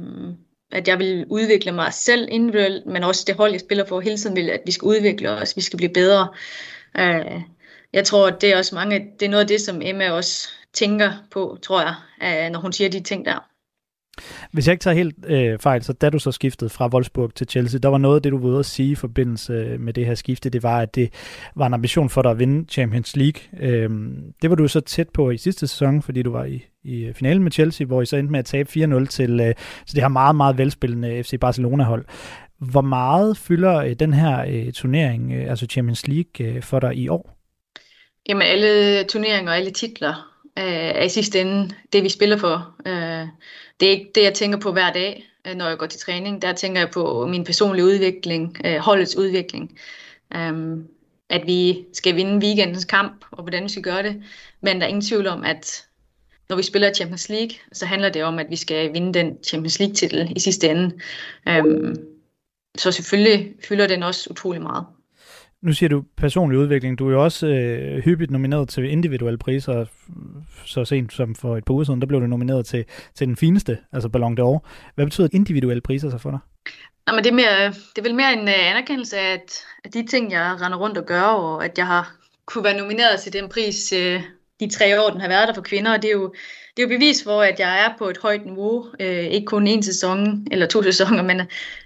at 0.72 0.88
jeg 0.88 0.98
vil 0.98 1.26
udvikle 1.30 1.72
mig 1.72 1.92
selv 1.92 2.28
individuelt, 2.30 2.86
men 2.86 3.04
også 3.04 3.24
det 3.26 3.34
hold, 3.34 3.50
jeg 3.50 3.60
spiller 3.60 3.84
for 3.84 4.00
hele 4.00 4.16
tiden, 4.16 4.36
vil, 4.36 4.50
at 4.50 4.62
vi 4.66 4.72
skal 4.72 4.86
udvikle 4.86 5.30
os, 5.30 5.56
vi 5.56 5.60
skal 5.60 5.76
blive 5.76 5.92
bedre. 5.92 6.28
Øh, 6.98 7.42
jeg 7.92 8.04
tror, 8.04 8.26
at 8.26 8.40
det 8.40 8.52
er 8.52 8.56
også 8.58 8.74
mange, 8.74 9.12
det 9.20 9.26
er 9.26 9.30
noget 9.30 9.42
af 9.42 9.48
det, 9.48 9.60
som 9.60 9.82
Emma 9.82 10.10
også 10.10 10.48
tænker 10.72 11.12
på, 11.30 11.58
tror 11.62 11.80
jeg, 11.80 11.94
øh, 12.22 12.50
når 12.50 12.60
hun 12.60 12.72
siger 12.72 12.90
de 12.90 13.00
ting 13.00 13.24
der. 13.24 13.48
Hvis 14.52 14.66
jeg 14.66 14.72
ikke 14.72 14.82
tager 14.82 14.94
helt 14.94 15.14
øh, 15.26 15.58
fejl, 15.58 15.82
så 15.82 15.92
da 15.92 16.10
du 16.10 16.18
så 16.18 16.32
skiftede 16.32 16.70
fra 16.70 16.88
Wolfsburg 16.88 17.34
til 17.34 17.48
Chelsea, 17.48 17.78
der 17.78 17.88
var 17.88 17.98
noget 17.98 18.16
af 18.16 18.22
det, 18.22 18.32
du 18.32 18.38
var 18.38 18.48
ude 18.48 18.58
at 18.58 18.66
sige 18.66 18.90
i 18.90 18.94
forbindelse 18.94 19.52
øh, 19.52 19.80
med 19.80 19.92
det 19.92 20.06
her 20.06 20.14
skifte, 20.14 20.50
det 20.50 20.62
var, 20.62 20.78
at 20.78 20.94
det 20.94 21.12
var 21.56 21.66
en 21.66 21.74
ambition 21.74 22.10
for 22.10 22.22
dig 22.22 22.30
at 22.30 22.38
vinde 22.38 22.68
Champions 22.68 23.16
League. 23.16 23.42
Øh, 23.60 23.90
det 24.42 24.50
var 24.50 24.56
du 24.56 24.68
så 24.68 24.80
tæt 24.80 25.08
på 25.08 25.30
i 25.30 25.36
sidste 25.36 25.68
sæson, 25.68 26.02
fordi 26.02 26.22
du 26.22 26.32
var 26.32 26.44
i, 26.44 26.64
i 26.84 27.04
øh, 27.04 27.14
finalen 27.14 27.42
med 27.42 27.52
Chelsea, 27.52 27.86
hvor 27.86 28.02
I 28.02 28.06
så 28.06 28.16
endte 28.16 28.32
med 28.32 28.38
at 28.38 28.44
tabe 28.44 28.70
4-0 28.70 29.06
til, 29.06 29.40
øh, 29.40 29.54
til 29.86 29.94
det 29.94 30.02
her 30.02 30.08
meget, 30.08 30.36
meget 30.36 30.58
velspillende 30.58 31.22
FC 31.22 31.40
Barcelona-hold. 31.40 32.04
Hvor 32.58 32.80
meget 32.80 33.38
fylder 33.38 33.76
øh, 33.76 33.92
den 33.92 34.12
her 34.12 34.44
øh, 34.48 34.72
turnering, 34.72 35.32
øh, 35.32 35.50
altså 35.50 35.66
Champions 35.66 36.08
League, 36.08 36.46
øh, 36.46 36.62
for 36.62 36.80
dig 36.80 36.94
i 36.94 37.08
år? 37.08 37.38
Jamen 38.28 38.42
alle 38.42 39.04
turneringer 39.04 39.50
og 39.50 39.56
alle 39.56 39.70
titler 39.70 40.14
øh, 40.58 40.64
er 40.64 41.02
i 41.02 41.08
sidste 41.08 41.40
ende 41.40 41.70
det, 41.92 42.02
vi 42.02 42.08
spiller 42.08 42.36
for. 42.36 42.74
Øh, 42.86 43.26
det 43.80 43.86
er 43.86 43.90
ikke 43.90 44.10
det, 44.14 44.22
jeg 44.22 44.34
tænker 44.34 44.58
på 44.58 44.72
hver 44.72 44.92
dag, 44.92 45.30
øh, 45.46 45.54
når 45.54 45.68
jeg 45.68 45.78
går 45.78 45.86
til 45.86 46.00
træning. 46.00 46.42
Der 46.42 46.52
tænker 46.52 46.80
jeg 46.80 46.90
på 46.90 47.26
min 47.26 47.44
personlige 47.44 47.84
udvikling, 47.84 48.56
øh, 48.64 48.76
holdets 48.76 49.16
udvikling. 49.16 49.78
Um, 50.34 50.88
at 51.28 51.46
vi 51.46 51.86
skal 51.92 52.16
vinde 52.16 52.46
weekendens 52.46 52.84
kamp, 52.84 53.24
og 53.30 53.42
hvordan 53.42 53.64
vi 53.64 53.68
skal 53.68 53.82
gøre 53.82 54.02
det. 54.02 54.22
Men 54.60 54.76
der 54.76 54.82
er 54.82 54.88
ingen 54.88 55.02
tvivl 55.02 55.26
om, 55.26 55.44
at 55.44 55.86
når 56.48 56.56
vi 56.56 56.62
spiller 56.62 56.94
Champions 56.94 57.28
League, 57.28 57.50
så 57.72 57.86
handler 57.86 58.08
det 58.08 58.24
om, 58.24 58.38
at 58.38 58.46
vi 58.50 58.56
skal 58.56 58.92
vinde 58.94 59.14
den 59.14 59.38
Champions 59.44 59.78
League-titel 59.78 60.32
i 60.36 60.40
sidste 60.40 60.68
ende. 60.68 61.00
Um, 61.58 61.94
så 62.78 62.92
selvfølgelig 62.92 63.54
fylder 63.68 63.86
den 63.86 64.02
også 64.02 64.28
utrolig 64.30 64.62
meget. 64.62 64.86
Nu 65.62 65.72
siger 65.72 65.88
du 65.88 66.04
personlig 66.16 66.58
udvikling. 66.58 66.98
Du 66.98 67.08
er 67.08 67.12
jo 67.12 67.24
også 67.24 67.46
øh, 67.46 68.04
hyppigt 68.04 68.30
nomineret 68.30 68.68
til 68.68 68.84
individuelle 68.84 69.38
priser. 69.38 69.84
Så 70.64 70.84
sent 70.84 71.12
som 71.12 71.34
for 71.34 71.56
et 71.56 71.64
par 71.64 71.74
uger 71.74 71.84
siden, 71.84 72.00
der 72.00 72.06
blev 72.06 72.20
du 72.20 72.26
nomineret 72.26 72.66
til, 72.66 72.84
til 73.14 73.26
den 73.26 73.36
fineste, 73.36 73.78
altså 73.92 74.08
Ballon 74.08 74.38
d'Or. 74.38 74.68
Hvad 74.94 75.06
betyder 75.06 75.28
individuelle 75.32 75.80
priser 75.80 76.10
så 76.10 76.18
for 76.18 76.30
dig? 76.30 76.38
Nej, 77.06 77.14
men 77.14 77.24
det, 77.24 77.30
er 77.30 77.34
mere, 77.34 77.66
det 77.68 77.98
er 77.98 78.02
vel 78.02 78.14
mere 78.14 78.32
en 78.32 78.48
uh, 78.48 78.70
anerkendelse 78.70 79.18
af, 79.18 79.32
at, 79.32 79.64
at 79.84 79.94
de 79.94 80.06
ting, 80.06 80.32
jeg 80.32 80.56
render 80.60 80.78
rundt 80.78 80.98
og 80.98 81.06
gør, 81.06 81.22
og 81.22 81.64
at 81.64 81.78
jeg 81.78 81.86
har 81.86 82.14
kunne 82.46 82.64
være 82.64 82.78
nomineret 82.78 83.20
til 83.20 83.32
den 83.32 83.48
pris 83.48 83.94
uh, 83.96 84.22
de 84.60 84.70
tre 84.70 85.02
år, 85.02 85.10
den 85.10 85.20
har 85.20 85.28
været 85.28 85.48
der 85.48 85.54
for 85.54 85.62
kvinder. 85.62 85.92
Og 85.92 86.02
det 86.02 86.08
er 86.08 86.12
jo, 86.12 86.34
det 86.76 86.82
er 86.82 86.86
jo 86.86 86.88
bevis 86.88 87.24
for, 87.24 87.42
at 87.42 87.60
jeg 87.60 87.84
er 87.84 87.94
på 87.98 88.08
et 88.08 88.18
højt 88.18 88.44
niveau. 88.44 88.86
Øh, 89.00 89.24
ikke 89.24 89.46
kun 89.46 89.66
en 89.66 89.82
sæson 89.82 90.46
eller 90.50 90.66
to 90.66 90.82
sæsoner, 90.92 91.22
men 91.22 91.42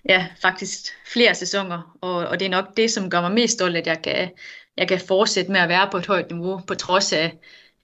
ja, 0.09 0.27
faktisk 0.43 0.93
flere 1.13 1.35
sæsoner. 1.35 1.97
Og, 2.01 2.15
og 2.15 2.41
det 2.41 2.47
er 2.47 2.51
nok 2.51 2.77
det, 2.77 2.91
som 2.91 3.11
gør 3.11 3.21
mig 3.21 3.33
mest 3.33 3.53
stolt, 3.53 3.77
at 3.77 3.87
jeg 3.87 4.03
kan, 4.03 4.31
jeg 4.77 4.89
kan 4.89 5.01
fortsætte 5.01 5.53
med 5.53 5.61
at 5.61 5.69
være 5.69 5.89
på 5.91 5.97
et 5.97 6.07
højt 6.07 6.31
niveau, 6.31 6.61
på 6.67 6.75
trods 6.75 7.13
af 7.13 7.39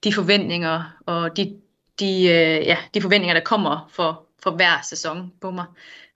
de 0.05 0.13
forventninger 0.13 0.97
og 1.07 1.37
de, 1.37 1.61
de, 2.01 2.23
øh, 2.23 2.67
ja, 2.67 2.77
de 2.95 3.01
forventninger, 3.03 3.35
der 3.35 3.45
kommer 3.45 3.91
for, 3.93 4.27
for 4.43 4.51
hver 4.51 4.81
sæson 4.83 5.33
på 5.41 5.51
mig. 5.51 5.65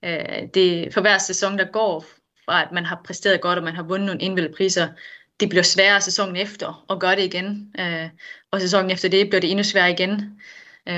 Øh, 0.05 0.47
det, 0.53 0.93
for 0.93 1.01
hver 1.01 1.17
sæson, 1.17 1.57
der 1.57 1.65
går 1.71 2.05
fra, 2.45 2.61
at 2.61 2.71
man 2.71 2.85
har 2.85 3.01
præsteret 3.05 3.41
godt, 3.41 3.57
og 3.57 3.63
man 3.63 3.75
har 3.75 3.83
vundet 3.83 4.05
nogle 4.05 4.21
indvalgte 4.21 4.57
priser, 4.57 4.87
det 5.39 5.49
bliver 5.49 5.63
sværere 5.63 6.01
sæsonen 6.01 6.35
efter 6.35 6.85
at 6.89 6.99
gøre 6.99 7.15
det 7.15 7.23
igen. 7.23 7.73
Øh, 7.79 8.09
og 8.53 8.61
sæsonen 8.61 8.91
efter 8.91 9.09
det 9.09 9.29
bliver 9.29 9.41
det 9.41 9.51
endnu 9.51 9.63
sværere 9.63 9.91
igen. 9.91 10.39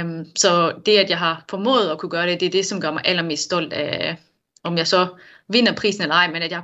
Um, 0.02 0.26
så 0.36 0.74
det, 0.86 0.98
at 0.98 1.10
jeg 1.10 1.18
har 1.18 1.46
formået 1.50 1.90
at 1.90 1.98
kunne 1.98 2.10
gøre 2.10 2.28
det, 2.28 2.40
det 2.40 2.46
er 2.46 2.50
det, 2.50 2.66
som 2.66 2.82
gør 2.82 2.92
mig 2.92 3.02
allermest 3.06 3.44
stolt 3.44 3.74
af, 3.74 4.18
om 4.64 4.78
jeg 4.78 4.88
så 4.88 5.08
vinder 5.48 5.76
prisen 5.76 6.02
eller 6.02 6.16
ej, 6.16 6.32
men 6.32 6.42
at 6.42 6.52
jeg 6.52 6.64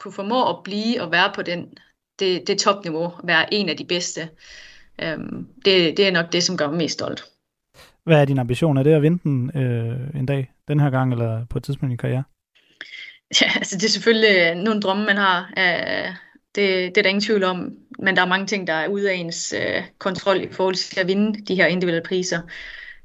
kunne 0.00 0.12
formå 0.12 0.48
at 0.48 0.56
blive 0.64 1.02
og 1.02 1.12
være 1.12 1.32
på 1.34 1.42
den, 1.42 1.78
det, 2.18 2.46
det 2.46 2.58
topniveau, 2.58 3.12
være 3.24 3.54
en 3.54 3.68
af 3.68 3.76
de 3.76 3.84
bedste. 3.84 4.28
Um, 5.02 5.48
det, 5.64 5.96
det 5.96 6.06
er 6.08 6.10
nok 6.10 6.32
det, 6.32 6.42
som 6.42 6.56
gør 6.56 6.68
mig 6.68 6.76
mest 6.76 6.94
stolt. 6.94 7.24
Hvad 8.04 8.20
er 8.20 8.24
din 8.24 8.38
ambition? 8.38 8.76
Er 8.76 8.82
det 8.82 8.94
at 8.94 9.02
vinde 9.02 9.18
den 9.22 9.50
øh, 9.56 10.20
en 10.20 10.26
dag, 10.26 10.50
den 10.68 10.80
her 10.80 10.90
gang, 10.90 11.12
eller 11.12 11.46
på 11.50 11.58
et 11.58 11.64
tidspunkt 11.64 11.92
i 11.92 11.96
karriere? 11.96 12.22
Ja, 13.40 13.46
altså 13.56 13.76
det 13.76 13.84
er 13.84 13.88
selvfølgelig 13.88 14.54
nogle 14.54 14.80
drømme, 14.80 15.06
man 15.06 15.16
har. 15.16 15.52
Uh, 15.56 16.14
det, 16.54 16.94
det 16.94 16.98
er 16.98 17.02
der 17.02 17.08
ingen 17.08 17.24
tvivl 17.24 17.44
om. 17.44 17.72
Men 17.98 18.16
der 18.16 18.22
er 18.22 18.26
mange 18.26 18.46
ting, 18.46 18.66
der 18.66 18.72
er 18.72 18.88
ude 18.88 19.10
af 19.10 19.14
ens 19.14 19.52
øh, 19.52 19.82
kontrol 19.98 20.40
i 20.40 20.52
forhold 20.52 20.74
til 20.74 21.00
at 21.00 21.06
vinde 21.08 21.44
de 21.44 21.54
her 21.54 21.66
individuelle 21.66 22.08
priser. 22.08 22.40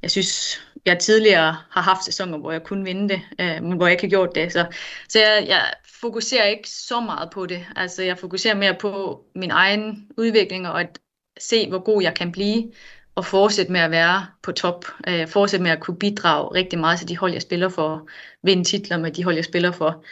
Jeg 0.01 0.11
synes, 0.11 0.61
jeg 0.85 0.99
tidligere 0.99 1.55
har 1.69 1.81
haft 1.81 2.05
sæsoner, 2.05 2.37
hvor 2.37 2.51
jeg 2.51 2.63
kunne 2.63 2.83
vinde 2.83 3.09
det, 3.09 3.21
øh, 3.39 3.63
men 3.63 3.77
hvor 3.77 3.85
jeg 3.87 3.91
ikke 3.91 4.03
har 4.03 4.09
gjort 4.09 4.35
det. 4.35 4.53
Så, 4.53 4.65
så 5.09 5.19
jeg, 5.19 5.45
jeg 5.47 5.73
fokuserer 6.01 6.45
ikke 6.45 6.69
så 6.69 6.99
meget 6.99 7.29
på 7.31 7.45
det. 7.45 7.65
Altså, 7.75 8.03
jeg 8.03 8.17
fokuserer 8.17 8.55
mere 8.55 8.75
på 8.79 9.23
min 9.35 9.51
egen 9.51 10.07
udvikling 10.17 10.67
og 10.67 10.79
at 10.79 10.99
se, 11.39 11.69
hvor 11.69 11.79
god 11.83 12.01
jeg 12.01 12.13
kan 12.13 12.31
blive 12.31 12.71
og 13.15 13.25
fortsætte 13.25 13.71
med 13.71 13.79
at 13.79 13.91
være 13.91 14.27
på 14.43 14.51
top. 14.51 14.85
Øh, 15.07 15.27
fortsætte 15.27 15.63
med 15.63 15.71
at 15.71 15.79
kunne 15.79 15.97
bidrage 15.97 16.53
rigtig 16.55 16.79
meget 16.79 16.99
til 16.99 17.07
de 17.07 17.17
hold, 17.17 17.33
jeg 17.33 17.41
spiller 17.41 17.69
for. 17.69 18.07
Vinde 18.43 18.63
titler 18.63 18.97
med 18.97 19.11
de 19.11 19.23
hold, 19.23 19.35
jeg 19.35 19.45
spiller 19.45 19.71
for 19.71 20.03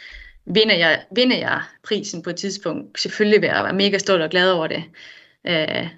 vinder 0.54 0.74
jeg, 0.74 1.04
vinder 1.10 1.36
jeg 1.36 1.62
prisen 1.82 2.22
på 2.22 2.30
et 2.30 2.36
tidspunkt, 2.36 3.00
selvfølgelig 3.00 3.40
vil 3.40 3.46
jeg 3.46 3.64
være 3.64 3.72
mega 3.72 3.98
stolt 3.98 4.22
og 4.22 4.30
glad 4.30 4.50
over 4.50 4.66
det. 4.66 4.84
Øh, 5.46 5.88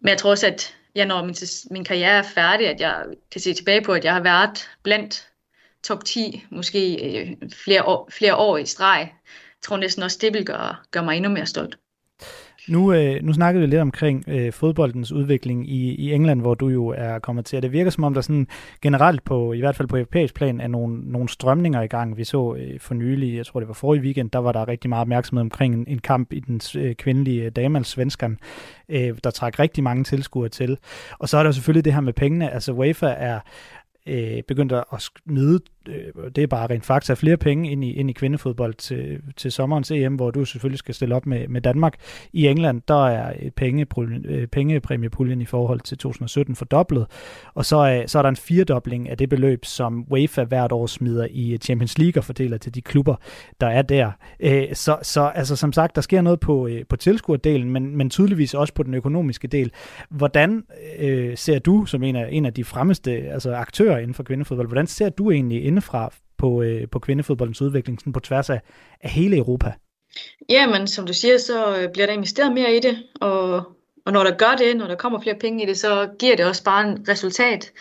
men 0.00 0.08
jeg 0.08 0.18
tror 0.18 0.30
også, 0.30 0.46
at 0.46 0.74
jeg, 0.94 1.06
når 1.06 1.24
min, 1.24 1.34
min 1.70 1.84
karriere 1.84 2.18
er 2.18 2.22
færdig, 2.22 2.68
at 2.68 2.80
jeg 2.80 3.04
kan 3.30 3.40
se 3.40 3.54
tilbage 3.54 3.82
på, 3.82 3.92
at 3.92 4.04
jeg 4.04 4.12
har 4.12 4.22
været 4.22 4.70
blandt 4.82 5.28
top 5.82 6.04
10, 6.04 6.44
måske 6.50 7.10
øh, 7.20 7.36
flere, 7.52 7.84
år, 7.84 8.08
flere 8.12 8.36
år 8.36 8.56
i 8.56 8.66
streg. 8.66 8.98
Jeg 9.00 9.62
tror 9.62 9.76
næsten 9.76 10.02
også, 10.02 10.18
det 10.20 10.34
vil 10.34 10.46
gøre, 10.46 10.76
gøre 10.90 11.04
mig 11.04 11.16
endnu 11.16 11.30
mere 11.30 11.46
stolt. 11.46 11.78
Nu, 12.68 12.92
øh, 12.92 13.22
nu 13.22 13.32
snakkede 13.32 13.60
vi 13.60 13.66
lidt 13.66 13.80
omkring 13.80 14.24
øh, 14.28 14.52
fodboldens 14.52 15.12
udvikling 15.12 15.70
i, 15.70 15.94
i 15.94 16.12
England, 16.12 16.40
hvor 16.40 16.54
du 16.54 16.68
jo 16.68 16.86
er 16.86 17.18
kommet 17.18 17.44
til. 17.44 17.62
Det 17.62 17.72
virker 17.72 17.90
som 17.90 18.04
om, 18.04 18.14
der 18.14 18.20
sådan 18.20 18.46
generelt 18.82 19.24
på, 19.24 19.52
i 19.52 19.58
hvert 19.58 19.76
fald 19.76 19.88
på 19.88 19.96
europæisk 19.96 20.34
plan, 20.34 20.60
er 20.60 20.66
nogle, 20.66 21.00
nogle 21.10 21.28
strømninger 21.28 21.82
i 21.82 21.86
gang. 21.86 22.16
Vi 22.16 22.24
så 22.24 22.54
øh, 22.58 22.80
for 22.80 22.94
nylig, 22.94 23.36
jeg 23.36 23.46
tror 23.46 23.60
det 23.60 23.68
var 23.68 23.74
forrige 23.74 24.02
weekend, 24.02 24.30
der 24.30 24.38
var 24.38 24.52
der 24.52 24.68
rigtig 24.68 24.88
meget 24.88 25.00
opmærksomhed 25.00 25.40
omkring 25.40 25.74
en, 25.74 25.84
en 25.88 25.98
kamp 25.98 26.32
i 26.32 26.40
den 26.40 26.60
øh, 26.76 26.94
kvindelige 26.94 27.44
øh, 27.44 27.50
damals 27.56 27.98
øh, 27.98 29.14
der 29.24 29.30
trak 29.30 29.58
rigtig 29.58 29.84
mange 29.84 30.04
tilskuere 30.04 30.48
til. 30.48 30.78
Og 31.18 31.28
så 31.28 31.38
er 31.38 31.42
der 31.42 31.50
selvfølgelig 31.50 31.84
det 31.84 31.94
her 31.94 32.00
med 32.00 32.12
pengene. 32.12 32.50
Altså 32.50 32.72
UEFA 32.72 33.14
er 33.18 33.40
øh, 34.06 34.42
begyndt 34.48 34.72
at 34.72 34.84
smide, 35.26 35.60
Øh, 35.88 36.30
det 36.36 36.42
er 36.42 36.46
bare 36.46 36.66
rent 36.66 36.84
fakta, 36.84 37.14
flere 37.14 37.36
penge 37.36 37.70
ind 37.70 37.84
i, 37.84 37.92
ind 37.92 38.10
i 38.10 38.12
kvindefodbold 38.12 38.74
til, 38.74 39.20
til 39.36 39.52
sommerens 39.52 39.90
EM, 39.90 40.14
hvor 40.14 40.30
du 40.30 40.44
selvfølgelig 40.44 40.78
skal 40.78 40.94
stille 40.94 41.14
op 41.14 41.26
med, 41.26 41.48
med 41.48 41.60
Danmark. 41.60 41.94
I 42.32 42.46
England, 42.46 42.82
der 42.88 43.06
er 43.08 43.32
øh, 43.42 43.50
penge, 43.50 43.86
øh, 44.24 44.46
pengepræmiepuljen 44.46 45.40
i 45.40 45.44
forhold 45.44 45.80
til 45.80 45.98
2017 45.98 46.56
fordoblet, 46.56 47.06
og 47.54 47.64
så 47.64 47.76
er, 47.76 48.06
så 48.06 48.18
er 48.18 48.22
der 48.22 48.28
en 48.28 48.36
firedobling 48.36 49.08
af 49.08 49.18
det 49.18 49.28
beløb, 49.28 49.64
som 49.64 50.06
UEFA 50.10 50.44
hvert 50.44 50.72
år 50.72 50.86
smider 50.86 51.26
i 51.30 51.58
Champions 51.62 51.98
League 51.98 52.20
og 52.20 52.24
fordeler 52.24 52.58
til 52.58 52.74
de 52.74 52.80
klubber, 52.80 53.14
der 53.60 53.66
er 53.66 53.82
der. 53.82 54.10
Øh, 54.40 54.74
så, 54.74 54.98
så 55.02 55.22
altså, 55.34 55.56
som 55.56 55.72
sagt, 55.72 55.96
der 55.96 56.02
sker 56.02 56.20
noget 56.20 56.40
på, 56.40 56.68
på 56.88 56.96
tilskuerdelen, 56.96 57.70
men, 57.70 57.96
men 57.96 58.10
tydeligvis 58.10 58.54
også 58.54 58.74
på 58.74 58.82
den 58.82 58.94
økonomiske 58.94 59.48
del. 59.48 59.72
Hvordan 60.10 60.64
øh, 60.98 61.36
ser 61.36 61.58
du, 61.58 61.84
som 61.84 62.02
en 62.02 62.16
af, 62.16 62.28
en 62.30 62.46
af 62.46 62.54
de 62.54 62.64
fremmeste 62.64 63.10
altså 63.10 63.54
aktører 63.54 63.98
inden 63.98 64.14
for 64.14 64.22
kvindefodbold. 64.22 64.68
Hvordan 64.68 64.86
ser 64.86 65.08
du 65.08 65.30
egentlig 65.30 65.64
indefra 65.78 66.12
på, 66.38 66.62
øh, 66.62 66.88
på 66.88 66.98
kvindefodboldens 66.98 67.62
udvikling 67.62 68.00
sådan 68.00 68.12
på 68.12 68.20
tværs 68.20 68.50
af, 68.50 68.60
af 69.00 69.10
hele 69.10 69.36
Europa? 69.36 69.72
Ja, 70.48 70.66
men 70.66 70.86
som 70.86 71.06
du 71.06 71.12
siger, 71.12 71.38
så 71.38 71.76
øh, 71.76 71.92
bliver 71.92 72.06
der 72.06 72.12
investeret 72.12 72.52
mere 72.52 72.76
i 72.76 72.80
det, 72.80 72.98
og, 73.20 73.54
og 74.06 74.12
når 74.12 74.24
der 74.24 74.36
gør 74.36 74.54
det, 74.58 74.76
når 74.76 74.86
der 74.86 74.96
kommer 74.96 75.20
flere 75.20 75.38
penge 75.40 75.62
i 75.62 75.66
det, 75.66 75.78
så 75.78 76.08
giver 76.18 76.36
det 76.36 76.46
også 76.46 76.64
bare 76.64 76.88
en 76.88 77.08
resultat. 77.08 77.72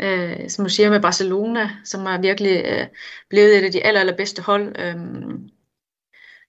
Øh, 0.00 0.48
som 0.48 0.64
du 0.64 0.68
siger 0.68 0.90
med 0.90 1.00
Barcelona, 1.00 1.70
som 1.84 2.06
er 2.06 2.20
virkelig 2.20 2.64
øh, 2.64 2.86
blevet 3.30 3.58
et 3.58 3.64
af 3.64 3.72
de 3.72 3.84
aller, 3.84 4.00
allerbedste 4.00 4.42
hold. 4.42 4.78
Øh, 4.78 4.96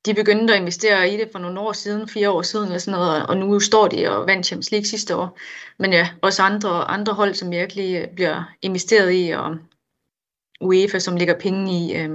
de 0.06 0.14
begyndte 0.14 0.54
at 0.54 0.60
investere 0.60 1.10
i 1.10 1.18
det 1.18 1.30
for 1.32 1.40
nogle 1.40 1.60
år 1.60 1.72
siden, 1.74 2.08
fire 2.08 2.32
år 2.32 2.42
siden 2.42 2.66
eller 2.66 2.80
sådan 2.80 3.00
noget, 3.00 3.26
og 3.26 3.38
nu 3.38 3.60
står 3.60 3.88
de 3.88 4.10
og 4.10 4.28
vandt 4.28 4.46
Champions 4.46 4.72
League 4.72 4.86
sidste 4.86 5.16
år. 5.16 5.38
Men 5.80 5.94
ja, 5.94 6.10
også 6.22 6.44
andre, 6.44 6.70
andre 6.70 7.14
hold, 7.14 7.34
som 7.34 7.52
virkelig 7.52 7.96
øh, 7.96 8.08
bliver 8.16 8.44
investeret 8.62 9.14
i, 9.14 9.30
og 9.30 9.58
UEFA, 10.62 11.00
som 11.00 11.16
ligger 11.16 11.40
penge 11.40 11.72
i. 11.74 11.96
Øh, 11.96 12.10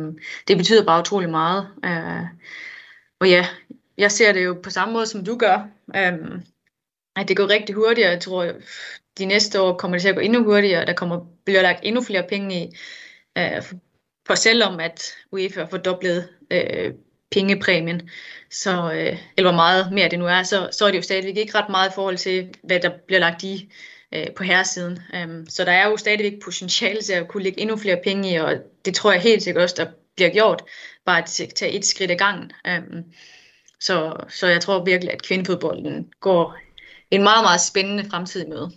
det 0.48 0.56
betyder 0.56 0.84
bare 0.84 1.00
utrolig 1.00 1.30
meget. 1.30 1.68
Øh, 1.84 2.24
og 3.20 3.28
ja, 3.28 3.46
jeg 3.98 4.12
ser 4.12 4.32
det 4.32 4.44
jo 4.44 4.60
på 4.62 4.70
samme 4.70 4.92
måde, 4.92 5.06
som 5.06 5.24
du 5.24 5.36
gør. 5.36 5.68
Øh, 5.96 6.40
at 7.16 7.28
det 7.28 7.36
går 7.36 7.48
rigtig 7.48 7.74
hurtigt, 7.74 8.06
jeg 8.06 8.20
tror, 8.20 8.52
de 9.18 9.24
næste 9.24 9.60
år 9.60 9.76
kommer 9.76 9.94
det 9.96 10.02
til 10.02 10.08
at 10.08 10.14
gå 10.14 10.20
endnu 10.20 10.44
hurtigere, 10.44 10.80
og 10.80 10.86
der 10.86 10.92
kommer, 10.92 11.26
bliver 11.44 11.62
lagt 11.62 11.80
endnu 11.82 12.02
flere 12.02 12.24
penge 12.28 12.64
i. 12.64 12.76
Øh, 13.38 13.62
for 14.26 14.34
selvom 14.34 14.80
at 14.80 15.14
UEFA 15.32 15.60
har 15.60 15.68
fordoblet 15.68 16.28
øh, 16.50 16.94
pengepræmien, 17.30 18.10
så, 18.50 18.92
øh, 18.92 19.18
eller 19.36 19.50
hvor 19.50 19.56
meget 19.56 19.92
mere 19.92 20.08
det 20.08 20.18
nu 20.18 20.26
er, 20.26 20.42
så, 20.42 20.68
så 20.72 20.86
er 20.86 20.90
det 20.90 20.98
jo 20.98 21.02
stadigvæk 21.02 21.36
ikke 21.36 21.58
ret 21.58 21.70
meget 21.70 21.90
i 21.90 21.94
forhold 21.94 22.16
til, 22.16 22.54
hvad 22.62 22.80
der 22.80 22.90
bliver 23.06 23.20
lagt 23.20 23.42
i 23.42 23.72
øh, 24.14 24.26
på 24.36 24.44
herresiden. 24.44 24.98
Um, 25.24 25.46
så 25.48 25.64
der 25.64 25.72
er 25.72 25.88
jo 25.88 25.96
stadigvæk 25.96 26.42
potentiale 26.44 27.02
til 27.02 27.12
at 27.12 27.28
kunne 27.28 27.42
lægge 27.42 27.60
endnu 27.60 27.76
flere 27.76 28.00
penge 28.04 28.32
i, 28.32 28.36
og 28.36 28.54
det 28.84 28.94
tror 28.94 29.12
jeg 29.12 29.20
helt 29.20 29.42
sikkert 29.42 29.62
også, 29.62 29.74
der 29.78 29.86
bliver 30.16 30.30
gjort, 30.30 30.62
bare 31.06 31.18
at 31.18 31.52
tage 31.54 31.72
et 31.72 31.84
skridt 31.84 32.10
ad 32.10 32.16
gangen. 32.16 32.52
Um, 32.68 33.04
så, 33.80 34.16
så 34.28 34.46
jeg 34.46 34.60
tror 34.60 34.84
virkelig, 34.84 35.12
at 35.12 35.22
kvindefodbolden 35.22 36.08
går 36.20 36.56
en 37.10 37.22
meget, 37.22 37.44
meget 37.44 37.60
spændende 37.60 38.04
fremtid 38.10 38.46
med. 38.46 38.68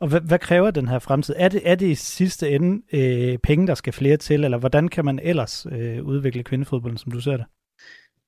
Og 0.00 0.08
hvad, 0.08 0.20
hvad 0.20 0.38
kræver 0.38 0.70
den 0.70 0.88
her 0.88 0.98
fremtid? 0.98 1.34
Er 1.38 1.48
det, 1.48 1.62
er 1.64 1.74
det 1.74 1.86
i 1.86 1.94
sidste 1.94 2.50
ende 2.50 2.82
øh, 2.92 3.38
penge, 3.38 3.66
der 3.66 3.74
skal 3.74 3.92
flere 3.92 4.16
til, 4.16 4.44
eller 4.44 4.58
hvordan 4.58 4.88
kan 4.88 5.04
man 5.04 5.18
ellers 5.22 5.66
øh, 5.72 6.04
udvikle 6.04 6.42
kvindefodbolden, 6.42 6.98
som 6.98 7.12
du 7.12 7.20
ser 7.20 7.36
det? 7.36 7.46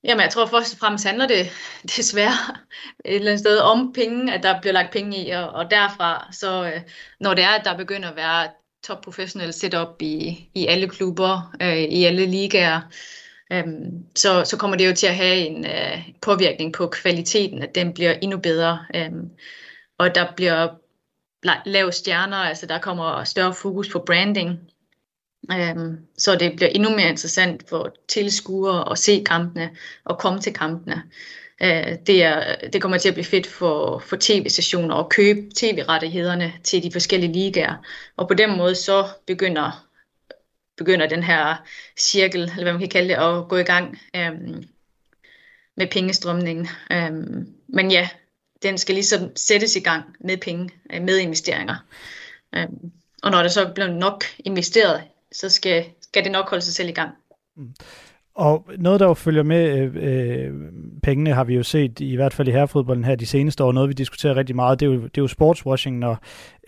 Jamen, 0.04 0.22
jeg 0.22 0.30
tror 0.30 0.46
først 0.46 0.72
og 0.74 0.78
fremmest 0.78 1.06
handler 1.06 1.26
det 1.26 1.50
desværre 1.96 2.56
et 3.04 3.14
eller 3.14 3.30
andet 3.30 3.40
sted 3.40 3.58
om 3.58 3.92
penge, 3.92 4.34
at 4.34 4.42
der 4.42 4.60
bliver 4.60 4.72
lagt 4.72 4.92
penge 4.92 5.26
i, 5.26 5.30
og, 5.30 5.48
og 5.50 5.70
derfra, 5.70 6.28
så 6.32 6.64
øh, 6.64 6.80
når 7.20 7.34
det 7.34 7.44
er, 7.44 7.48
at 7.48 7.64
der 7.64 7.76
begynder 7.76 8.10
at 8.10 8.16
være 8.16 8.48
top 8.82 9.00
professionel 9.00 9.52
setup 9.52 10.02
i, 10.02 10.48
i 10.54 10.66
alle 10.66 10.88
klubber, 10.88 11.54
øh, 11.62 11.78
i 11.78 12.04
alle 12.04 12.26
ligaer, 12.26 12.80
øh, 13.52 13.64
så, 14.16 14.44
så 14.44 14.56
kommer 14.56 14.76
det 14.76 14.88
jo 14.88 14.94
til 14.94 15.06
at 15.06 15.16
have 15.16 15.36
en 15.36 15.66
øh, 15.66 16.08
påvirkning 16.22 16.72
på 16.72 16.86
kvaliteten, 16.86 17.62
at 17.62 17.74
den 17.74 17.94
bliver 17.94 18.12
endnu 18.12 18.38
bedre, 18.38 18.86
øh, 18.94 19.10
og 19.98 20.14
der 20.14 20.32
bliver 20.36 20.68
lavet 21.64 21.94
stjerner, 21.94 22.36
altså 22.36 22.66
der 22.66 22.78
kommer 22.78 23.24
større 23.24 23.54
fokus 23.54 23.88
på 23.88 24.02
branding, 24.06 24.60
Øhm, 25.52 25.98
så 26.18 26.36
det 26.36 26.56
bliver 26.56 26.68
endnu 26.68 26.90
mere 26.90 27.08
interessant 27.08 27.68
for 27.68 27.94
tilskuere 28.08 28.90
at 28.90 28.98
se 28.98 29.24
kampene 29.26 29.70
og 30.04 30.18
komme 30.18 30.40
til 30.40 30.52
kampene. 30.52 31.02
Øh, 31.62 31.96
det, 32.06 32.22
er, 32.22 32.56
det 32.72 32.82
kommer 32.82 32.98
til 32.98 33.08
at 33.08 33.14
blive 33.14 33.24
fedt 33.24 33.46
for, 33.46 33.98
for 33.98 34.16
tv-stationer 34.20 34.94
at 34.94 35.08
købe 35.08 35.40
tv-rettighederne 35.56 36.52
til 36.64 36.82
de 36.82 36.92
forskellige 36.92 37.32
ligaer. 37.32 37.76
Og 38.16 38.28
på 38.28 38.34
den 38.34 38.56
måde 38.56 38.74
så 38.74 39.08
begynder, 39.26 39.86
begynder 40.76 41.08
den 41.08 41.22
her 41.22 41.56
cirkel, 41.98 42.42
eller 42.42 42.62
hvad 42.62 42.72
man 42.72 42.80
kan 42.80 42.88
kalde 42.88 43.08
det, 43.08 43.14
at 43.14 43.48
gå 43.48 43.56
i 43.56 43.62
gang 43.62 43.98
øhm, 44.16 44.64
med 45.76 45.86
pengestrømningen. 45.86 46.68
Øhm, 46.92 47.54
men 47.68 47.90
ja, 47.90 48.08
den 48.62 48.78
skal 48.78 48.94
ligesom 48.94 49.36
sættes 49.36 49.76
i 49.76 49.80
gang 49.80 50.16
med 50.20 50.36
penge, 50.36 50.70
øh, 50.92 51.02
med 51.02 51.18
investeringer. 51.18 51.76
Øhm, 52.54 52.92
og 53.22 53.30
når 53.30 53.42
der 53.42 53.48
så 53.48 53.72
bliver 53.74 53.88
nok 53.88 54.24
investeret 54.38 55.02
så 55.32 55.48
skal, 55.48 55.84
skal 56.00 56.24
det 56.24 56.32
nok 56.32 56.50
holde 56.50 56.64
sig 56.64 56.74
selv 56.74 56.88
i 56.88 56.92
gang. 56.92 57.10
Mm. 57.56 57.74
Og 58.34 58.66
noget, 58.78 59.00
der 59.00 59.06
jo 59.06 59.14
følger 59.14 59.42
med 59.42 59.70
øh, 59.70 59.96
øh, 59.96 60.52
pengene, 61.02 61.34
har 61.34 61.44
vi 61.44 61.54
jo 61.54 61.62
set, 61.62 62.00
i 62.00 62.14
hvert 62.14 62.34
fald 62.34 62.48
i 62.48 62.50
herrefodbolden 62.50 63.04
her 63.04 63.14
de 63.14 63.26
seneste 63.26 63.64
år, 63.64 63.72
noget 63.72 63.88
vi 63.88 63.94
diskuterer 63.94 64.36
rigtig 64.36 64.56
meget, 64.56 64.80
det 64.80 64.86
er 64.86 64.90
jo, 64.90 65.02
det 65.02 65.18
er 65.18 65.22
jo 65.22 65.28
sportswashing, 65.28 65.98
når 65.98 66.18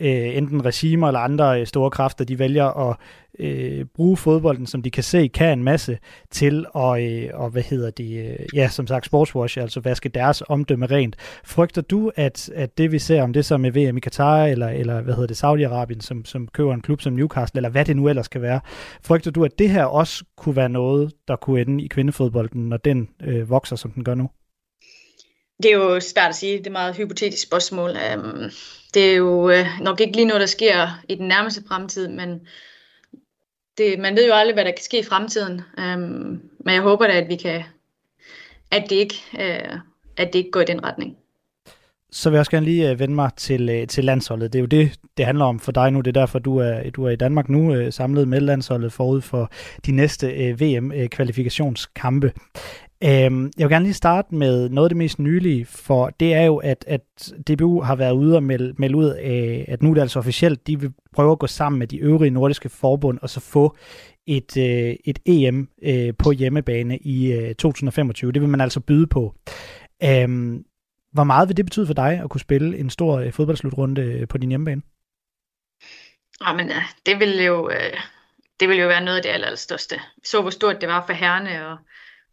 øh, 0.01 0.37
enten 0.37 0.65
regimer 0.65 1.07
eller 1.07 1.21
andre 1.21 1.61
øh, 1.61 1.67
store 1.67 1.91
kræfter, 1.91 2.25
de 2.25 2.39
vælger 2.39 2.91
at 2.91 2.97
øh, 3.39 3.85
bruge 3.85 4.17
fodbolden, 4.17 4.67
som 4.67 4.83
de 4.83 4.91
kan 4.91 5.03
se 5.03 5.29
kan 5.29 5.59
en 5.59 5.65
masse, 5.65 5.99
til 6.31 6.67
at, 6.77 7.03
øh, 7.03 7.31
og 7.35 7.51
hvad 7.51 7.63
hedder 7.63 7.91
de, 7.91 8.15
øh, 8.15 8.47
ja, 8.55 8.69
som 8.69 8.87
sagt 8.87 9.07
sportswash, 9.07 9.59
altså 9.59 9.81
vaske 9.81 10.09
deres 10.09 10.43
omdømme 10.49 10.87
rent. 10.87 11.17
Frygter 11.45 11.83
du, 11.83 12.13
at, 12.17 12.51
at 12.55 12.79
det 12.79 12.93
vi 12.93 12.99
ser, 12.99 13.23
om 13.23 13.33
det 13.33 13.45
så 13.45 13.57
med 13.57 13.71
VM 13.71 13.97
i 13.97 14.01
Katar, 14.01 14.45
eller, 14.45 14.69
eller 14.69 15.01
hvad 15.01 15.15
hedder 15.15 15.27
det, 15.27 15.45
Saudi-Arabien, 15.45 16.01
som, 16.01 16.25
som 16.25 16.49
køber 16.49 16.75
en 16.75 16.83
klub 16.83 17.01
som 17.01 17.13
Newcastle, 17.13 17.59
eller 17.59 17.71
hvad 17.71 17.85
det 17.85 17.97
nu 17.97 18.09
ellers 18.09 18.27
skal 18.27 18.43
være, 18.43 18.61
frygter 19.03 19.31
du, 19.31 19.45
at 19.45 19.59
det 19.59 19.71
her 19.71 19.85
også 19.85 20.25
kunne 20.37 20.57
være 20.57 20.69
noget, 20.69 21.13
der 21.29 21.37
kunne 21.37 21.61
ende 21.61 21.85
i 21.85 21.89
kvindefodbolden, 21.89 22.69
når 22.69 22.77
den 22.77 23.09
øh, 23.23 23.51
vokser, 23.51 23.77
som 23.77 23.91
den 23.91 24.05
gør 24.05 24.15
nu? 24.15 24.31
Det 25.63 25.73
er 25.73 25.77
jo 25.77 26.01
svært 26.01 26.29
at 26.29 26.35
sige. 26.35 26.53
Det 26.53 26.61
er 26.61 26.71
et 26.71 26.73
meget 26.73 26.97
hypotetisk 26.97 27.43
spørgsmål. 27.43 27.91
Um, 27.91 28.51
det 28.95 29.13
er 29.13 29.17
jo 29.17 29.51
øh, 29.51 29.67
nok 29.81 30.01
ikke 30.01 30.17
lige 30.17 30.25
noget, 30.25 30.41
der 30.41 30.47
sker 30.47 31.03
i 31.09 31.15
den 31.15 31.29
nærmeste 31.29 31.63
fremtid, 31.69 32.09
men 32.09 32.41
det, 33.83 33.99
man 33.99 34.17
ved 34.17 34.27
jo 34.27 34.35
aldrig, 34.35 34.55
hvad 34.55 34.65
der 34.65 34.71
kan 34.71 34.83
ske 34.83 34.99
i 34.99 35.05
fremtiden. 35.05 35.61
Øhm, 35.79 36.41
men 36.65 36.75
jeg 36.75 36.83
håber 36.83 37.07
da, 37.07 37.13
at 37.13 37.29
vi 37.29 37.37
kan, 37.37 37.63
at 38.71 38.85
det 38.91 38.97
ikke, 38.97 39.15
øh, 39.41 39.79
at 40.17 40.33
det 40.33 40.39
ikke 40.39 40.51
går 40.51 40.61
i 40.61 40.65
den 40.65 40.85
retning. 40.85 41.17
Så 42.11 42.31
vil 42.31 42.37
jeg 42.37 42.41
også 42.41 42.51
gerne 42.51 42.67
lige 42.67 42.91
øh, 42.91 42.99
vende 42.99 43.15
mig 43.15 43.31
til, 43.37 43.69
øh, 43.69 43.87
til 43.87 44.05
landsholdet. 44.05 44.53
Det 44.53 44.59
er 44.59 44.61
jo 44.61 44.67
det, 44.67 44.93
det 45.17 45.27
handler 45.27 45.45
om 45.45 45.59
for 45.59 45.73
dig 45.73 45.91
nu. 45.91 46.01
Det 46.01 46.17
er 46.17 46.21
derfor, 46.21 46.39
du 46.39 46.59
er, 46.59 46.91
du 46.91 47.05
er 47.05 47.11
i 47.11 47.17
Danmark 47.17 47.49
nu, 47.49 47.75
øh, 47.75 47.93
samlet 47.93 48.29
med 48.29 48.41
landsholdet 48.41 48.93
forud 48.93 49.21
for 49.21 49.51
de 49.87 49.93
næste 49.93 50.53
VM-kvalifikationskampe. 50.61 52.33
Øhm, 53.05 53.51
jeg 53.59 53.69
vil 53.69 53.75
gerne 53.75 53.85
lige 53.85 53.95
starte 53.95 54.35
med 54.35 54.69
noget 54.69 54.87
af 54.87 54.91
det 54.91 54.97
mest 54.97 55.19
nylige, 55.19 55.67
for 55.67 56.09
det 56.21 56.35
er 56.35 56.43
jo, 56.43 56.57
at, 56.57 56.85
at 56.89 57.33
DBU 57.49 57.81
har 57.81 57.97
været 57.97 58.13
ude 58.13 58.37
og 58.37 58.43
melde, 58.43 58.75
melde 58.79 58.97
ud 58.97 59.19
øh, 59.23 59.65
at 59.69 59.83
nu 59.83 59.91
er 59.91 59.95
det 59.95 60.01
altså 60.01 60.19
officielt, 60.19 60.67
de 60.67 60.81
vil 60.81 60.93
prøve 61.15 61.33
at 61.33 61.39
gå 61.39 61.47
sammen 61.47 61.79
med 61.79 61.87
de 61.87 61.99
øvrige 61.99 62.31
nordiske 62.31 62.69
forbund 62.69 63.19
og 63.23 63.31
så 63.31 63.41
få 63.41 63.77
et, 64.27 64.57
øh, 64.57 64.97
et 65.05 65.19
EM 65.27 65.69
øh, 65.83 66.15
på 66.19 66.31
hjemmebane 66.31 66.99
i 66.99 67.33
øh, 67.33 67.55
2025. 67.55 68.33
Det 68.33 68.43
vil 68.43 68.49
man 68.49 68.61
altså 68.61 68.81
byde 68.81 69.07
på. 69.07 69.35
Øhm, 70.05 70.65
hvor 71.13 71.25
meget 71.25 71.49
vil 71.49 71.57
det 71.57 71.65
betyde 71.65 71.87
for 71.87 71.95
dig 71.95 72.21
at 72.25 72.31
kunne 72.31 72.41
spille 72.41 72.79
en 72.79 72.91
stor 72.91 73.19
øh, 73.19 73.33
fodboldslutrunde 73.33 74.03
øh, 74.03 74.29
på 74.29 74.39
din 74.39 74.49
hjemmebane? 74.49 74.83
Ah, 76.41 76.59
Jamen, 76.59 76.73
det 77.07 77.21
vil 77.21 77.45
jo, 77.45 77.71
øh, 77.71 78.01
det 78.61 78.69
vil 78.69 78.79
jo 78.79 78.87
være 78.87 79.05
noget 79.05 79.17
af 79.17 79.23
det 79.23 79.31
allerstørste. 79.31 79.95
Vi 79.95 80.23
så, 80.25 80.41
hvor 80.41 80.51
stort 80.51 80.81
det 80.81 80.89
var 80.89 81.07
for 81.07 81.13
herrene, 81.13 81.67
og 81.69 81.77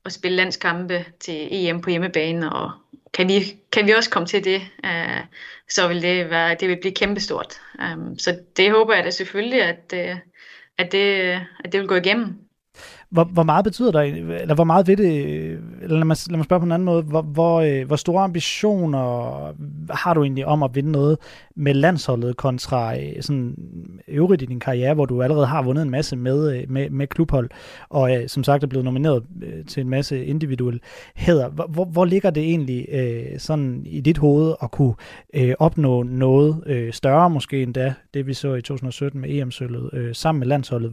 at 0.05 0.11
spille 0.11 0.37
landskampe 0.37 1.05
til 1.19 1.47
EM 1.51 1.81
på 1.81 1.89
hjemmebane, 1.89 2.53
og 2.53 2.71
kan 3.13 3.27
vi, 3.27 3.57
kan 3.71 3.85
vi 3.85 3.91
også 3.91 4.09
komme 4.09 4.27
til 4.27 4.43
det, 4.43 4.61
øh, 4.85 5.21
så 5.69 5.87
vil 5.87 6.01
det, 6.01 6.29
være, 6.29 6.55
det 6.59 6.69
vil 6.69 6.79
blive 6.81 6.93
kæmpestort. 6.93 7.61
Um, 7.93 8.19
så 8.19 8.39
det 8.57 8.71
håber 8.71 8.93
jeg 8.93 9.03
da 9.03 9.09
selvfølgelig, 9.09 9.61
at, 9.61 9.93
øh, 9.93 10.15
at, 10.77 10.91
det, 10.91 11.31
at 11.63 11.71
det 11.71 11.79
vil 11.79 11.87
gå 11.87 11.95
igennem. 11.95 12.48
Hvor, 13.11 13.23
hvor 13.23 13.43
meget 13.43 13.63
betyder 13.63 13.91
der, 13.91 14.01
eller 14.01 14.55
hvor 14.55 14.63
meget 14.63 14.87
ved 14.87 14.97
det, 14.97 15.25
øh, 15.25 15.59
eller 15.81 15.97
lad 15.97 16.05
mig, 16.05 16.17
lad 16.29 16.37
mig 16.37 16.45
spørge 16.45 16.59
på 16.59 16.65
en 16.65 16.71
anden 16.71 16.85
måde, 16.85 17.03
hvor, 17.03 17.21
hvor, 17.21 17.59
øh, 17.59 17.87
hvor 17.87 17.95
store 17.95 18.23
ambitioner 18.23 19.03
har 19.93 20.13
du 20.13 20.23
egentlig 20.23 20.45
om 20.45 20.63
at 20.63 20.75
vinde 20.75 20.91
noget 20.91 21.17
med 21.55 21.73
landsholdet 21.73 22.37
kontra 22.37 22.97
øh, 22.99 23.21
sådan 23.21 23.55
øvrigt 24.07 24.41
i 24.41 24.45
din 24.45 24.59
karriere, 24.59 24.93
hvor 24.93 25.05
du 25.05 25.21
allerede 25.21 25.45
har 25.45 25.61
vundet 25.61 25.81
en 25.81 25.89
masse 25.89 26.15
med, 26.15 26.67
med, 26.67 26.89
med 26.89 27.07
klubhold, 27.07 27.49
og 27.89 28.11
som 28.27 28.43
sagt 28.43 28.63
er 28.63 28.67
blevet 28.67 28.85
nomineret 28.85 29.23
til 29.67 29.81
en 29.81 29.89
masse 29.89 30.25
individuelle 30.25 30.79
hæder. 31.15 31.49
Hvor, 31.49 31.85
hvor 31.85 32.05
ligger 32.05 32.29
det 32.29 32.43
egentlig 32.43 32.87
sådan 33.37 33.81
i 33.85 34.01
dit 34.01 34.17
hoved 34.17 34.53
at 34.63 34.71
kunne 34.71 34.93
opnå 35.59 36.03
noget 36.03 36.63
større 36.91 37.29
måske 37.29 37.61
endda, 37.61 37.93
det 38.13 38.27
vi 38.27 38.33
så 38.33 38.53
i 38.53 38.61
2017 38.61 39.21
med 39.21 39.29
EM-sølvet, 39.29 40.17
sammen 40.17 40.39
med 40.39 40.47
landsholdet? 40.47 40.91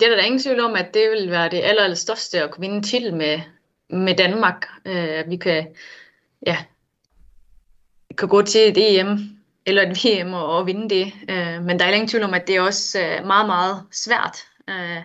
Det 0.00 0.02
er 0.02 0.16
der 0.16 0.22
ingen 0.22 0.42
tvivl 0.42 0.60
om, 0.60 0.74
at 0.74 0.94
det 0.94 1.10
vil 1.10 1.30
være 1.30 1.48
det 1.48 1.60
aller, 1.64 1.82
aller 1.82 1.96
største 1.96 2.42
at 2.42 2.50
kunne 2.50 2.60
vinde 2.60 2.76
en 2.76 2.82
titel 2.82 3.14
med, 3.14 3.40
med 3.90 4.16
Danmark. 4.16 4.66
Uh, 4.84 5.30
vi 5.30 5.36
kan, 5.36 5.66
ja, 6.46 6.56
kan 8.18 8.28
gå 8.28 8.42
til 8.42 8.60
et 8.60 8.98
EM 9.00 9.36
eller 9.66 9.82
et 9.82 10.04
VM 10.04 10.32
og, 10.32 10.56
og 10.56 10.66
vinde 10.66 10.94
det. 10.94 11.12
Øh, 11.30 11.62
men 11.62 11.78
der 11.78 11.84
er 11.84 11.92
ingen 11.92 12.08
tvivl 12.08 12.24
om, 12.24 12.34
at 12.34 12.46
det 12.46 12.56
er 12.56 12.60
også 12.60 13.00
øh, 13.00 13.26
meget, 13.26 13.46
meget 13.46 13.82
svært. 13.92 14.38
Øh, 14.70 15.02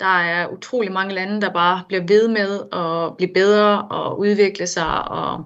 der 0.00 0.18
er 0.18 0.48
utrolig 0.48 0.92
mange 0.92 1.14
lande, 1.14 1.40
der 1.40 1.52
bare 1.52 1.82
bliver 1.88 2.02
ved 2.08 2.28
med 2.28 2.60
at 2.72 3.16
blive 3.16 3.34
bedre 3.34 3.82
og 3.82 4.18
udvikle 4.18 4.66
sig, 4.66 5.08
og 5.08 5.44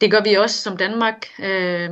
det 0.00 0.10
gør 0.10 0.20
vi 0.22 0.34
også 0.34 0.62
som 0.62 0.76
Danmark. 0.76 1.26
Øh, 1.38 1.90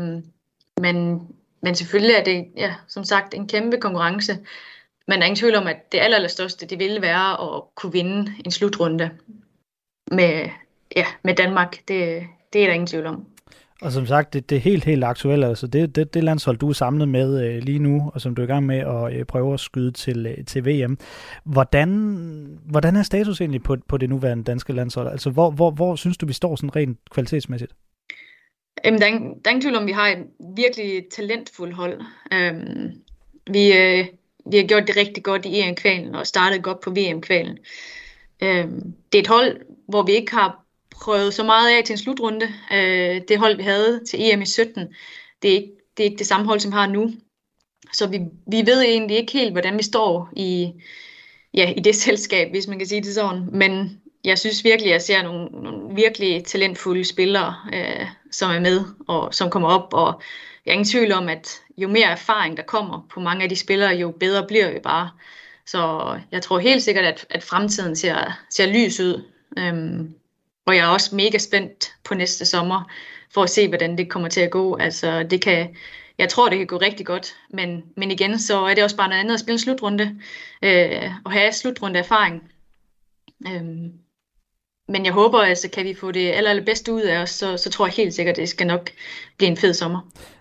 men, 0.80 1.28
men 1.62 1.74
selvfølgelig 1.74 2.14
er 2.14 2.24
det, 2.24 2.46
ja, 2.56 2.74
som 2.88 3.04
sagt, 3.04 3.34
en 3.34 3.48
kæmpe 3.48 3.80
konkurrence. 3.80 4.38
Men 5.08 5.18
der 5.18 5.22
er 5.22 5.26
ingen 5.26 5.36
tvivl 5.36 5.54
om, 5.54 5.66
at 5.66 5.92
det 5.92 5.98
aller, 5.98 6.16
aller 6.16 6.28
største, 6.28 6.66
det 6.66 6.78
ville 6.78 7.02
være 7.02 7.56
at 7.56 7.62
kunne 7.74 7.92
vinde 7.92 8.32
en 8.44 8.50
slutrunde 8.50 9.10
med, 10.10 10.48
ja, 10.96 11.06
med 11.24 11.34
Danmark. 11.34 11.76
Det, 11.88 12.22
det 12.52 12.62
er 12.62 12.66
der 12.66 12.72
ingen 12.72 12.86
tvivl 12.86 13.06
om. 13.06 13.26
Og 13.82 13.92
som 13.92 14.06
sagt, 14.06 14.32
det, 14.32 14.50
det 14.50 14.56
er 14.56 14.60
helt, 14.60 14.84
helt 14.84 15.04
aktuelt. 15.04 15.44
Altså 15.44 15.66
det, 15.66 15.96
det, 15.96 16.14
det 16.14 16.24
landshold, 16.24 16.56
du 16.56 16.68
er 16.68 16.72
samlet 16.72 17.08
med 17.08 17.44
øh, 17.44 17.62
lige 17.62 17.78
nu, 17.78 18.10
og 18.14 18.20
som 18.20 18.34
du 18.34 18.42
er 18.42 18.46
i 18.46 18.48
gang 18.48 18.66
med 18.66 18.78
at 18.78 19.16
øh, 19.16 19.24
prøve 19.24 19.54
at 19.54 19.60
skyde 19.60 19.92
til, 19.92 20.26
øh, 20.26 20.44
til 20.44 20.66
VM. 20.66 20.98
Hvordan, 21.44 22.58
hvordan 22.64 22.96
er 22.96 23.02
status 23.02 23.40
egentlig 23.40 23.62
på, 23.62 23.76
på 23.88 23.96
det 23.96 24.08
nuværende 24.08 24.44
danske 24.44 24.72
landshold? 24.72 25.08
Altså 25.08 25.30
hvor, 25.30 25.50
hvor, 25.50 25.70
hvor 25.70 25.96
synes 25.96 26.16
du, 26.16 26.26
vi 26.26 26.32
står 26.32 26.56
sådan 26.56 26.76
rent 26.76 26.98
kvalitetsmæssigt? 27.10 27.72
Jamen, 28.84 29.00
der, 29.00 29.06
er, 29.06 29.10
der 29.10 29.26
er 29.44 29.50
ingen 29.50 29.62
tvivl 29.62 29.76
om, 29.76 29.86
vi 29.86 29.92
har 29.92 30.08
et 30.08 30.26
virkelig 30.56 31.04
talentfuldt 31.12 31.74
hold. 31.74 32.00
Øhm, 32.32 32.92
vi, 33.50 33.72
øh, 33.72 34.06
vi 34.50 34.56
har 34.56 34.66
gjort 34.66 34.86
det 34.86 34.96
rigtig 34.96 35.24
godt 35.24 35.46
i 35.46 35.60
EM-kvalen 35.60 36.14
og 36.14 36.26
startet 36.26 36.62
godt 36.62 36.80
på 36.80 36.90
VM-kvalen. 36.90 37.58
Øhm, 38.42 38.94
det 39.12 39.18
er 39.18 39.22
et 39.22 39.28
hold, 39.28 39.60
hvor 39.88 40.02
vi 40.02 40.12
ikke 40.12 40.32
har 40.32 40.64
prøvet 40.90 41.34
så 41.34 41.44
meget 41.44 41.76
af 41.76 41.84
til 41.84 41.92
en 41.92 41.98
slutrunde. 41.98 42.48
Øh, 42.72 43.20
det 43.28 43.38
hold, 43.38 43.56
vi 43.56 43.62
havde 43.62 44.00
til 44.10 44.22
EM 44.22 44.42
i 44.42 44.46
17, 44.46 44.94
det 45.42 45.50
er 45.50 45.54
ikke 45.54 45.72
det, 45.96 46.04
er 46.04 46.08
ikke 46.08 46.18
det 46.18 46.26
samme 46.26 46.46
hold, 46.46 46.60
som 46.60 46.70
vi 46.70 46.74
har 46.74 46.86
nu. 46.86 47.10
Så 47.92 48.06
vi, 48.06 48.18
vi 48.46 48.66
ved 48.66 48.82
egentlig 48.82 49.16
ikke 49.16 49.32
helt, 49.32 49.52
hvordan 49.52 49.78
vi 49.78 49.82
står 49.82 50.28
i, 50.36 50.72
ja, 51.54 51.72
i 51.76 51.80
det 51.80 51.94
selskab, 52.06 52.50
hvis 52.50 52.66
man 52.68 52.78
kan 52.78 52.88
sige 52.88 53.02
det 53.02 53.14
sådan. 53.14 53.48
Men 53.52 54.00
jeg 54.24 54.38
synes 54.38 54.64
virkelig, 54.64 54.90
at 54.90 54.92
jeg 54.92 55.02
ser 55.02 55.22
nogle, 55.22 55.44
nogle 55.44 55.94
virkelig 55.94 56.44
talentfulde 56.44 57.04
spillere, 57.04 57.54
øh, 57.74 58.06
som 58.30 58.50
er 58.50 58.60
med 58.60 58.80
og 59.08 59.34
som 59.34 59.50
kommer 59.50 59.68
op. 59.68 59.94
Og 59.94 60.22
jeg 60.68 60.74
er 60.74 60.78
ingen 60.78 60.90
tvivl 60.90 61.12
om, 61.12 61.28
at 61.28 61.62
jo 61.76 61.88
mere 61.88 62.06
erfaring 62.06 62.56
der 62.56 62.62
kommer 62.62 63.06
på 63.10 63.20
mange 63.20 63.42
af 63.42 63.48
de 63.48 63.56
spillere, 63.56 63.94
jo 63.94 64.10
bedre 64.10 64.46
bliver 64.46 64.72
vi 64.72 64.78
bare. 64.78 65.10
Så 65.66 66.20
jeg 66.32 66.42
tror 66.42 66.58
helt 66.58 66.82
sikkert, 66.82 67.04
at, 67.04 67.26
at 67.30 67.42
fremtiden 67.42 67.96
ser, 67.96 68.38
ser 68.50 68.66
lys 68.66 69.00
ud. 69.00 69.24
Øhm, 69.58 70.14
og 70.66 70.76
jeg 70.76 70.84
er 70.84 70.88
også 70.88 71.14
mega 71.16 71.38
spændt 71.38 71.92
på 72.04 72.14
næste 72.14 72.46
sommer, 72.46 72.90
for 73.34 73.42
at 73.42 73.50
se, 73.50 73.68
hvordan 73.68 73.98
det 73.98 74.10
kommer 74.10 74.28
til 74.28 74.40
at 74.40 74.50
gå. 74.50 74.76
Altså, 74.76 75.22
det 75.22 75.42
kan, 75.42 75.76
jeg 76.18 76.28
tror, 76.28 76.48
det 76.48 76.58
kan 76.58 76.66
gå 76.66 76.76
rigtig 76.76 77.06
godt, 77.06 77.36
men, 77.50 77.84
men 77.96 78.10
igen, 78.10 78.38
så 78.38 78.64
er 78.64 78.74
det 78.74 78.84
også 78.84 78.96
bare 78.96 79.08
noget 79.08 79.20
andet 79.20 79.34
at 79.34 79.40
spille 79.40 79.54
en 79.54 79.58
slutrunde, 79.58 80.20
øh, 80.62 81.10
og 81.24 81.32
have 81.32 81.52
slutrunde 81.52 81.98
erfaring. 81.98 82.52
Øhm, 83.46 83.92
men 84.88 85.04
jeg 85.04 85.12
håber, 85.12 85.38
altså, 85.38 85.70
kan 85.70 85.84
vi 85.84 85.94
få 85.94 86.12
det 86.12 86.32
aller, 86.32 86.50
aller 86.50 86.64
bedste 86.64 86.92
ud 86.92 87.02
af 87.02 87.18
os, 87.18 87.30
så, 87.30 87.56
så 87.56 87.70
tror 87.70 87.86
jeg 87.86 87.94
helt 87.94 88.14
sikkert, 88.14 88.32
at 88.32 88.40
det 88.40 88.48
skal 88.48 88.66
nok 88.66 88.90
blive 89.36 89.50
en 89.50 89.56
fed 89.56 89.74
sommer. 89.74 90.00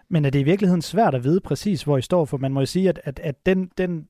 Men 0.09 0.25
er 0.25 0.29
det 0.29 0.39
i 0.39 0.43
virkeligheden 0.43 0.81
svært 0.81 1.15
at 1.15 1.23
vide 1.23 1.41
præcis, 1.41 1.83
hvor 1.83 1.97
I 1.97 2.01
står? 2.01 2.25
For 2.25 2.37
man 2.37 2.53
må 2.53 2.59
jo 2.59 2.65
sige, 2.65 2.89
at, 2.89 3.01
at, 3.03 3.19
at 3.19 3.45
den, 3.45 3.71
den 3.77 4.07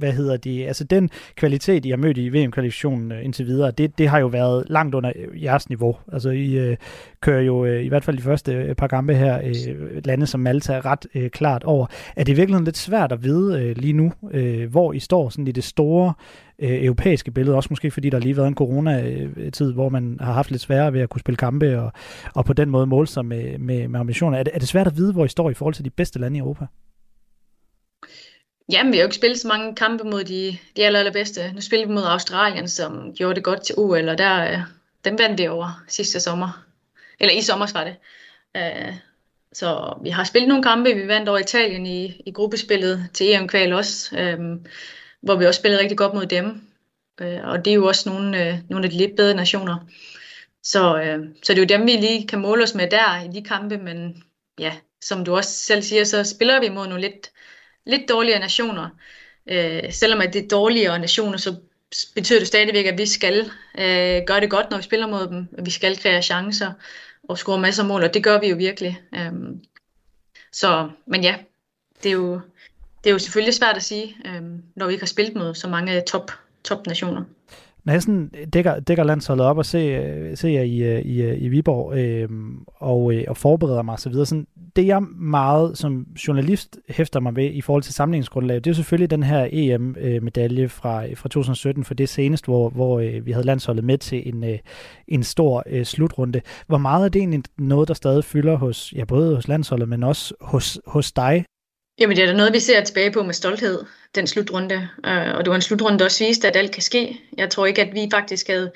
hvad 0.00 0.12
hedder 0.12 0.36
det, 0.36 0.66
altså 0.66 0.84
den 0.84 1.10
kvalitet, 1.36 1.84
I 1.84 1.90
har 1.90 1.96
mødt 1.96 2.18
i 2.18 2.28
VM-kvalifikationen 2.28 3.12
øh, 3.12 3.24
indtil 3.24 3.46
videre, 3.46 3.70
det, 3.70 3.98
det 3.98 4.08
har 4.08 4.18
jo 4.18 4.26
været 4.26 4.64
langt 4.66 4.94
under 4.94 5.12
jeres 5.42 5.68
niveau. 5.68 5.96
Altså 6.12 6.30
I 6.30 6.58
øh, 6.58 6.76
kører 7.20 7.42
jo 7.42 7.64
øh, 7.64 7.84
i 7.84 7.88
hvert 7.88 8.04
fald 8.04 8.16
de 8.16 8.22
første 8.22 8.52
øh, 8.52 8.74
par 8.74 8.86
kampe 8.86 9.14
her, 9.14 9.40
øh, 9.44 10.04
lande 10.04 10.26
som 10.26 10.40
Malta 10.40 10.80
ret 10.80 11.06
øh, 11.14 11.30
klart 11.30 11.64
over. 11.64 11.86
Er 12.16 12.24
det 12.24 12.36
virkelig 12.36 12.60
lidt 12.60 12.76
svært 12.76 13.12
at 13.12 13.24
vide 13.24 13.62
øh, 13.62 13.76
lige 13.76 13.92
nu, 13.92 14.12
øh, 14.30 14.70
hvor 14.70 14.92
I 14.92 14.98
står 14.98 15.28
sådan 15.28 15.48
i 15.48 15.52
det 15.52 15.64
store 15.64 16.14
øh, 16.58 16.84
europæiske 16.84 17.30
billede, 17.30 17.56
også 17.56 17.68
måske 17.70 17.90
fordi 17.90 18.10
der 18.10 18.18
lige 18.18 18.34
har 18.34 18.40
været 18.40 18.48
en 18.48 18.54
corona-tid, 18.54 19.72
hvor 19.72 19.88
man 19.88 20.16
har 20.20 20.32
haft 20.32 20.50
lidt 20.50 20.62
sværere 20.62 20.92
ved 20.92 21.00
at 21.00 21.08
kunne 21.08 21.20
spille 21.20 21.36
kampe 21.36 21.80
og, 21.80 21.92
og 22.34 22.44
på 22.44 22.52
den 22.52 22.70
måde 22.70 22.86
måle 22.86 23.06
sig 23.06 23.24
med, 23.24 23.58
med, 23.58 23.88
med 23.88 24.00
ambitioner. 24.00 24.38
Er 24.38 24.42
det, 24.42 24.54
er 24.54 24.58
det 24.58 24.68
svært 24.68 24.86
at 24.86 24.96
vide, 24.96 25.12
hvor 25.12 25.24
I 25.24 25.28
står 25.28 25.50
i 25.50 25.54
forhold 25.54 25.74
til 25.74 25.84
de 25.84 25.90
bedste 25.90 26.18
lande 26.18 26.36
i 26.36 26.40
Europa? 26.40 26.66
Jamen, 28.72 28.92
vi 28.92 28.96
har 28.96 29.02
jo 29.02 29.06
ikke 29.06 29.16
spillet 29.16 29.40
så 29.40 29.48
mange 29.48 29.74
kampe 29.74 30.04
mod 30.04 30.24
de, 30.24 30.58
de 30.76 30.84
aller, 30.84 30.98
allerbedste. 30.98 31.52
Nu 31.52 31.60
spiller 31.60 31.86
vi 31.86 31.92
mod 31.92 32.04
Australien, 32.04 32.68
som 32.68 33.14
gjorde 33.14 33.34
det 33.34 33.44
godt 33.44 33.62
til 33.62 33.74
OL, 33.78 34.08
og 34.08 34.18
der, 34.18 34.50
øh, 34.50 34.58
dem 35.04 35.18
vandt 35.18 35.38
det 35.38 35.50
over 35.50 35.82
sidste 35.88 36.20
sommer. 36.20 36.64
Eller 37.20 37.34
i 37.34 37.42
sommer 37.42 37.66
var 37.74 37.84
det. 37.84 37.96
Øh, 38.56 38.94
så 39.52 39.98
vi 40.02 40.10
har 40.10 40.24
spillet 40.24 40.48
nogle 40.48 40.62
kampe. 40.62 40.94
Vi 40.94 41.08
vandt 41.08 41.28
over 41.28 41.38
Italien 41.38 41.86
i, 41.86 42.22
i 42.26 42.30
gruppespillet 42.30 43.08
til 43.14 43.34
EM-kval 43.34 43.72
også, 43.72 44.16
øh, 44.18 44.38
hvor 45.22 45.36
vi 45.36 45.46
også 45.46 45.58
spillede 45.58 45.82
rigtig 45.82 45.98
godt 45.98 46.14
mod 46.14 46.26
dem. 46.26 46.62
Øh, 47.20 47.44
og 47.44 47.64
det 47.64 47.70
er 47.70 47.74
jo 47.74 47.86
også 47.86 48.08
nogle, 48.08 48.46
øh, 48.46 48.58
nogle 48.68 48.84
af 48.84 48.90
de 48.90 48.96
lidt 48.96 49.16
bedre 49.16 49.34
nationer. 49.34 49.76
Så, 50.62 51.02
øh, 51.02 51.18
så 51.42 51.52
det 51.52 51.58
er 51.58 51.62
jo 51.62 51.78
dem, 51.78 51.86
vi 51.86 51.92
lige 51.92 52.26
kan 52.26 52.40
måle 52.40 52.62
os 52.62 52.74
med 52.74 52.90
der 52.90 53.22
i 53.22 53.28
de 53.40 53.44
kampe, 53.44 53.78
men 53.78 54.24
ja, 54.58 54.72
som 55.02 55.24
du 55.24 55.36
også 55.36 55.50
selv 55.50 55.82
siger, 55.82 56.04
så 56.04 56.24
spiller 56.24 56.60
vi 56.60 56.68
mod 56.68 56.86
nogle 56.86 57.00
lidt 57.00 57.30
lidt 57.86 58.08
dårligere 58.08 58.40
nationer. 58.40 58.88
Øh, 59.46 59.92
selvom 59.92 60.20
at 60.20 60.32
det 60.32 60.44
er 60.44 60.48
dårligere 60.48 60.98
nationer, 60.98 61.38
så 61.38 61.56
betyder 62.14 62.38
det 62.38 62.48
stadigvæk, 62.48 62.86
at 62.86 62.98
vi 62.98 63.06
skal 63.06 63.50
øh, 63.78 64.22
gøre 64.26 64.40
det 64.40 64.50
godt, 64.50 64.70
når 64.70 64.76
vi 64.76 64.82
spiller 64.82 65.06
mod 65.06 65.28
dem. 65.28 65.48
Vi 65.64 65.70
skal 65.70 65.98
kreere 65.98 66.22
chancer 66.22 66.72
og 67.28 67.38
score 67.38 67.58
masser 67.58 67.82
af 67.82 67.88
mål, 67.88 68.02
og 68.02 68.14
det 68.14 68.24
gør 68.24 68.40
vi 68.40 68.48
jo 68.48 68.56
virkelig. 68.56 69.00
Øh, 69.14 69.32
så, 70.52 70.90
men 71.06 71.22
ja, 71.22 71.36
det 72.02 72.08
er 72.08 72.12
jo, 72.12 72.40
det 73.04 73.10
er 73.10 73.12
jo 73.12 73.18
selvfølgelig 73.18 73.54
svært 73.54 73.76
at 73.76 73.82
sige, 73.82 74.16
øh, 74.24 74.42
når 74.76 74.86
vi 74.86 74.92
ikke 74.92 75.02
har 75.02 75.06
spillet 75.06 75.34
mod 75.34 75.54
så 75.54 75.68
mange 75.68 76.00
top, 76.00 76.30
top 76.64 76.86
nationer 76.86 77.24
når 77.84 77.92
jeg 77.92 78.02
sådan 78.02 78.30
øh, 78.40 78.46
dækker, 78.52 78.80
dækker 78.80 79.04
landsholdet 79.04 79.46
op 79.46 79.58
og 79.58 79.66
ser, 79.66 80.02
øh, 80.02 80.36
ser 80.36 80.48
jer 80.48 80.62
i, 80.62 80.78
øh, 80.78 81.00
i, 81.00 81.34
i 81.34 81.48
Viborg 81.48 81.98
øh, 81.98 82.28
og, 82.66 83.14
øh, 83.14 83.24
og 83.28 83.36
forbereder 83.36 83.82
mig 83.82 83.94
osv., 83.94 84.12
sådan, 84.12 84.46
det 84.76 84.86
jeg 84.86 85.02
meget 85.02 85.78
som 85.78 86.06
journalist 86.28 86.78
hæfter 86.88 87.20
mig 87.20 87.36
ved 87.36 87.50
i 87.52 87.60
forhold 87.60 87.82
til 87.82 87.94
samlingsgrundlaget, 87.94 88.64
det 88.64 88.70
er 88.70 88.74
selvfølgelig 88.74 89.10
den 89.10 89.22
her 89.22 89.48
EM-medalje 89.52 90.68
fra, 90.68 91.04
fra 91.14 91.28
2017, 91.28 91.84
for 91.84 91.94
det 91.94 92.08
seneste, 92.08 92.46
hvor, 92.46 92.68
hvor 92.68 93.00
øh, 93.00 93.26
vi 93.26 93.32
havde 93.32 93.46
landsholdet 93.46 93.84
med 93.84 93.98
til 93.98 94.28
en, 94.28 94.44
øh, 94.44 94.58
en 95.08 95.22
stor 95.22 95.62
øh, 95.66 95.84
slutrunde. 95.84 96.40
Hvor 96.66 96.78
meget 96.78 97.04
er 97.04 97.08
det 97.08 97.18
egentlig 97.18 97.42
noget, 97.58 97.88
der 97.88 97.94
stadig 97.94 98.24
fylder 98.24 98.56
hos, 98.56 98.92
ja, 98.96 99.04
både 99.04 99.34
hos 99.34 99.48
landsholdet, 99.48 99.88
men 99.88 100.02
også 100.02 100.34
hos, 100.40 100.80
hos 100.86 101.12
dig 101.12 101.44
Jamen 102.00 102.16
det 102.16 102.22
er 102.22 102.26
da 102.26 102.36
noget, 102.36 102.52
vi 102.52 102.60
ser 102.60 102.84
tilbage 102.84 103.12
på 103.12 103.22
med 103.22 103.34
stolthed, 103.34 103.84
den 104.14 104.26
slutrunde. 104.26 104.88
Øh, 105.06 105.34
og 105.34 105.44
det 105.44 105.50
var 105.50 105.54
en 105.54 105.62
slutrunde, 105.62 105.98
der 105.98 106.04
også 106.04 106.24
viste, 106.24 106.48
at 106.48 106.56
alt 106.56 106.72
kan 106.72 106.82
ske. 106.82 107.20
Jeg 107.36 107.50
tror 107.50 107.66
ikke, 107.66 107.82
at 107.82 107.94
vi 107.94 108.08
faktisk 108.12 108.48
havde 108.48 108.72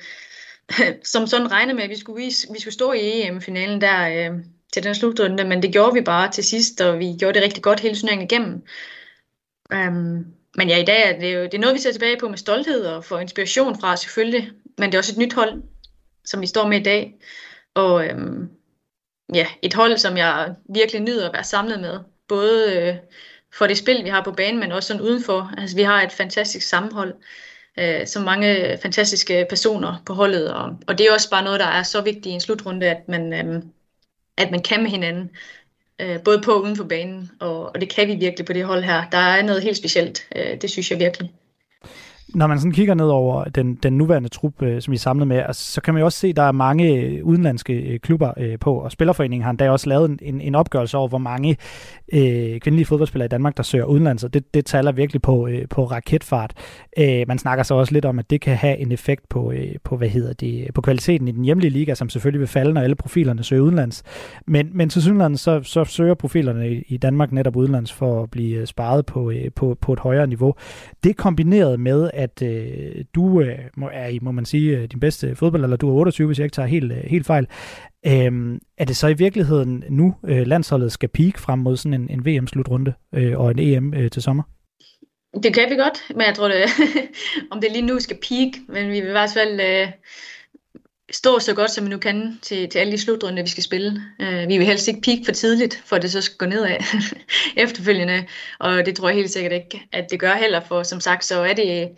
som 1.13 1.27
sådan 1.27 1.51
regnet 1.51 1.75
med, 1.75 1.83
at 1.83 1.89
vi 1.89 1.97
skulle, 1.97 2.23
vise, 2.23 2.47
vi 2.53 2.59
skulle 2.59 2.73
stå 2.73 2.91
i 2.91 3.21
EM-finalen 3.21 3.81
der 3.81 4.07
øh, 4.07 4.39
til 4.73 4.83
den 4.83 4.95
slutrunde, 4.95 5.43
men 5.43 5.63
det 5.63 5.71
gjorde 5.71 5.93
vi 5.93 6.01
bare 6.01 6.31
til 6.31 6.43
sidst, 6.43 6.81
og 6.81 6.99
vi 6.99 7.15
gjorde 7.19 7.33
det 7.33 7.43
rigtig 7.43 7.63
godt 7.63 7.79
hele 7.79 7.95
turneringen 7.95 8.27
igennem. 8.31 8.63
Um, 9.73 10.25
men 10.57 10.69
ja, 10.69 10.77
i 10.77 10.85
dag 10.85 11.09
er 11.09 11.19
det 11.19 11.35
jo 11.35 11.43
det 11.43 11.53
er 11.53 11.59
noget, 11.59 11.75
vi 11.75 11.79
ser 11.79 11.91
tilbage 11.91 12.17
på 12.19 12.29
med 12.29 12.37
stolthed 12.37 12.85
og 12.85 13.05
får 13.05 13.19
inspiration 13.19 13.79
fra 13.79 13.95
selvfølgelig, 13.95 14.51
men 14.77 14.89
det 14.89 14.93
er 14.93 14.99
også 14.99 15.11
et 15.11 15.17
nyt 15.17 15.33
hold, 15.33 15.63
som 16.25 16.41
vi 16.41 16.47
står 16.47 16.67
med 16.67 16.79
i 16.79 16.83
dag. 16.83 17.15
Og 17.73 18.05
øhm, 18.05 18.49
ja, 19.33 19.47
et 19.61 19.73
hold, 19.73 19.97
som 19.97 20.17
jeg 20.17 20.55
virkelig 20.75 21.01
nyder 21.01 21.27
at 21.27 21.33
være 21.33 21.43
samlet 21.43 21.79
med 21.79 21.99
både 22.27 22.73
øh, 22.75 22.95
for 23.53 23.67
det 23.67 23.77
spil, 23.77 24.03
vi 24.03 24.09
har 24.09 24.23
på 24.23 24.31
banen, 24.31 24.59
men 24.59 24.71
også 24.71 24.87
sådan 24.87 25.01
udenfor. 25.01 25.53
Altså, 25.57 25.75
vi 25.75 25.83
har 25.83 26.01
et 26.01 26.11
fantastisk 26.11 26.67
sammenhold, 26.67 27.13
øh, 27.79 28.07
så 28.07 28.19
mange 28.19 28.77
fantastiske 28.81 29.45
personer 29.49 30.03
på 30.05 30.13
holdet, 30.13 30.53
og, 30.53 30.77
og 30.87 30.97
det 30.97 31.07
er 31.07 31.13
også 31.13 31.29
bare 31.29 31.43
noget, 31.43 31.59
der 31.59 31.65
er 31.65 31.83
så 31.83 32.01
vigtigt 32.01 32.25
i 32.25 32.29
en 32.29 32.41
slutrunde, 32.41 32.89
at 32.89 33.07
man, 33.07 33.33
øh, 33.33 33.63
at 34.37 34.51
man 34.51 34.61
kan 34.61 34.83
med 34.83 34.91
hinanden, 34.91 35.31
øh, 35.99 36.23
både 36.23 36.41
på 36.41 36.51
og 36.51 36.61
uden 36.63 36.75
for 36.75 36.83
banen, 36.83 37.31
og, 37.39 37.65
og 37.65 37.81
det 37.81 37.89
kan 37.89 38.07
vi 38.07 38.15
virkelig 38.15 38.45
på 38.45 38.53
det 38.53 38.65
hold 38.65 38.83
her. 38.83 39.09
Der 39.09 39.17
er 39.17 39.41
noget 39.41 39.63
helt 39.63 39.77
specielt, 39.77 40.27
øh, 40.35 40.61
det 40.61 40.71
synes 40.71 40.91
jeg 40.91 40.99
virkelig 40.99 41.31
når 42.35 42.47
man 42.47 42.59
sådan 42.59 42.71
kigger 42.71 42.93
ned 42.93 43.05
over 43.05 43.43
den, 43.43 43.75
den 43.75 43.93
nuværende 43.93 44.29
trup, 44.29 44.61
øh, 44.61 44.81
som 44.81 44.93
I 44.93 44.95
er 44.95 44.99
samlet 44.99 45.27
med, 45.27 45.37
altså, 45.37 45.71
så 45.71 45.81
kan 45.81 45.93
man 45.93 46.01
jo 46.01 46.05
også 46.05 46.19
se, 46.19 46.27
at 46.27 46.35
der 46.35 46.43
er 46.43 46.51
mange 46.51 46.95
øh, 46.95 47.25
udenlandske 47.25 47.73
øh, 47.73 47.99
klubber 47.99 48.31
øh, 48.37 48.59
på, 48.59 48.73
og 48.73 48.91
Spillerforeningen 48.91 49.43
har 49.43 49.49
endda 49.49 49.71
også 49.71 49.89
lavet 49.89 50.19
en, 50.21 50.41
en 50.41 50.55
opgørelse 50.55 50.97
over, 50.97 51.07
hvor 51.07 51.17
mange 51.17 51.57
øh, 52.13 52.59
kvindelige 52.59 52.85
fodboldspillere 52.85 53.25
i 53.25 53.29
Danmark, 53.29 53.57
der 53.57 53.63
søger 53.63 53.85
udenlands, 53.85 54.23
og 54.23 54.33
det, 54.33 54.53
det 54.53 54.65
taler 54.65 54.91
virkelig 54.91 55.21
på, 55.21 55.47
øh, 55.47 55.67
på 55.69 55.85
raketfart. 55.85 56.53
Øh, 56.97 57.25
man 57.27 57.37
snakker 57.37 57.63
så 57.63 57.75
også 57.75 57.93
lidt 57.93 58.05
om, 58.05 58.19
at 58.19 58.29
det 58.29 58.41
kan 58.41 58.55
have 58.55 58.77
en 58.77 58.91
effekt 58.91 59.29
på, 59.29 59.51
øh, 59.51 59.75
på, 59.83 59.97
hvad 59.97 60.09
hedder 60.09 60.33
det, 60.33 60.67
på 60.73 60.81
kvaliteten 60.81 61.27
i 61.27 61.31
den 61.31 61.43
hjemlige 61.45 61.71
liga, 61.71 61.95
som 61.95 62.09
selvfølgelig 62.09 62.39
vil 62.39 62.47
falde, 62.47 62.73
når 62.73 62.81
alle 62.81 62.95
profilerne 62.95 63.43
søger 63.43 63.63
udenlands. 63.63 64.03
Men, 64.47 64.69
men 64.73 64.89
til 64.89 65.01
synligheden, 65.01 65.37
så, 65.37 65.63
så 65.63 65.83
søger 65.83 66.13
profilerne 66.13 66.71
i, 66.71 66.83
i 66.87 66.97
Danmark 66.97 67.31
netop 67.31 67.55
udenlands 67.55 67.93
for 67.93 68.23
at 68.23 68.31
blive 68.31 68.57
øh, 68.57 68.67
sparet 68.67 69.05
på, 69.05 69.31
øh, 69.31 69.51
på, 69.55 69.77
på 69.81 69.93
et 69.93 69.99
højere 69.99 70.27
niveau. 70.27 70.53
Det 71.03 71.17
kombineret 71.17 71.79
med, 71.79 72.09
at 72.13 72.24
øh, 72.41 73.05
du 73.15 73.41
øh, 73.41 73.59
er 73.91 74.07
i, 74.07 74.19
må 74.21 74.31
man 74.31 74.45
sige, 74.45 74.77
øh, 74.77 74.87
din 74.87 74.99
bedste 74.99 75.35
fodbold, 75.35 75.63
eller 75.63 75.77
du 75.77 75.89
er 75.89 75.93
28, 75.93 76.27
hvis 76.27 76.39
jeg 76.39 76.45
ikke 76.45 76.55
tager 76.55 76.67
helt, 76.67 76.91
øh, 76.91 76.97
helt 76.97 77.25
fejl. 77.25 77.47
Øh, 78.05 78.59
er 78.77 78.85
det 78.85 78.97
så 78.97 79.07
i 79.07 79.13
virkeligheden 79.13 79.83
nu, 79.89 80.15
øh, 80.27 80.47
landsholdet 80.47 80.91
skal 80.91 81.09
peak 81.09 81.37
frem 81.37 81.59
mod 81.59 81.77
sådan 81.77 82.01
en, 82.01 82.09
en 82.09 82.25
VM-slutrunde 82.25 82.93
øh, 83.13 83.39
og 83.39 83.51
en 83.51 83.59
EM 83.59 83.93
øh, 83.93 84.11
til 84.11 84.21
sommer? 84.21 84.43
Det 85.43 85.53
kan 85.53 85.69
vi 85.69 85.75
godt, 85.75 85.97
men 86.09 86.21
jeg 86.21 86.35
tror, 86.35 86.47
det, 86.47 86.57
om 87.51 87.61
det 87.61 87.71
lige 87.71 87.85
nu 87.85 87.99
skal 87.99 88.17
peak, 88.29 88.51
men 88.69 88.87
vi 88.87 88.99
vil 88.99 89.09
i 89.09 89.11
hvert 89.11 89.29
fald 89.33 89.59
øh, 89.59 89.87
stå 91.11 91.39
så 91.39 91.53
godt, 91.53 91.71
som 91.71 91.85
vi 91.85 91.89
nu 91.89 91.97
kan 91.97 92.39
til, 92.41 92.69
til 92.69 92.79
alle 92.79 92.91
de 92.91 92.97
slutrunder, 92.97 93.43
vi 93.43 93.49
skal 93.49 93.63
spille. 93.63 94.01
Øh, 94.19 94.47
vi 94.47 94.57
vil 94.57 94.67
helst 94.67 94.87
ikke 94.87 95.01
peak 95.01 95.19
for 95.25 95.31
tidligt, 95.31 95.83
for 95.85 95.97
det 95.97 96.11
så 96.11 96.21
skal 96.21 96.37
gå 96.37 96.45
nedad 96.45 96.77
efterfølgende, 97.63 98.27
og 98.59 98.85
det 98.85 98.95
tror 98.95 99.09
jeg 99.09 99.15
helt 99.15 99.31
sikkert 99.31 99.53
ikke, 99.53 99.87
at 99.91 100.07
det 100.11 100.19
gør 100.19 100.33
heller, 100.33 100.59
for 100.59 100.83
som 100.83 100.99
sagt, 100.99 101.25
så 101.25 101.41
er 101.41 101.53
det 101.53 101.89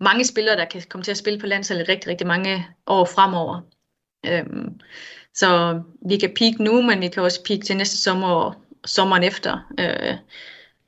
mange 0.00 0.24
spillere, 0.24 0.56
der 0.56 0.64
kan 0.64 0.82
komme 0.88 1.04
til 1.04 1.10
at 1.10 1.16
spille 1.16 1.40
på 1.40 1.46
landsholdet 1.46 1.88
rigtig, 1.88 2.10
rigtig 2.10 2.26
mange 2.26 2.66
år 2.86 3.04
fremover. 3.04 3.60
Øhm, 4.26 4.80
så 5.34 5.82
vi 6.08 6.16
kan 6.16 6.34
peak 6.38 6.58
nu, 6.58 6.82
men 6.82 7.00
vi 7.00 7.08
kan 7.08 7.22
også 7.22 7.44
peak 7.44 7.60
til 7.64 7.76
næste 7.76 7.96
sommer 7.96 8.28
og 8.28 8.54
sommeren 8.84 9.22
efter. 9.22 9.72
Øh, 9.80 10.14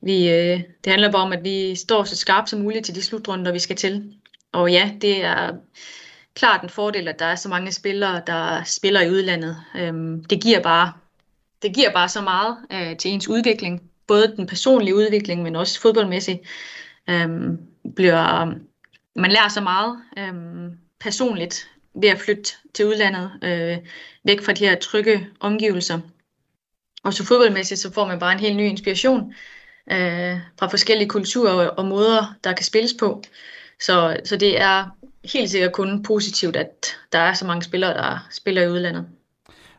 vi, 0.03 0.31
øh, 0.31 0.61
det 0.85 0.91
handler 0.91 1.13
bare 1.13 1.23
om, 1.23 1.33
at 1.33 1.45
vi 1.45 1.75
står 1.75 2.05
så 2.05 2.17
skarpt 2.17 2.51
som 2.51 2.61
muligt 2.61 2.85
til 2.85 2.95
de 2.95 3.03
slutrunder, 3.03 3.53
vi 3.53 3.59
skal 3.59 3.77
til. 3.77 4.15
Og 4.53 4.73
ja, 4.73 4.93
det 5.01 5.25
er 5.25 5.53
klart 6.35 6.63
en 6.63 6.69
fordel, 6.69 7.09
at 7.09 7.19
der 7.19 7.25
er 7.25 7.35
så 7.35 7.49
mange 7.49 7.73
spillere, 7.73 8.23
der 8.27 8.65
spiller 8.65 9.01
i 9.01 9.11
udlandet. 9.11 9.57
Øhm, 9.77 10.25
det 10.25 10.43
giver 10.43 10.61
bare 10.61 10.93
det 11.63 11.75
giver 11.75 11.93
bare 11.93 12.09
så 12.09 12.21
meget 12.21 12.57
øh, 12.73 12.97
til 12.97 13.11
ens 13.11 13.29
udvikling. 13.29 13.83
Både 14.07 14.37
den 14.37 14.47
personlige 14.47 14.95
udvikling, 14.95 15.43
men 15.43 15.57
også 15.57 15.81
fodboldmæssigt. 15.81 16.41
Øhm, 17.11 17.59
bliver, 17.97 18.55
man 19.17 19.33
lærer 19.33 19.49
så 19.49 19.61
meget 19.61 19.99
øhm, 20.19 20.79
personligt 21.01 21.71
ved 21.95 22.09
at 22.09 22.19
flytte 22.19 22.53
til 22.75 22.87
udlandet, 22.87 23.31
øh, 23.43 23.79
væk 24.25 24.45
fra 24.45 24.53
de 24.53 24.65
her 24.65 24.77
trygge 24.77 25.29
omgivelser. 25.41 26.01
Og 27.03 27.15
så 27.15 27.25
fodboldmæssigt, 27.25 27.81
så 27.81 27.93
får 27.93 28.07
man 28.07 28.19
bare 28.19 28.33
en 28.33 28.41
helt 28.41 28.57
ny 28.57 28.63
inspiration 28.63 29.35
øh, 29.91 30.39
fra 30.59 30.67
forskellige 30.67 31.09
kulturer 31.09 31.53
og, 31.53 31.79
og 31.79 31.85
måder, 31.85 32.35
der 32.45 32.53
kan 32.53 32.65
spilles 32.65 32.95
på. 33.01 33.23
Så, 33.81 34.17
så 34.25 34.37
det 34.37 34.61
er 34.61 34.97
helt 35.25 35.51
sikkert 35.51 35.73
kun 35.73 36.03
positivt, 36.03 36.57
at 36.57 36.87
der 37.13 37.19
er 37.19 37.33
så 37.33 37.47
mange 37.47 37.63
spillere, 37.63 37.95
der 37.95 38.29
spiller 38.31 38.63
i 38.63 38.71
udlandet. 38.71 39.07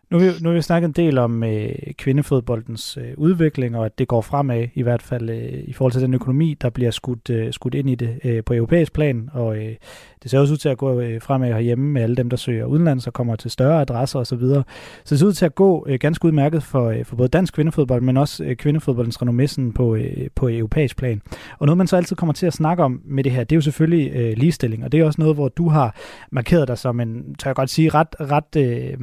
Nu 0.09 0.19
har 0.19 0.25
vi, 0.25 0.31
nu 0.41 0.49
har 0.49 0.55
vi 0.55 0.61
snakket 0.61 0.87
en 0.87 0.93
del 0.93 1.17
om 1.17 1.43
øh, 1.43 1.75
kvindefodboldens 1.97 2.97
øh, 2.97 3.13
udvikling, 3.17 3.77
og 3.77 3.85
at 3.85 3.99
det 3.99 4.07
går 4.07 4.21
fremad, 4.21 4.67
i 4.73 4.81
hvert 4.81 5.01
fald 5.01 5.29
øh, 5.29 5.63
i 5.63 5.73
forhold 5.73 5.91
til 5.91 6.01
den 6.01 6.13
økonomi, 6.13 6.57
der 6.61 6.69
bliver 6.69 6.91
skudt, 6.91 7.29
øh, 7.29 7.53
skudt 7.53 7.73
ind 7.73 7.89
i 7.89 7.95
det 7.95 8.19
øh, 8.23 8.43
på 8.43 8.53
europæisk 8.53 8.93
plan, 8.93 9.29
og 9.33 9.57
øh, 9.57 9.75
det 10.23 10.31
ser 10.31 10.39
også 10.39 10.53
ud 10.53 10.57
til 10.57 10.69
at 10.69 10.77
gå 10.77 10.99
øh, 10.99 11.21
fremad 11.21 11.53
herhjemme 11.53 11.91
med 11.91 12.01
alle 12.01 12.15
dem, 12.15 12.29
der 12.29 12.37
søger 12.37 12.65
udenlands 12.65 13.07
og 13.07 13.13
kommer 13.13 13.35
til 13.35 13.51
større 13.51 13.81
adresser 13.81 14.19
osv. 14.19 14.25
Så, 14.25 14.35
videre. 14.35 14.63
så 15.03 15.15
det 15.15 15.19
ser 15.19 15.25
ud 15.25 15.33
til 15.33 15.45
at 15.45 15.55
gå 15.55 15.85
øh, 15.89 15.99
ganske 15.99 16.25
udmærket 16.25 16.63
for, 16.63 16.89
øh, 16.89 17.05
for 17.05 17.15
både 17.15 17.29
dansk 17.29 17.53
kvindefodbold, 17.53 18.01
men 18.01 18.17
også 18.17 18.55
kvindefodboldens 18.57 19.17
renommé 19.17 19.71
på, 19.75 19.97
på 20.35 20.49
europæisk 20.49 20.97
plan. 20.97 21.21
Og 21.59 21.65
noget, 21.65 21.77
man 21.77 21.87
så 21.87 21.95
altid 21.95 22.15
kommer 22.15 22.33
til 22.33 22.45
at 22.45 22.53
snakke 22.53 22.83
om 22.83 23.01
med 23.05 23.23
det 23.23 23.31
her, 23.31 23.43
det 23.43 23.51
er 23.51 23.57
jo 23.57 23.61
selvfølgelig 23.61 24.11
øh, 24.15 24.37
ligestilling, 24.37 24.83
og 24.83 24.91
det 24.91 24.99
er 24.99 25.05
også 25.05 25.21
noget, 25.21 25.35
hvor 25.35 25.47
du 25.47 25.69
har 25.69 25.95
markeret 26.31 26.67
dig 26.67 26.77
som 26.77 26.99
en, 26.99 27.35
tør 27.35 27.49
jeg 27.49 27.55
godt 27.55 27.69
sige, 27.69 27.89
ret, 27.89 28.15
ret 28.19 28.55
øh, 28.57 28.97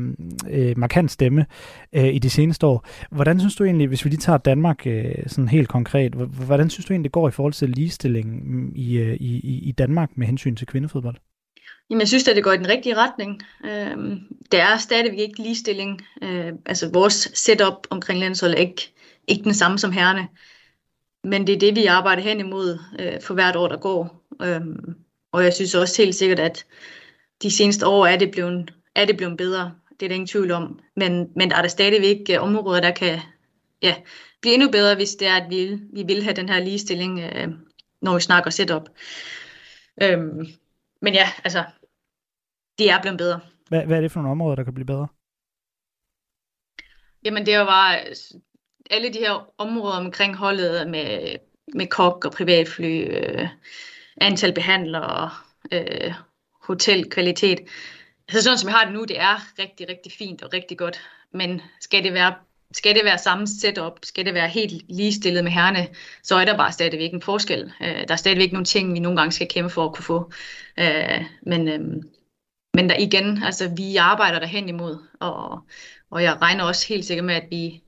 øh, 0.51 0.79
markant 0.79 1.11
stemme 1.11 1.47
øh, 1.93 2.15
i 2.15 2.19
de 2.19 2.31
seneste 2.31 2.67
år. 2.67 2.87
Hvordan 3.11 3.41
synes 3.41 3.57
du 3.57 3.65
egentlig, 3.65 3.89
hvis 3.89 4.05
vi 4.05 4.11
lige 4.11 4.21
tager 4.21 4.39
Danmark 4.39 4.87
øh, 4.87 5.15
sådan 5.27 5.49
helt 5.49 5.69
konkret, 5.69 6.15
hvordan 6.15 6.71
synes 6.71 6.87
du 6.87 6.93
egentlig, 6.93 7.05
det 7.05 7.13
går 7.13 7.29
i 7.29 7.31
forhold 7.31 7.53
til 7.53 7.69
ligestilling 7.69 8.57
mm, 8.57 8.73
i, 8.75 8.99
øh, 8.99 9.15
i, 9.15 9.59
i 9.69 9.73
Danmark 9.73 10.11
med 10.15 10.27
hensyn 10.27 10.57
til 10.57 10.67
kvindefodbold? 10.67 11.08
Jamen, 11.91 12.01
jeg 12.01 12.09
synes 12.09 12.29
at 12.29 12.37
det 12.37 12.45
går 12.45 12.53
i 12.53 12.57
den 12.57 12.69
rigtige 12.69 12.97
retning. 12.97 13.43
Øh, 13.65 14.17
der 14.53 14.63
er 14.63 14.79
stadigvæk 14.79 15.19
ikke 15.19 15.43
ligestilling. 15.43 16.07
Øh, 16.23 16.53
altså, 16.67 16.91
vores 16.93 17.31
setup 17.35 17.87
omkring 17.91 18.21
landsholdet 18.21 18.57
er 18.57 18.63
ikke, 18.63 18.93
ikke 19.29 19.45
den 19.45 19.55
samme 19.55 19.79
som 19.79 19.93
herrene. 19.93 20.29
Men 21.25 21.47
det 21.47 21.55
er 21.55 21.59
det, 21.59 21.77
vi 21.77 21.87
arbejder 21.87 22.23
hen 22.23 22.41
imod 22.41 22.79
øh, 22.99 23.21
for 23.21 23.35
hvert 23.35 23.57
år, 23.57 23.69
der 23.69 23.77
går. 23.77 24.27
Øh, 24.43 24.61
og 25.33 25.45
jeg 25.45 25.55
synes 25.55 25.75
også 25.75 26.03
helt 26.03 26.15
sikkert, 26.15 26.39
at 26.39 26.67
de 27.43 27.51
seneste 27.51 27.87
år 27.87 28.07
er 28.07 28.17
det 28.17 28.31
blevet, 28.31 28.75
er 28.95 29.05
det 29.05 29.17
blevet 29.17 29.37
bedre. 29.37 29.75
Det 29.91 30.07
er 30.07 30.09
der 30.09 30.15
ingen 30.15 30.27
tvivl 30.27 30.51
om. 30.51 30.81
Men, 30.97 31.29
men 31.37 31.51
der 31.51 31.57
er 31.57 31.63
der 31.63 31.69
stadigvæk 31.69 32.31
øh, 32.31 32.43
områder, 32.43 32.81
der 32.81 32.91
kan 32.91 33.21
ja, 33.83 33.95
blive 34.41 34.55
endnu 34.55 34.71
bedre, 34.71 34.95
hvis 34.95 35.15
det 35.15 35.29
er, 35.29 35.37
at 35.37 35.51
vi, 35.51 35.79
vi 35.93 36.03
vil 36.03 36.23
have 36.23 36.37
den 36.37 36.49
her 36.49 36.61
ligestilling, 36.61 37.21
øh, 37.21 37.49
når 38.03 38.15
vi 38.15 38.21
snakker 38.21 38.51
setup. 38.51 38.89
Øh, 40.03 40.19
men 41.03 41.15
ja, 41.15 41.31
altså, 41.45 41.65
det 42.79 42.91
er 42.91 43.03
blevet 43.03 43.19
bedre. 43.19 43.41
Hvad, 43.69 43.87
hvad 43.87 43.97
er 43.97 44.01
det 44.01 44.13
for 44.13 44.21
nogle 44.21 44.31
områder, 44.31 44.57
der 44.57 44.65
kan 44.65 44.75
blive 44.75 44.87
bedre? 44.87 45.07
Jamen 47.25 47.47
det 47.47 47.55
er 47.55 47.59
jo 47.59 47.65
bare 47.65 47.99
alle 48.91 49.13
de 49.13 49.19
her 49.19 49.51
områder 49.59 49.97
omkring 49.97 50.37
holdet 50.37 50.91
med, 50.91 51.37
med 51.75 51.87
kok 51.87 52.25
og 52.25 52.33
privatfly, 52.33 53.07
øh, 53.11 53.49
antal 54.21 54.53
behandlere, 54.53 55.31
øh, 55.73 56.13
hotelkvalitet. 56.63 57.61
Altså 58.29 58.43
sådan 58.43 58.59
som 58.59 58.69
vi 58.69 58.73
har 58.73 58.85
det 58.85 58.95
nu, 58.95 59.05
det 59.05 59.21
er 59.21 59.59
rigtig, 59.59 59.89
rigtig 59.89 60.13
fint 60.13 60.43
og 60.43 60.53
rigtig 60.53 60.79
godt. 60.79 61.01
Men 61.33 61.61
skal 61.81 62.05
det 62.05 62.13
være 62.13 62.35
skal 62.73 62.95
det 62.95 63.05
være 63.05 63.19
samme 63.19 63.47
setup, 63.47 63.99
skal 64.03 64.27
det 64.27 64.35
være 64.35 64.49
helt 64.49 64.83
ligestillet 64.89 65.45
med 65.45 65.53
herrene, 65.53 65.89
så 66.23 66.37
er 66.37 66.45
der 66.45 66.57
bare 66.57 66.73
stadigvæk 66.73 67.13
en 67.13 67.23
forskel. 67.23 67.73
Øh, 67.83 68.09
der 68.09 68.13
er 68.13 68.17
stadigvæk 68.17 68.53
nogle 68.53 68.65
ting, 68.65 68.95
vi 68.95 68.99
nogle 68.99 69.19
gange 69.19 69.33
skal 69.33 69.49
kæmpe 69.49 69.71
for 69.71 69.85
at 69.85 69.95
kunne 69.95 70.05
få. 70.05 70.33
Øh, 70.79 71.25
men, 71.43 71.69
øh, 71.69 72.03
men 72.79 72.91
der 72.91 72.97
igen, 72.99 73.43
altså 73.43 73.71
vi 73.77 73.97
arbejder 73.97 74.39
derhen 74.39 74.69
imod, 74.69 74.99
og, 75.21 75.61
og 76.11 76.23
jeg 76.23 76.43
regner 76.43 76.65
også 76.65 76.89
helt 76.89 77.05
sikkert 77.05 77.27
med, 77.27 77.35
at 77.35 77.45
vi, 77.51 77.83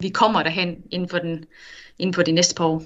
vi 0.00 0.08
kommer 0.08 0.42
derhen 0.42 0.76
inden 0.90 1.08
for, 1.08 1.18
den, 1.18 1.44
inden 1.98 2.14
for 2.14 2.22
de 2.22 2.32
næste 2.32 2.54
par 2.54 2.64
år 2.64 2.82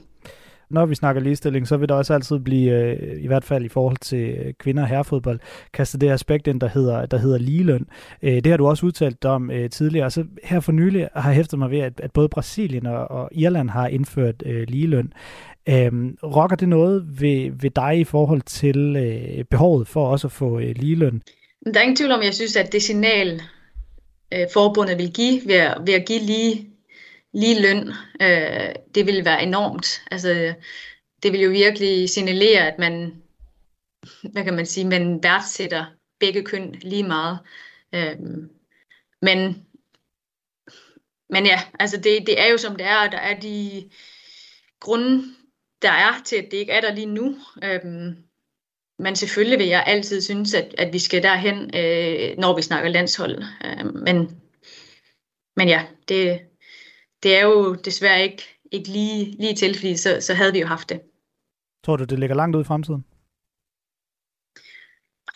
når 0.71 0.87
vi 0.87 0.95
snakker 0.95 1.23
ligestilling, 1.23 1.69
så 1.69 1.77
vil 1.77 1.89
der 1.89 1.95
også 1.95 2.15
altid 2.15 2.39
blive, 2.39 2.73
øh, 2.73 3.23
i 3.23 3.27
hvert 3.27 3.45
fald 3.45 3.65
i 3.65 3.69
forhold 3.69 3.97
til 3.97 4.29
øh, 4.29 4.55
kvinder 4.59 4.83
og 4.83 4.89
herrefodbold, 4.89 5.41
kastet 5.73 6.01
det 6.01 6.11
aspekt 6.11 6.47
ind, 6.47 6.61
der 6.61 6.69
hedder, 6.69 7.07
der 7.07 7.19
hedder 7.19 7.39
ligeløn. 7.39 7.87
Øh, 8.23 8.35
det 8.35 8.47
har 8.47 8.57
du 8.57 8.67
også 8.67 8.87
udtalt 8.87 9.25
om 9.25 9.51
tidligere. 9.71 10.11
Så 10.11 10.25
her 10.45 10.61
for 10.61 10.73
nylig 10.73 11.09
har 11.15 11.31
jeg 11.31 11.37
hæftet 11.37 11.59
mig 11.59 11.71
ved, 11.71 11.79
at, 11.79 12.01
at 12.01 12.13
både 12.13 12.29
Brasilien 12.29 12.87
og, 12.87 13.11
og 13.11 13.29
Irland 13.33 13.71
har 13.71 13.87
indført 13.87 14.43
øh, 14.47 14.69
ligeløn. 14.69 15.13
Øhm, 15.69 16.17
rokker 16.23 16.57
det 16.57 16.69
noget 16.69 17.21
ved, 17.21 17.51
ved 17.61 17.71
dig 17.71 17.99
i 17.99 18.05
forhold 18.05 18.43
til 18.43 18.97
øh, 18.97 19.45
behovet 19.45 19.89
for 19.89 20.09
også 20.09 20.27
at 20.27 20.33
få 20.33 20.59
øh, 20.59 20.75
ligeløn? 20.77 21.23
Der 21.65 21.81
er 21.81 21.83
ingen 21.83 21.97
tvivl 21.97 22.13
om, 22.13 22.23
jeg 22.23 22.35
synes, 22.35 22.57
at 22.57 22.73
det 22.73 22.83
signal, 22.83 23.43
øh, 24.35 24.47
forbundet 24.53 24.99
vil 24.99 25.13
give 25.13 25.47
ved 25.47 25.55
at, 25.55 25.79
ved 25.87 25.95
at 25.95 26.07
give 26.07 26.21
lige, 26.21 26.71
lige 27.33 27.63
løn, 27.63 27.89
øh, 28.23 28.75
det 28.95 29.07
vil 29.07 29.25
være 29.25 29.43
enormt. 29.43 30.03
Altså, 30.11 30.55
det 31.23 31.33
vil 31.33 31.41
jo 31.41 31.51
virkelig 31.51 32.11
signalere, 32.11 32.73
at 32.73 32.79
man, 32.79 33.23
hvad 34.33 34.45
kan 34.45 34.55
man 34.55 34.67
sige, 34.67 34.89
man 34.89 35.23
værdsætter 35.23 35.87
begge 36.21 36.45
køn 36.45 36.73
lige 36.73 37.03
meget. 37.03 37.39
Øh, 37.95 38.17
men, 39.23 39.67
men 41.31 41.47
ja, 41.47 41.61
altså 41.81 41.97
det, 41.97 42.27
det 42.27 42.41
er 42.41 42.47
jo 42.47 42.59
som 42.59 42.77
det 42.77 42.87
er, 42.87 42.97
og 43.07 43.13
der 43.13 43.19
er 43.19 43.41
de 43.41 43.91
grunde, 44.81 45.25
der 45.83 45.91
er 45.91 46.23
til, 46.25 46.37
at 46.37 46.49
det 46.51 46.57
ikke 46.57 46.73
er 46.73 46.81
der 46.81 46.95
lige 46.95 47.07
nu. 47.07 47.37
Øh, 47.65 48.15
men 48.99 49.17
selvfølgelig 49.17 49.59
vil 49.59 49.67
jeg 49.67 49.85
altid 49.87 50.21
synes, 50.21 50.55
at, 50.55 50.75
at 50.79 50.93
vi 50.93 50.99
skal 50.99 51.23
derhen, 51.23 51.57
øh, 51.77 52.39
når 52.39 52.57
vi 52.57 52.63
snakker 52.63 52.91
landshold. 52.91 53.43
Øh, 53.65 53.95
men, 53.95 54.41
men 55.57 55.69
ja, 55.69 55.87
det, 56.09 56.41
det 57.23 57.37
er 57.37 57.43
jo 57.43 57.75
desværre 57.75 58.23
ikke, 58.23 58.43
ikke 58.73 58.89
lige, 58.89 59.25
lige 59.25 59.55
til, 59.55 59.75
fordi 59.75 59.97
så, 59.97 60.19
så 60.21 60.35
havde 60.35 60.53
vi 60.53 60.61
jo 60.61 60.67
haft 60.67 60.89
det. 60.89 61.01
Tror 61.85 61.97
du, 61.97 62.05
det 62.05 62.19
ligger 62.19 62.37
langt 62.37 62.57
ud 62.57 62.61
i 62.61 62.65
fremtiden? 62.65 63.05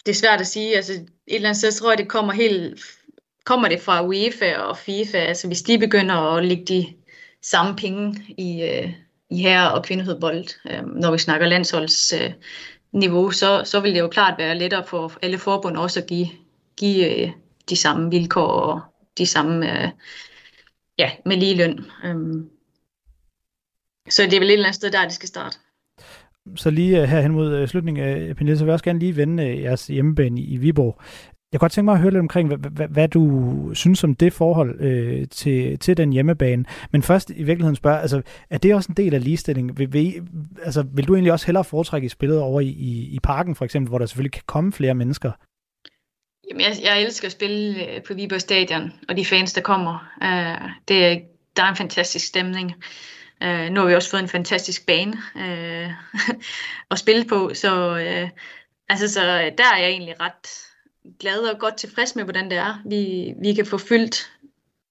Det 0.06 0.12
er 0.12 0.14
svært 0.14 0.40
at 0.40 0.46
sige. 0.46 0.76
Altså, 0.76 0.92
et 0.92 1.08
eller 1.26 1.48
andet 1.48 1.56
sted 1.56 1.72
tror 1.72 1.90
jeg, 1.90 1.98
det 1.98 2.08
kommer 2.08 2.32
helt 2.32 2.84
kommer 3.44 3.68
det 3.68 3.80
fra 3.80 4.06
UEFA 4.06 4.56
og 4.56 4.78
FIFA. 4.78 5.18
Altså, 5.18 5.46
hvis 5.46 5.62
de 5.62 5.78
begynder 5.78 6.14
at 6.14 6.44
lægge 6.44 6.64
de 6.64 6.86
samme 7.42 7.76
penge 7.76 8.24
i, 8.38 8.62
øh, 8.62 8.92
i 9.30 9.42
herre- 9.42 9.72
og 9.74 9.84
kvindefodbold, 9.84 10.44
øh, 10.70 10.86
når 10.86 11.12
vi 11.12 11.18
snakker 11.18 11.46
landsholds 11.46 12.12
øh, 12.12 12.32
niveau, 12.92 13.30
så, 13.30 13.62
så 13.64 13.80
vil 13.80 13.94
det 13.94 14.00
jo 14.00 14.08
klart 14.08 14.38
være 14.38 14.58
lettere 14.58 14.84
for 14.86 15.12
alle 15.22 15.38
forbund 15.38 15.76
også 15.76 16.00
at 16.00 16.06
give, 16.06 16.26
give 16.76 17.22
øh, 17.22 17.30
de 17.68 17.76
samme 17.76 18.10
vilkår 18.10 18.48
og 18.48 18.80
de 19.18 19.26
samme, 19.26 19.82
øh, 19.82 19.88
ja, 20.98 21.10
med 21.26 21.36
lige 21.36 21.56
løn. 21.56 21.84
Øhm, 22.04 22.48
så 24.08 24.22
det 24.22 24.32
er 24.32 24.40
vel 24.40 24.48
et 24.48 24.52
eller 24.52 24.66
andet 24.66 24.74
sted, 24.74 24.90
der 24.90 25.04
det 25.04 25.12
skal 25.12 25.28
starte. 25.28 25.58
Så 26.56 26.70
lige 26.70 27.02
øh, 27.02 27.08
her 27.08 27.20
hen 27.20 27.32
mod 27.32 27.54
øh, 27.54 27.68
slutningen 27.68 28.04
øh, 28.04 28.34
Pernille, 28.34 28.58
så 28.58 28.64
vil 28.64 28.70
jeg 28.70 28.72
også 28.72 28.84
gerne 28.84 28.98
lige 28.98 29.16
vende 29.16 29.62
jeres 29.62 29.86
hjemmebane 29.86 30.40
i 30.40 30.56
Viborg. 30.56 31.00
Jeg 31.52 31.60
kunne 31.60 31.64
godt 31.64 31.72
tænke 31.72 31.84
mig 31.84 31.94
at 31.94 32.00
høre 32.00 32.10
lidt 32.10 32.20
omkring, 32.20 32.48
hvad, 32.48 32.70
hvad, 32.70 32.88
hvad 32.88 33.08
du 33.08 33.74
synes 33.74 34.04
om 34.04 34.14
det 34.14 34.32
forhold 34.32 34.80
øh, 34.80 35.28
til, 35.28 35.78
til 35.78 35.96
den 35.96 36.12
hjemmebane. 36.12 36.64
Men 36.90 37.02
først 37.02 37.30
i 37.30 37.42
virkeligheden 37.42 37.76
spørge, 37.76 38.00
altså, 38.00 38.22
er 38.50 38.58
det 38.58 38.74
også 38.74 38.88
en 38.88 38.96
del 38.96 39.14
af 39.14 39.24
ligestilling? 39.24 39.78
Vil, 39.78 39.92
vil, 39.92 40.22
altså, 40.62 40.84
vil 40.94 41.08
du 41.08 41.14
egentlig 41.14 41.32
også 41.32 41.46
hellere 41.46 41.64
foretrække 41.64 42.08
spillet 42.08 42.38
over 42.40 42.60
i, 42.60 42.66
i, 42.66 43.14
i 43.14 43.18
parken 43.22 43.54
for 43.54 43.64
eksempel, 43.64 43.88
hvor 43.88 43.98
der 43.98 44.06
selvfølgelig 44.06 44.32
kan 44.32 44.42
komme 44.46 44.72
flere 44.72 44.94
mennesker? 44.94 45.32
Jamen, 46.50 46.60
jeg, 46.60 46.76
jeg 46.82 47.02
elsker 47.02 47.26
at 47.28 47.32
spille 47.32 47.88
øh, 47.88 48.02
på 48.02 48.14
Viborg 48.14 48.40
Stadion, 48.40 48.92
og 49.08 49.16
de 49.16 49.24
fans, 49.24 49.52
der 49.52 49.60
kommer. 49.60 50.12
Uh, 50.16 50.70
det 50.88 51.06
er, 51.06 51.18
der 51.56 51.62
er 51.62 51.68
en 51.68 51.76
fantastisk 51.76 52.26
stemning. 52.26 52.74
Uh, 53.44 53.68
nu 53.70 53.80
har 53.80 53.86
vi 53.86 53.94
også 53.94 54.10
fået 54.10 54.22
en 54.22 54.28
fantastisk 54.28 54.86
bane 54.86 55.12
uh, 55.34 55.92
at 56.90 56.98
spille 56.98 57.24
på, 57.24 57.50
så, 57.54 57.92
uh, 57.92 58.28
altså, 58.88 59.12
så 59.12 59.20
der 59.58 59.64
er 59.74 59.78
jeg 59.78 59.88
egentlig 59.88 60.20
ret 60.20 60.71
glad 61.18 61.38
og 61.38 61.58
godt 61.58 61.76
tilfreds 61.76 62.16
med, 62.16 62.24
hvordan 62.24 62.50
det 62.50 62.58
er. 62.58 62.82
Vi, 62.84 63.34
vi 63.42 63.54
kan 63.54 63.66
få 63.66 63.78
fyldt 63.78 64.32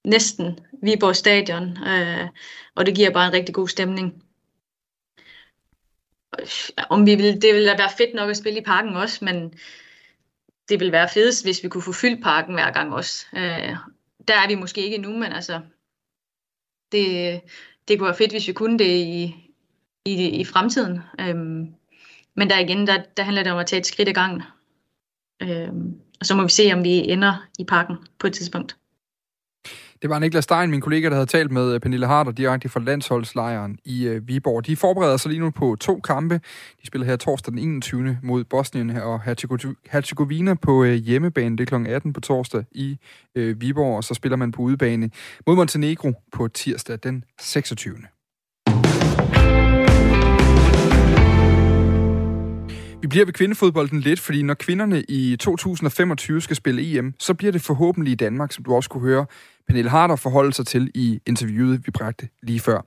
næsten 0.04 0.58
Viborg 0.82 1.16
Stadion, 1.16 1.86
øh, 1.86 2.28
og 2.74 2.86
det 2.86 2.94
giver 2.94 3.10
bare 3.10 3.26
en 3.26 3.32
rigtig 3.32 3.54
god 3.54 3.68
stemning. 3.68 4.24
Øh, 6.40 6.46
om 6.90 7.06
vi 7.06 7.14
vil, 7.14 7.42
det 7.42 7.54
ville 7.54 7.78
være 7.78 7.90
fedt 7.98 8.14
nok 8.14 8.30
at 8.30 8.36
spille 8.36 8.60
i 8.60 8.64
parken 8.64 8.96
også, 8.96 9.24
men 9.24 9.54
det 10.68 10.80
ville 10.80 10.92
være 10.92 11.08
fedest, 11.08 11.44
hvis 11.44 11.62
vi 11.62 11.68
kunne 11.68 11.82
få 11.82 11.92
fyldt 11.92 12.22
parken 12.22 12.54
hver 12.54 12.72
gang 12.72 12.94
også. 12.94 13.26
Øh, 13.36 13.76
der 14.28 14.34
er 14.34 14.48
vi 14.48 14.54
måske 14.54 14.84
ikke 14.84 14.98
nu, 14.98 15.10
men 15.10 15.32
altså, 15.32 15.60
det, 16.92 17.40
det 17.88 17.98
kunne 17.98 18.06
være 18.06 18.16
fedt, 18.16 18.32
hvis 18.32 18.48
vi 18.48 18.52
kunne 18.52 18.78
det 18.78 18.96
i, 18.96 19.34
i, 20.04 20.28
i 20.40 20.44
fremtiden. 20.44 21.00
Øh, 21.20 21.36
men 22.34 22.50
der 22.50 22.58
igen, 22.58 22.86
der, 22.86 23.02
der 23.16 23.22
handler 23.22 23.42
det 23.42 23.52
om 23.52 23.58
at 23.58 23.66
tage 23.66 23.80
et 23.80 23.86
skridt 23.86 24.08
ad 24.08 24.14
gangen. 24.14 24.42
Øh, 25.42 25.68
og 26.20 26.26
så 26.26 26.34
må 26.34 26.42
vi 26.42 26.50
se, 26.50 26.70
om 26.72 26.84
vi 26.84 26.90
ender 26.90 27.46
i 27.58 27.64
parken 27.64 27.96
på 28.18 28.26
et 28.26 28.32
tidspunkt. 28.32 28.76
Det 30.02 30.10
var 30.10 30.18
Niklas 30.18 30.44
Stein, 30.44 30.70
min 30.70 30.80
kollega, 30.80 31.08
der 31.08 31.14
havde 31.14 31.26
talt 31.26 31.50
med 31.50 31.74
øh, 31.74 31.80
Pernille 31.80 32.06
Harder 32.06 32.32
direkte 32.32 32.68
fra 32.68 32.80
landsholdslejren 32.80 33.78
i 33.84 34.06
øh, 34.06 34.28
Viborg. 34.28 34.66
De 34.66 34.76
forbereder 34.76 35.16
sig 35.16 35.30
lige 35.30 35.40
nu 35.40 35.50
på 35.50 35.76
to 35.80 36.00
kampe. 36.00 36.34
De 36.82 36.86
spiller 36.86 37.06
her 37.06 37.16
torsdag 37.16 37.52
den 37.52 37.58
21. 37.58 38.18
mod 38.22 38.44
Bosnien 38.44 38.90
og 38.90 39.22
Herzegovina 39.90 40.54
på 40.54 40.84
øh, 40.84 40.94
hjemmebane. 40.94 41.56
Det 41.56 41.72
er 41.72 41.78
kl. 41.78 41.86
18 41.86 42.12
på 42.12 42.20
torsdag 42.20 42.64
i 42.72 42.98
Viborg, 43.34 43.96
og 43.96 44.04
så 44.04 44.14
spiller 44.14 44.36
man 44.36 44.52
på 44.52 44.62
udebane 44.62 45.10
mod 45.46 45.56
Montenegro 45.56 46.12
på 46.32 46.48
tirsdag 46.48 46.98
den 47.02 47.24
26. 47.40 47.96
Vi 53.02 53.08
bliver 53.08 53.24
ved 53.24 53.32
kvindefodbolden 53.32 54.00
lidt, 54.00 54.20
fordi 54.20 54.42
når 54.42 54.54
kvinderne 54.54 55.02
i 55.08 55.36
2025 55.36 56.40
skal 56.40 56.56
spille 56.56 56.98
EM, 56.98 57.14
så 57.18 57.34
bliver 57.34 57.52
det 57.52 57.62
forhåbentlig 57.62 58.12
i 58.12 58.14
Danmark, 58.14 58.52
som 58.52 58.64
du 58.64 58.74
også 58.74 58.90
kunne 58.90 59.02
høre 59.02 59.26
Pernille 59.66 59.90
Harder 59.90 60.16
forholde 60.16 60.52
sig 60.52 60.66
til 60.66 60.90
i 60.94 61.20
interviewet, 61.26 61.86
vi 61.86 61.90
bragte 61.90 62.28
lige 62.42 62.60
før. 62.60 62.86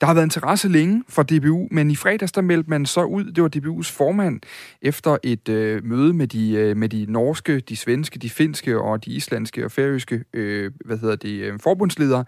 Der 0.00 0.06
har 0.06 0.14
været 0.14 0.26
interesse 0.26 0.68
længe 0.68 1.04
for 1.08 1.22
DBU, 1.22 1.68
men 1.70 1.90
i 1.90 1.96
fredags 1.96 2.32
der 2.32 2.40
meldte 2.40 2.70
man 2.70 2.86
så 2.86 3.02
ud, 3.04 3.24
det 3.24 3.42
var 3.42 3.50
DBU's 3.56 3.92
formand, 3.92 4.40
efter 4.82 5.16
et 5.22 5.48
øh, 5.48 5.84
møde 5.84 6.12
med 6.12 6.26
de, 6.26 6.52
øh, 6.52 6.76
med 6.76 6.88
de 6.88 7.06
norske, 7.08 7.60
de 7.60 7.76
svenske, 7.76 8.18
de 8.18 8.30
finske 8.30 8.80
og 8.80 9.04
de 9.04 9.10
islandske 9.10 9.64
og 9.64 9.72
færøske 9.72 10.24
øh, 10.32 10.70
hvad 10.84 10.98
hedder 10.98 11.16
det, 11.16 11.40
øh, 11.40 11.60
forbundsledere, 11.60 12.24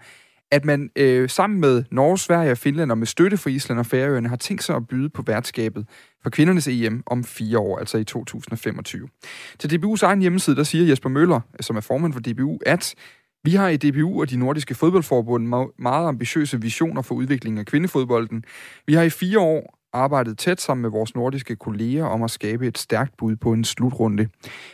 at 0.53 0.65
man 0.65 0.89
øh, 0.95 1.29
sammen 1.29 1.61
med 1.61 1.83
Norge, 1.91 2.17
Sverige 2.17 2.51
og 2.51 2.57
Finland 2.57 2.91
og 2.91 2.97
med 2.97 3.07
støtte 3.07 3.37
fra 3.37 3.49
Island 3.49 3.79
og 3.79 3.85
Færøerne 3.85 4.29
har 4.29 4.35
tænkt 4.35 4.63
sig 4.63 4.75
at 4.75 4.87
byde 4.87 5.09
på 5.09 5.21
værtskabet 5.21 5.85
for 6.23 6.29
kvindernes 6.29 6.67
EM 6.67 7.03
om 7.05 7.23
fire 7.23 7.59
år, 7.59 7.79
altså 7.79 7.97
i 7.97 8.03
2025. 8.03 9.07
Til 9.59 9.67
DBU's 9.67 10.03
egen 10.05 10.21
hjemmeside, 10.21 10.55
der 10.55 10.63
siger 10.63 10.85
Jesper 10.85 11.09
Møller, 11.09 11.39
som 11.59 11.75
er 11.75 11.81
formand 11.81 12.13
for 12.13 12.19
DBU, 12.19 12.59
at 12.65 12.95
vi 13.43 13.51
har 13.51 13.67
i 13.67 13.77
DBU 13.77 14.21
og 14.21 14.29
de 14.29 14.37
nordiske 14.37 14.75
fodboldforbund 14.75 15.47
meget 15.79 16.07
ambitiøse 16.07 16.61
visioner 16.61 17.01
for 17.01 17.15
udviklingen 17.15 17.59
af 17.59 17.65
kvindefodbolden. 17.65 18.43
Vi 18.87 18.93
har 18.93 19.03
i 19.03 19.09
fire 19.09 19.39
år 19.39 19.79
arbejdet 19.93 20.37
tæt 20.37 20.61
sammen 20.61 20.81
med 20.81 20.89
vores 20.89 21.15
nordiske 21.15 21.55
kolleger 21.55 22.05
om 22.05 22.23
at 22.23 22.31
skabe 22.31 22.67
et 22.67 22.77
stærkt 22.77 23.17
bud 23.17 23.35
på 23.35 23.53
en 23.53 23.63
slutrunde. 23.63 24.27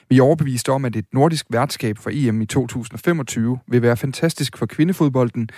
Vi 0.10 0.18
er 0.18 0.24
overbevist 0.24 0.70
om, 0.70 0.86
at 0.86 0.96
et 0.96 1.06
nordisk 1.14 1.46
værtskab 1.50 1.98
for 1.98 2.10
EM 2.14 2.42
i 2.42 2.46
2025 2.46 3.60
vil 3.68 3.82
være 3.82 3.98
fantastisk 3.98 4.58
for 4.58 4.66
kvindefodbolden, 4.66 5.50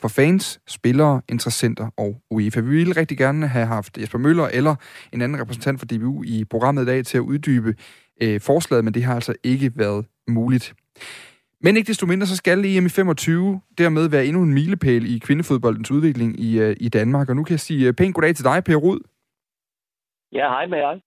for 0.00 0.08
fans, 0.08 0.60
spillere, 0.66 1.22
interessenter 1.28 1.90
og 1.96 2.16
UEFA. 2.30 2.60
Vi 2.60 2.76
ville 2.76 2.96
rigtig 2.96 3.18
gerne 3.18 3.48
have 3.48 3.66
haft 3.66 3.98
Jesper 3.98 4.18
Møller 4.18 4.48
eller 4.52 4.74
en 5.12 5.22
anden 5.22 5.40
repræsentant 5.40 5.78
for 5.78 5.86
DBU 5.86 6.22
i 6.22 6.44
programmet 6.44 6.82
i 6.82 6.86
dag 6.86 7.04
til 7.04 7.18
at 7.18 7.22
uddybe 7.22 7.74
øh, 8.22 8.40
forslaget, 8.40 8.84
men 8.84 8.94
det 8.94 9.04
har 9.04 9.14
altså 9.14 9.34
ikke 9.44 9.72
været 9.76 10.06
muligt. 10.28 10.74
Men 11.60 11.76
ikke 11.76 11.86
desto 11.88 12.06
mindre, 12.06 12.26
så 12.26 12.36
skal 12.36 12.64
EM 12.64 12.86
i 12.86 12.88
25 12.88 13.60
dermed 13.78 14.08
være 14.08 14.26
endnu 14.26 14.42
en 14.42 14.54
milepæl 14.54 15.14
i 15.14 15.18
kvindefodboldens 15.18 15.90
udvikling 15.90 16.40
i, 16.40 16.62
uh, 16.62 16.74
i 16.80 16.88
Danmark. 16.88 17.28
Og 17.28 17.36
nu 17.36 17.44
kan 17.44 17.52
jeg 17.52 17.60
sige 17.60 17.88
uh, 17.88 17.94
pænt 17.94 18.14
goddag 18.14 18.34
til 18.34 18.44
dig, 18.44 18.64
Per 18.64 18.76
Rud. 18.76 19.00
Ja, 20.32 20.48
hej 20.48 20.66
med 20.66 20.78
jer. 20.78 21.00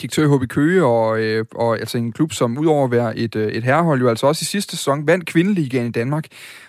Direktør 0.00 0.22
i 0.24 0.36
HB 0.36 0.48
Køge, 0.48 0.84
og, 0.84 1.20
øh, 1.20 1.44
og 1.54 1.78
altså 1.78 1.98
en 1.98 2.12
klub, 2.12 2.32
som 2.32 2.58
udover 2.58 2.84
at 2.84 2.90
være 2.90 3.16
et, 3.16 3.36
øh, 3.36 3.52
et 3.52 3.64
herrehold, 3.64 4.00
jo 4.00 4.08
altså 4.08 4.26
også 4.26 4.42
i 4.42 4.44
sidste 4.44 4.76
sæson 4.76 5.06
vandt 5.06 5.26
kvindeligaen 5.26 5.86
i 5.86 5.90
Danmark, 5.90 6.24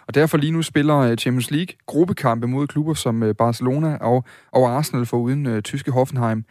og 0.07 0.15
derfor 0.15 0.37
lige 0.37 0.51
nu 0.51 0.61
spiller 0.61 0.97
øh, 0.97 1.17
Champions 1.17 1.51
League 1.51 1.75
gruppekampe 1.85 2.47
mod 2.47 2.67
klubber 2.67 2.93
som 2.93 3.23
øh, 3.23 3.35
Barcelona 3.35 3.97
og, 3.97 4.23
og 4.51 4.69
Arsenal 4.69 5.05
for 5.05 5.17
uden 5.17 5.45
øh, 5.45 5.61
tyske 5.61 5.91
Hoffenheim. 5.91 6.45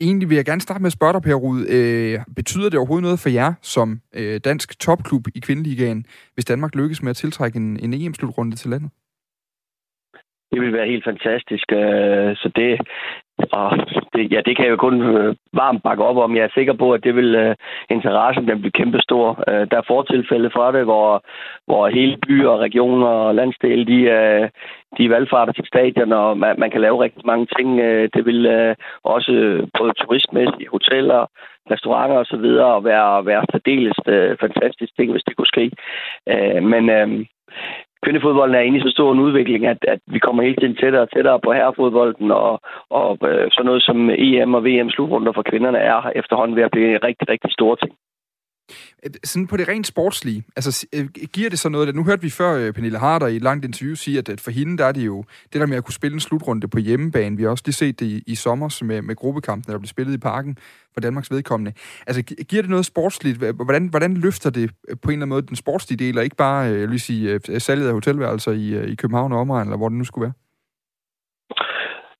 Egentlig 0.00 0.28
vil 0.28 0.36
jeg 0.36 0.44
gerne 0.44 0.60
starte 0.60 0.82
med 0.82 0.86
at 0.86 0.98
spørge 0.98 1.12
dig, 1.12 1.22
Per 1.22 1.34
Rud. 1.34 1.60
Øh, 1.76 2.18
betyder 2.36 2.68
det 2.70 2.78
overhovedet 2.78 3.02
noget 3.08 3.22
for 3.24 3.28
jer 3.28 3.52
som 3.62 3.88
øh, 4.18 4.40
dansk 4.44 4.80
topklub 4.80 5.24
i 5.34 5.40
kvindeligaen, 5.46 6.04
hvis 6.34 6.44
Danmark 6.44 6.74
lykkes 6.74 7.02
med 7.02 7.10
at 7.10 7.16
tiltrække 7.16 7.56
en, 7.56 7.68
en 7.84 7.92
EM-slutrunde 7.94 8.56
til 8.56 8.70
landet? 8.70 8.90
Det 10.52 10.60
vil 10.60 10.72
være 10.72 10.90
helt 10.92 11.04
fantastisk. 11.04 11.66
Øh, 11.72 12.30
så 12.40 12.48
det, 12.60 12.70
og 13.52 13.68
det, 14.14 14.32
ja, 14.32 14.40
det 14.46 14.56
kan 14.56 14.64
jeg 14.64 14.70
jo 14.70 14.76
kun 14.76 15.02
øh, 15.02 15.34
varmt 15.52 15.82
bakke 15.82 16.04
op 16.04 16.16
om. 16.16 16.36
Jeg 16.36 16.44
er 16.44 16.54
sikker 16.54 16.72
på, 16.72 16.92
at 16.92 17.04
det 17.04 17.16
vil 17.16 17.34
øh, 17.34 17.54
interessen 17.90 18.48
den 18.48 18.60
blive 18.60 18.78
kæmpestor. 18.80 19.44
Øh, 19.48 19.66
der 19.70 19.76
er 19.78 19.90
fortilfælde 19.92 20.50
fra 20.50 20.72
det, 20.72 20.84
hvor, 20.84 21.24
hvor 21.66 21.88
hele 21.88 22.16
byer, 22.16 22.56
regioner 22.56 23.06
og 23.06 23.34
landsdele, 23.34 23.84
de, 23.86 24.00
øh, 24.18 24.48
de 24.98 25.10
valgfarter 25.10 25.52
til 25.52 25.66
stadion, 25.66 26.12
og 26.12 26.38
man, 26.38 26.54
man 26.58 26.70
kan 26.70 26.80
lave 26.80 27.02
rigtig 27.02 27.26
mange 27.26 27.46
ting. 27.58 27.80
Øh, 27.80 28.08
det 28.14 28.26
vil 28.26 28.46
øh, 28.46 28.74
også 29.04 29.32
både 29.78 29.92
turistmæssigt, 29.92 30.70
hoteller, 30.70 31.26
restauranter 31.70 32.16
osv. 32.16 32.46
være, 32.90 33.26
være 33.26 33.44
særdeles 33.52 33.98
øh, 34.06 34.36
fantastisk 34.40 34.96
ting, 34.96 35.12
hvis 35.12 35.24
det 35.24 35.36
kunne 35.36 35.54
ske. 35.54 35.70
Øh, 36.32 36.62
men 36.62 36.90
øh, 36.90 37.26
kvindefodbolden 38.02 38.54
er 38.54 38.60
inde 38.60 38.78
i 38.78 38.80
så 38.80 38.90
stor 38.90 39.12
en 39.12 39.24
udvikling, 39.26 39.66
at, 39.66 39.78
at 39.88 40.00
vi 40.06 40.18
kommer 40.18 40.42
hele 40.42 40.56
tiden 40.56 40.76
tættere 40.76 41.02
og 41.02 41.10
tættere 41.10 41.40
på 41.40 41.52
herrefodbolden, 41.52 42.30
og, 42.30 42.60
og 42.90 43.18
øh, 43.28 43.46
sådan 43.50 43.66
noget 43.66 43.82
som 43.82 44.10
EM 44.10 44.54
og 44.54 44.64
VM 44.64 44.90
slutrunder 44.90 45.32
for 45.32 45.42
kvinderne 45.42 45.78
er 45.78 46.10
efterhånden 46.14 46.56
ved 46.56 46.62
at 46.62 46.70
blive 46.70 46.94
en 46.94 47.04
rigtig, 47.04 47.28
rigtig 47.28 47.52
store 47.52 47.76
ting. 47.76 47.92
Øh, 49.04 49.10
sådan 49.24 49.46
på 49.46 49.56
det 49.56 49.68
rent 49.68 49.86
sportslige, 49.86 50.44
altså 50.56 50.86
øh, 50.94 51.08
giver 51.32 51.50
det 51.50 51.58
så 51.58 51.68
noget, 51.68 51.88
at 51.88 51.94
nu 51.94 52.04
hørte 52.04 52.22
vi 52.22 52.30
før 52.30 52.52
øh, 52.52 52.72
Pernille 52.72 52.98
Harder 52.98 53.26
i 53.26 53.36
et 53.36 53.42
langt 53.42 53.64
interview 53.64 53.94
sige, 53.94 54.18
at, 54.18 54.40
for 54.40 54.50
hende 54.50 54.78
der 54.78 54.84
er 54.84 54.92
det 54.92 55.06
jo 55.06 55.24
det 55.52 55.60
der 55.60 55.66
med 55.66 55.76
at 55.76 55.84
kunne 55.84 55.94
spille 55.94 56.14
en 56.14 56.20
slutrunde 56.20 56.68
på 56.68 56.78
hjemmebane. 56.78 57.36
Vi 57.36 57.42
har 57.42 57.50
også 57.50 57.64
lige 57.66 57.74
set 57.74 58.00
det 58.00 58.06
i, 58.06 58.22
i 58.26 58.34
sommer 58.34 58.84
med, 58.84 59.02
med 59.02 59.16
gruppekampen, 59.16 59.72
der 59.72 59.78
blev 59.78 59.86
spillet 59.86 60.14
i 60.14 60.18
parken 60.18 60.58
for 60.94 61.00
Danmarks 61.00 61.30
vedkommende. 61.30 61.72
Altså 62.06 62.22
giver 62.22 62.62
det 62.62 62.70
noget 62.70 62.86
sportsligt? 62.86 63.36
Hvordan, 63.36 63.86
hvordan 63.86 64.14
løfter 64.14 64.50
det 64.50 64.70
på 65.02 65.10
en 65.10 65.12
eller 65.12 65.12
anden 65.12 65.28
måde 65.28 65.42
den 65.42 65.56
sportslige 65.56 66.04
del, 66.06 66.18
og 66.18 66.24
ikke 66.24 66.36
bare 66.36 66.58
jeg 66.58 66.90
vil 66.90 67.00
sige, 67.00 67.40
salget 67.58 67.86
af 67.86 67.92
hotelværelser 67.92 68.52
i, 68.52 68.92
i 68.92 68.94
København 68.94 69.32
og 69.32 69.38
omegn, 69.38 69.66
eller 69.66 69.76
hvor 69.76 69.88
det 69.88 69.98
nu 69.98 70.04
skulle 70.04 70.22
være? 70.22 70.47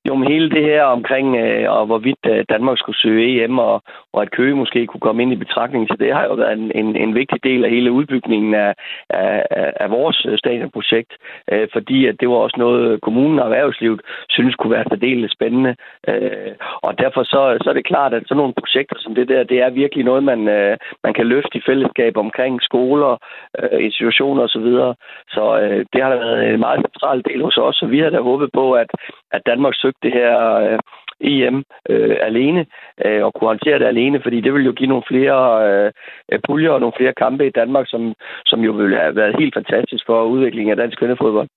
Jo, 0.09 0.15
men 0.15 0.27
hele 0.27 0.49
det 0.49 0.63
her 0.63 0.83
omkring, 0.83 1.27
øh, 1.37 1.71
og 1.71 1.85
hvorvidt 1.85 2.23
øh, 2.27 2.45
Danmark 2.49 2.77
skulle 2.77 3.01
søge 3.05 3.43
EM, 3.43 3.59
og, 3.59 3.81
og 4.13 4.21
at 4.21 4.31
Køge 4.31 4.55
måske 4.55 4.87
kunne 4.87 5.05
komme 5.07 5.21
ind 5.21 5.31
i 5.33 5.43
betragtning 5.45 5.87
til 5.87 5.99
det, 5.99 6.13
har 6.13 6.23
jo 6.23 6.33
været 6.33 6.53
en, 6.53 6.71
en, 6.75 6.95
en 6.95 7.15
vigtig 7.15 7.43
del 7.43 7.65
af 7.65 7.69
hele 7.69 7.91
udbygningen 7.91 8.53
af, 8.53 8.73
af, 9.09 9.43
af 9.83 9.91
vores 9.91 10.25
øh, 10.29 10.37
stadionprojekt, 10.37 11.13
øh, 11.51 11.67
fordi 11.73 12.05
at 12.05 12.15
det 12.19 12.29
var 12.29 12.35
også 12.35 12.55
noget, 12.57 13.01
kommunen 13.01 13.39
og 13.39 13.45
erhvervslivet 13.45 14.01
synes 14.29 14.55
kunne 14.55 14.71
være 14.71 14.89
særdeles 14.89 15.31
spændende. 15.31 15.75
Øh, 16.07 16.51
og 16.81 16.99
derfor 16.99 17.23
så, 17.23 17.57
så 17.63 17.69
er 17.69 17.73
det 17.73 17.85
klart, 17.85 18.13
at 18.13 18.23
sådan 18.27 18.37
nogle 18.37 18.59
projekter 18.59 18.95
som 18.99 19.15
det 19.15 19.27
der, 19.29 19.43
det 19.43 19.61
er 19.61 19.69
virkelig 19.69 20.05
noget, 20.05 20.23
man, 20.23 20.47
øh, 20.47 20.77
man 21.03 21.13
kan 21.13 21.27
løfte 21.27 21.57
i 21.57 21.65
fællesskab 21.65 22.17
omkring 22.17 22.61
skoler, 22.61 23.17
øh, 23.59 23.83
institutioner 23.85 24.43
osv. 24.43 24.51
Så, 24.51 24.59
videre. 24.59 24.95
så 25.29 25.59
øh, 25.61 25.85
det 25.93 26.01
har 26.03 26.09
været 26.09 26.53
en 26.53 26.59
meget 26.59 26.85
central 26.87 27.23
del 27.29 27.43
hos 27.43 27.57
os, 27.57 27.81
og 27.81 27.91
vi 27.91 27.99
har 27.99 28.09
da 28.09 28.19
håbet 28.19 28.49
på, 28.53 28.73
at, 28.73 28.89
at 29.31 29.41
Danmark 29.45 29.73
søgte 29.75 29.98
det 30.03 30.11
her 30.13 30.35
øh, 30.55 30.79
EM 31.21 31.63
øh, 31.89 32.15
alene 32.21 32.65
øh, 33.05 33.23
og 33.25 33.33
kunne 33.33 33.47
håndtere 33.47 33.79
det 33.79 33.85
alene, 33.85 34.21
fordi 34.23 34.41
det 34.41 34.53
ville 34.53 34.65
jo 34.65 34.73
give 34.77 34.89
nogle 34.89 35.09
flere 35.11 35.39
øh, 35.67 35.91
øh, 36.31 36.39
puljer 36.47 36.71
og 36.71 36.79
nogle 36.79 36.97
flere 36.97 37.13
kampe 37.13 37.47
i 37.47 37.55
Danmark, 37.59 37.85
som, 37.87 38.13
som 38.45 38.59
jo 38.59 38.71
ville 38.71 38.97
have 38.97 39.15
været 39.15 39.39
helt 39.39 39.53
fantastisk 39.53 40.03
for 40.05 40.23
udviklingen 40.23 40.71
af 40.71 40.77
dansk 40.77 40.97
kvindefodbold. 40.99 41.47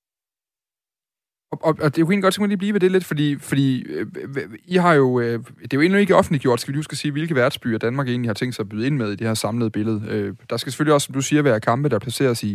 Og, 1.52 1.58
og, 1.62 1.74
og 1.84 1.88
det 1.96 1.98
kunne 2.04 2.12
egentlig 2.12 2.22
godt, 2.22 2.40
mig 2.40 2.48
lige 2.48 2.58
blive 2.58 2.72
ved 2.72 2.80
det 2.80 2.92
lidt, 2.92 3.04
fordi, 3.04 3.36
fordi 3.50 3.68
øh, 3.96 4.06
I 4.64 4.76
har 4.76 4.94
jo, 4.94 5.20
øh, 5.20 5.38
det 5.62 5.72
er 5.72 5.76
jo 5.76 5.80
endnu 5.80 5.98
ikke 5.98 6.16
offentliggjort, 6.16 6.60
skal 6.60 6.72
vi 6.72 6.78
huske 6.78 6.92
at 6.92 6.98
sige, 6.98 7.12
hvilke 7.12 7.34
værtsbyer 7.34 7.78
Danmark 7.78 8.08
egentlig 8.08 8.28
har 8.28 8.34
tænkt 8.34 8.54
sig 8.54 8.62
at 8.62 8.68
byde 8.68 8.86
ind 8.86 8.96
med 8.96 9.08
i 9.12 9.16
det 9.16 9.26
her 9.26 9.34
samlede 9.34 9.70
billede. 9.70 10.00
Øh, 10.10 10.34
der 10.50 10.56
skal 10.56 10.72
selvfølgelig 10.72 10.94
også, 10.94 11.06
som 11.06 11.14
du 11.14 11.20
siger, 11.20 11.42
være 11.42 11.60
kampe, 11.60 11.88
der 11.88 11.98
placeres 11.98 12.42
i, 12.42 12.52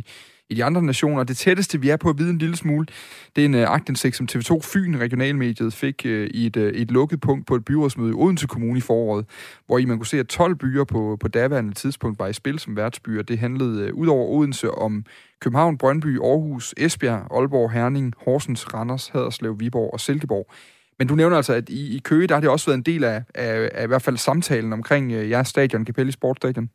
i 0.50 0.56
de 0.56 0.64
andre 0.64 0.84
nationer. 0.84 1.24
Det 1.24 1.38
tætteste, 1.38 1.82
vi 1.82 1.90
er 1.90 1.98
på 1.98 2.10
at 2.10 2.18
vide 2.18 2.30
en 2.30 2.38
lille 2.38 2.56
smule, 2.56 2.88
det 3.36 3.42
er 3.42 3.46
en 3.46 3.56
uh, 3.56 3.62
agtindsigt, 3.62 4.16
som 4.16 4.28
TV2 4.32 4.60
Fyn, 4.62 5.00
regionalmediet, 5.00 5.74
fik 5.74 6.02
uh, 6.06 6.12
i 6.12 6.46
et, 6.46 6.58
uh, 6.58 6.64
et 6.64 6.92
lukket 6.92 7.22
punkt 7.22 7.48
på 7.48 7.56
et 7.56 7.66
byrådsmøde 7.66 8.10
i 8.10 8.14
Odense 8.14 8.48
Kommune 8.48 8.78
i 8.78 8.82
foråret, 8.82 9.26
hvor 9.66 9.78
I 9.78 9.86
man 9.86 9.98
kunne 9.98 10.08
se, 10.08 10.20
at 10.20 10.28
12 10.28 10.56
byer 10.56 10.84
på, 10.84 11.18
på 11.20 11.28
daværende 11.28 11.74
tidspunkt 11.74 12.20
var 12.20 12.28
i 12.28 12.34
spil 12.34 12.60
som 12.60 12.76
værtsbyer. 12.76 13.22
Det 13.22 13.40
handlede 13.40 13.94
uh, 13.94 14.00
ud 14.00 14.08
over 14.08 14.28
Odense 14.28 14.72
om 14.72 15.06
København, 15.40 15.78
Brøndby, 15.78 16.20
Aarhus, 16.20 16.74
Esbjerg, 16.78 17.28
Aalborg, 17.32 17.72
Herning, 17.72 18.14
Horsens, 18.26 18.74
Randers, 18.74 19.08
Haderslev, 19.08 19.60
Viborg 19.60 19.94
og 19.94 20.00
Silkeborg. 20.00 20.52
Men 21.00 21.08
du 21.08 21.16
nævner 21.16 21.38
altså, 21.38 21.54
at 21.54 21.70
i, 21.70 21.96
i 21.96 22.00
Køge, 22.00 22.28
der 22.28 22.36
har 22.36 22.42
det 22.42 22.50
også 22.50 22.66
været 22.66 22.78
en 22.78 22.84
del 22.84 23.04
af, 23.04 23.24
af, 23.36 23.70
af 23.74 23.84
i 23.84 23.88
hvert 23.88 24.02
fald 24.02 24.18
samtalen 24.18 24.74
omkring 24.74 25.08
uh, 25.08 25.30
jeres 25.30 25.48
stadion, 25.48 25.86
Capelli 25.86 26.12
Sportstadion. 26.12 26.70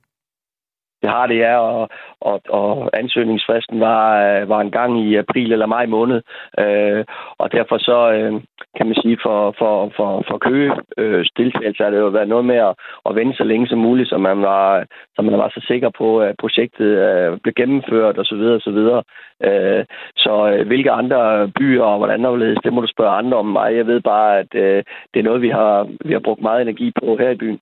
Det 1.03 1.11
har 1.11 1.27
det, 1.27 1.39
ja, 1.39 1.59
og, 1.59 1.89
og, 2.21 2.41
og 2.49 2.91
ansøgningsfristen 2.93 3.81
var, 3.81 4.03
øh, 4.25 4.49
var 4.49 4.61
en 4.61 4.71
gang 4.71 5.01
i 5.01 5.17
april 5.17 5.53
eller 5.53 5.67
maj 5.67 5.87
måned. 5.87 6.23
Øh, 6.59 7.05
og 7.39 7.53
derfor 7.53 7.79
så, 7.79 8.13
øh, 8.13 8.33
kan 8.77 8.87
man 8.87 8.97
sige, 9.03 9.19
for, 9.23 9.55
for, 9.59 9.93
for, 9.97 10.25
for 10.29 10.39
Køge 10.39 10.73
øh, 10.99 11.25
deltagelse 11.37 11.83
har 11.83 11.91
det 11.91 11.99
jo 11.99 12.07
været 12.07 12.29
noget 12.29 12.45
med 12.45 12.57
at, 12.57 12.75
at 13.09 13.15
vente 13.15 13.37
så 13.37 13.45
længe 13.45 13.67
som 13.69 13.79
muligt, 13.79 14.09
så 14.09 14.19
man 14.19 14.43
var, 14.43 14.87
så 15.17 15.23
man 15.23 15.39
var 15.39 15.49
så 15.49 15.65
sikker 15.67 15.91
på, 15.99 16.21
at 16.21 16.35
projektet 16.41 16.91
øh, 17.07 17.39
blev 17.43 17.55
gennemført 17.55 18.19
osv. 18.19 18.25
Så, 18.25 18.35
videre, 18.37 18.55
og 18.55 18.63
så, 18.63 18.71
videre. 18.71 19.03
Øh, 19.45 19.85
så 20.17 20.51
øh, 20.53 20.67
hvilke 20.67 20.91
andre 20.91 21.49
byer 21.49 21.83
og 21.83 21.99
hvordan 21.99 22.25
overledes, 22.25 22.59
det 22.65 22.73
må 22.73 22.81
du 22.81 22.87
spørge 22.87 23.19
andre 23.21 23.39
om 23.39 23.47
mig. 23.47 23.77
Jeg 23.77 23.87
ved 23.87 24.01
bare, 24.01 24.39
at 24.39 24.55
øh, 24.55 24.85
det 25.15 25.21
er 25.21 25.29
noget, 25.29 25.43
vi 25.43 25.49
har, 25.49 25.89
vi 26.05 26.13
har 26.13 26.21
brugt 26.21 26.43
meget 26.43 26.63
energi 26.63 26.93
på 27.01 27.17
her 27.17 27.31
i 27.31 27.37
byen. 27.37 27.61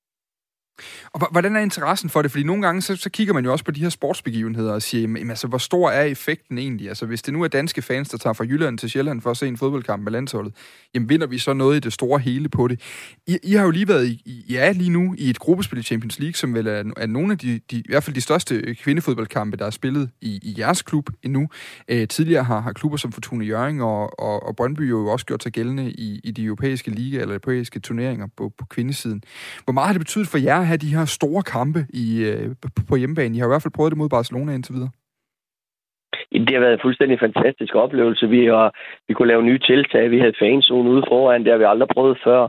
Og 1.13 1.29
hvordan 1.31 1.57
er 1.57 1.61
interessen 1.61 2.11
for 2.11 2.23
det? 2.23 2.31
Fordi 2.31 2.45
nogle 2.45 2.63
gange, 2.63 2.83
så, 2.83 2.97
så 2.97 3.11
kigger 3.11 3.35
man 3.35 3.45
jo 3.45 3.53
også 3.53 3.65
på 3.65 3.71
de 3.71 3.81
her 3.81 3.89
sportsbegivenheder 3.89 4.73
og 4.73 4.83
siger, 4.83 5.01
jamen, 5.01 5.31
altså, 5.31 5.47
hvor 5.47 5.59
stor 5.59 5.91
er 5.91 6.05
effekten 6.05 6.59
egentlig? 6.59 6.89
Altså, 6.89 7.07
hvis 7.07 7.23
det 7.23 7.35
nu 7.35 7.43
er 7.43 7.49
danske 7.49 7.83
fans, 7.83 8.09
der 8.09 8.19
tager 8.19 8.35
fra 8.35 8.45
Jylland 8.45 8.79
til 8.79 8.91
Sjælland 8.91 9.23
for 9.23 9.31
at 9.31 9.37
se 9.37 9.49
en 9.49 9.57
fodboldkamp 9.57 10.03
med 10.03 10.13
landsholdet, 10.13 10.55
jamen, 10.95 11.09
vinder 11.09 11.27
vi 11.27 11.39
så 11.39 11.53
noget 11.53 11.77
i 11.77 11.81
det 11.81 11.93
store 11.93 12.19
hele 12.19 12.49
på 12.49 12.69
det? 12.69 12.81
I, 13.27 13.39
I 13.43 13.53
har 13.53 13.65
jo 13.65 13.71
lige 13.71 13.89
været, 13.89 14.07
i, 14.07 14.45
ja, 14.51 14.73
lige 14.73 14.91
nu 14.91 15.15
i 15.19 15.31
et 15.31 15.39
gruppespil 15.39 15.79
i 15.79 15.83
Champions 15.83 16.19
League, 16.19 16.35
som 16.35 16.55
vel 16.55 16.67
er, 16.67 16.85
er 16.97 17.07
nogle 17.07 17.33
af 17.33 17.39
de, 17.39 17.61
de, 17.71 17.77
i 17.77 17.89
hvert 17.89 18.05
fald 18.05 18.15
de 18.15 18.21
største 18.21 18.55
øh, 18.55 18.77
kvindefodboldkampe, 18.77 19.57
der 19.57 19.67
er 19.67 19.71
spillet 19.71 20.11
i, 20.21 20.41
i 20.43 20.55
jeres 20.59 20.83
klub 20.83 21.11
endnu. 21.23 21.49
Øh, 21.89 22.09
tidligere 22.09 22.45
har, 22.45 22.61
har 22.61 22.73
klubber 22.73 22.99
som 22.99 23.13
Fortuna 23.13 23.45
Jørgen 23.45 23.81
og, 23.81 24.21
og, 24.21 24.47
og 24.47 24.57
Brøndby 24.57 24.91
jo 24.91 25.07
også 25.07 25.27
gjort 25.27 25.43
sig 25.43 25.53
gældende 25.53 25.91
i, 25.91 26.21
i 26.25 26.31
de 26.31 26.45
europæiske 26.45 26.91
liga 26.91 27.21
eller 27.21 27.35
europæiske 27.35 27.81
turneringer 27.81 28.27
på, 28.37 28.53
på 28.59 28.67
kvindesiden. 28.67 29.23
Hvor 29.65 29.73
meget 29.73 29.87
har 29.87 29.93
det 29.93 30.01
betydet 30.01 30.29
for 30.29 30.39
jer 30.39 30.61
have 30.71 30.85
de 30.87 30.95
her 30.97 31.05
store 31.05 31.43
kampe 31.43 31.81
i, 32.05 32.07
øh, 32.31 32.47
på 32.89 32.95
hjemmebane. 32.97 33.37
I 33.37 33.39
har 33.39 33.47
i 33.47 33.53
hvert 33.53 33.63
fald 33.63 33.77
prøvet 33.77 33.93
det 33.93 33.99
mod 33.99 34.09
Barcelona 34.09 34.53
indtil 34.53 34.75
videre. 34.75 34.91
Det 36.33 36.55
har 36.55 36.61
været 36.61 36.73
en 36.73 36.87
fuldstændig 36.87 37.19
fantastisk 37.21 37.75
oplevelse. 37.75 38.29
Vi, 38.29 38.45
har, 38.47 38.75
vi 39.09 39.15
kunne 39.15 39.29
lave 39.29 39.43
nye 39.43 39.59
tiltag. 39.59 40.11
Vi 40.11 40.19
havde 40.19 40.41
fanzone 40.43 40.91
ude 40.91 41.05
foran, 41.09 41.45
det 41.45 41.53
har 41.53 41.59
vi 41.59 41.65
aldrig 41.73 41.89
prøvet 41.89 42.19
før. 42.25 42.43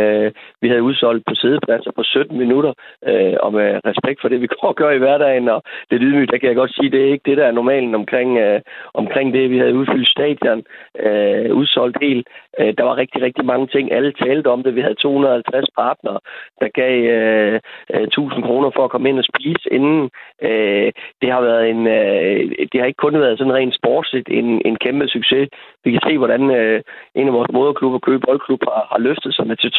Uh, 0.00 0.28
vi 0.62 0.68
havde 0.68 0.82
udsolgt 0.82 1.24
på 1.28 1.34
sædepladser 1.34 1.90
på 1.96 2.02
17 2.02 2.38
minutter, 2.38 2.72
uh, 3.10 3.36
og 3.44 3.52
med 3.52 3.68
respekt 3.90 4.20
for 4.20 4.28
det, 4.28 4.40
vi 4.40 4.46
går 4.46 4.68
og 4.68 4.76
gør 4.76 4.90
i 4.90 4.98
hverdagen, 4.98 5.48
og 5.48 5.62
det 5.90 5.98
ydmygt, 6.02 6.30
der 6.30 6.38
kan 6.38 6.48
jeg 6.48 6.56
godt 6.56 6.74
sige, 6.74 6.90
det 6.90 7.00
er 7.00 7.12
ikke 7.12 7.28
det, 7.30 7.36
der 7.36 7.46
er 7.46 7.58
normalen 7.60 7.94
omkring, 7.94 8.30
uh, 8.46 8.60
omkring 8.94 9.34
det. 9.34 9.50
Vi 9.50 9.58
havde 9.58 9.78
udfyldt 9.80 10.08
stadion, 10.08 10.60
uh, 11.06 11.56
udsolgt 11.60 11.98
helt. 12.02 12.26
Uh, 12.60 12.70
der 12.78 12.84
var 12.88 12.96
rigtig, 12.96 13.22
rigtig 13.22 13.44
mange 13.44 13.66
ting. 13.66 13.92
Alle 13.92 14.12
talte 14.12 14.48
om 14.48 14.62
det. 14.62 14.74
Vi 14.74 14.80
havde 14.80 14.94
250 14.94 15.66
partnere, 15.78 16.18
der 16.60 16.68
gav 16.68 16.94
øh, 17.16 17.60
øh 17.94 18.02
1000 18.02 18.42
kroner 18.42 18.70
for 18.76 18.84
at 18.84 18.90
komme 18.90 19.08
ind 19.08 19.18
og 19.18 19.24
spise 19.32 19.72
inden. 19.72 20.10
Øh, 20.42 20.92
det 21.22 21.28
har 21.32 21.40
været 21.40 21.70
en... 21.70 21.86
øh, 21.86 22.40
det 22.72 22.80
har 22.80 22.86
ikke 22.86 23.04
kun 23.04 23.20
været 23.20 23.38
sådan 23.38 23.54
rent 23.54 23.74
sportsligt 23.74 24.28
en, 24.28 24.62
en 24.64 24.76
kæmpe 24.76 25.08
succes. 25.08 25.48
Vi 25.84 25.90
kan 25.92 26.00
se, 26.08 26.18
hvordan 26.18 26.50
øh, 26.50 26.80
en 27.14 27.26
af 27.26 27.32
vores 27.32 27.52
moderklubber, 27.52 27.98
Køge 27.98 28.20
Boldklub, 28.26 28.62
har, 28.64 28.86
har 28.92 28.98
løftet 28.98 29.34
sig 29.34 29.46
med 29.46 29.56
til 29.56 29.70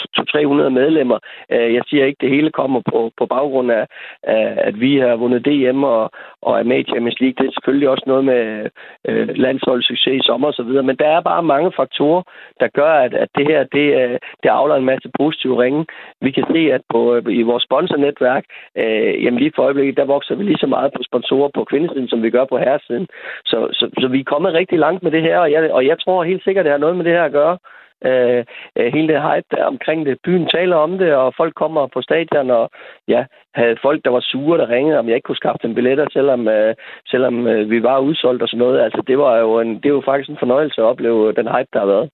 200-300 0.65 0.69
medlemmer. 0.69 1.19
Øh, 1.51 1.73
jeg 1.73 1.83
siger 1.89 2.05
ikke, 2.05 2.21
det 2.21 2.29
hele 2.29 2.51
kommer 2.51 2.81
på, 2.91 3.11
på 3.17 3.25
baggrund 3.25 3.71
af, 3.71 3.85
af, 4.23 4.53
at 4.57 4.79
vi 4.79 4.97
har 4.97 5.15
vundet 5.15 5.45
DM 5.45 5.83
og, 5.83 6.11
og 6.41 6.59
er 6.59 6.63
med 6.63 6.79
i 6.79 6.89
Champions 6.91 7.19
League. 7.19 7.35
Det 7.37 7.47
er 7.47 7.55
selvfølgelig 7.55 7.89
også 7.89 8.03
noget 8.07 8.25
med 8.25 8.69
øh, 9.07 9.29
landsholdssucces 9.45 10.13
i 10.13 10.27
sommer 10.27 10.47
osv., 10.47 10.71
men 10.89 10.95
der 10.95 11.07
er 11.07 11.21
bare 11.21 11.43
mange 11.43 11.71
faktorer, 11.79 12.23
der 12.59 12.67
gør, 12.73 12.91
at, 13.05 13.13
at 13.13 13.29
det 13.37 13.47
her 13.47 13.63
det, 13.63 13.87
øh, 14.01 14.17
det 14.43 14.49
afler 14.49 14.75
en 14.75 14.85
masse 14.85 15.09
positive 15.19 15.61
ringe. 15.63 15.85
Vi 16.21 16.31
kan 16.31 16.45
se, 16.53 16.59
at 16.73 16.81
på, 16.89 17.15
øh, 17.15 17.23
i 17.29 17.41
vores 17.41 17.63
sponsornetværk, 17.63 18.43
øh, 18.77 19.23
jamen 19.23 19.39
lige 19.39 19.51
for 19.55 19.63
øjeblikket, 19.63 19.97
der 19.97 20.05
vokser 20.05 20.35
vi 20.35 20.43
lige 20.43 20.63
så 20.63 20.67
meget 20.67 20.91
på 20.93 21.01
sponsorer 21.09 21.49
på 21.53 21.63
kvindesiden, 21.63 22.07
som 22.07 22.23
vi 22.23 22.29
gør 22.29 22.45
på 22.45 22.57
herresiden. 22.57 23.07
Så, 23.45 23.57
så, 23.73 23.89
så 24.01 24.07
vi 24.07 24.19
er 24.19 24.31
kommet 24.33 24.53
rigtig 24.53 24.79
langt 24.79 25.03
med 25.03 25.11
det 25.11 25.21
her, 25.21 25.37
og 25.39 25.51
jeg, 25.51 25.71
og 25.71 25.85
jeg 25.85 25.99
tror 25.99 26.23
helt 26.23 26.43
sikkert, 26.43 26.65
det 26.65 26.71
har 26.71 26.79
noget 26.79 26.97
med 26.97 27.05
det 27.05 27.13
her 27.13 27.23
at 27.23 27.31
gøre. 27.31 27.57
Øh, 28.05 28.45
øh 28.77 28.93
hele 28.93 29.07
det 29.13 29.21
hype 29.21 29.47
der 29.51 29.65
omkring 29.65 30.05
det. 30.05 30.17
Byen 30.25 30.47
taler 30.47 30.75
om 30.75 30.97
det, 30.97 31.13
og 31.13 31.33
folk 31.37 31.53
kommer 31.55 31.87
på 31.87 32.01
stadion, 32.01 32.49
og 32.49 32.69
ja, 33.07 33.25
havde 33.55 33.77
folk, 33.81 34.05
der 34.05 34.11
var 34.11 34.19
sure, 34.19 34.57
der 34.57 34.69
ringede, 34.69 34.99
om 34.99 35.07
jeg 35.07 35.15
ikke 35.15 35.25
kunne 35.25 35.43
skaffe 35.43 35.59
dem 35.63 35.75
billetter, 35.75 36.05
selvom, 36.13 36.47
øh, 36.47 36.75
selvom 37.07 37.47
øh, 37.47 37.69
vi 37.69 37.83
var 37.83 37.99
udsolgt 37.99 38.41
og 38.41 38.47
sådan 38.49 38.59
noget. 38.59 38.79
Altså, 38.79 39.01
det 39.07 39.17
var 39.17 39.37
jo, 39.37 39.59
en, 39.59 39.73
det 39.81 39.91
var 39.91 39.97
jo 39.97 40.01
faktisk 40.05 40.29
en 40.29 40.43
fornøjelse 40.43 40.81
at 40.81 40.85
opleve 40.85 41.33
den 41.33 41.47
hype, 41.47 41.71
der 41.73 41.79
har 41.79 41.85
været 41.85 42.09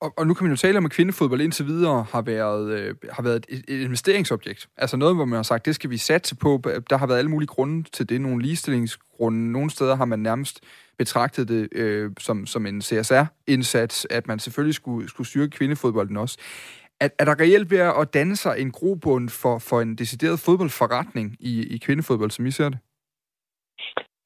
og, 0.00 0.14
og 0.16 0.26
nu 0.26 0.34
kan 0.34 0.44
man 0.44 0.52
jo 0.52 0.56
tale 0.56 0.78
om, 0.78 0.84
at 0.84 0.90
kvindefodbold 0.90 1.40
indtil 1.40 1.66
videre 1.66 2.06
har 2.10 2.22
været, 2.22 2.70
øh, 2.70 2.94
har 3.10 3.22
været 3.22 3.46
et, 3.48 3.64
et 3.68 3.80
investeringsobjekt. 3.80 4.68
Altså 4.76 4.96
noget, 4.96 5.14
hvor 5.14 5.24
man 5.24 5.36
har 5.36 5.42
sagt, 5.42 5.66
det 5.66 5.74
skal 5.74 5.90
vi 5.90 5.96
satse 5.96 6.36
på. 6.36 6.62
Der 6.90 6.96
har 6.96 7.06
været 7.06 7.18
alle 7.18 7.30
mulige 7.30 7.46
grunde 7.46 7.90
til 7.90 8.08
det. 8.08 8.20
Nogle 8.20 8.42
ligestillingsgrunde. 8.42 9.52
Nogle 9.52 9.70
steder 9.70 9.96
har 9.96 10.04
man 10.04 10.18
nærmest 10.18 10.60
betragtet 10.98 11.48
det 11.48 11.68
øh, 11.72 12.10
som, 12.18 12.46
som 12.46 12.66
en 12.66 12.82
CSR-indsats, 12.82 14.06
at 14.10 14.26
man 14.26 14.38
selvfølgelig 14.38 14.74
skulle, 14.74 15.08
skulle 15.08 15.26
styrke 15.26 15.50
kvindefodbolden 15.50 16.16
også. 16.16 16.38
Er, 17.00 17.08
er 17.18 17.24
der 17.24 17.40
reelt 17.40 17.70
ved 17.70 17.78
at 17.78 18.14
danne 18.14 18.36
sig 18.36 18.54
en 18.58 18.70
grobund 18.70 19.28
for, 19.28 19.58
for 19.58 19.80
en 19.80 19.94
decideret 19.94 20.40
fodboldforretning 20.40 21.36
i, 21.40 21.62
i 21.62 21.78
kvindefodbold, 21.78 22.30
som 22.30 22.46
I 22.46 22.50
ser 22.50 22.68
det? 22.68 22.78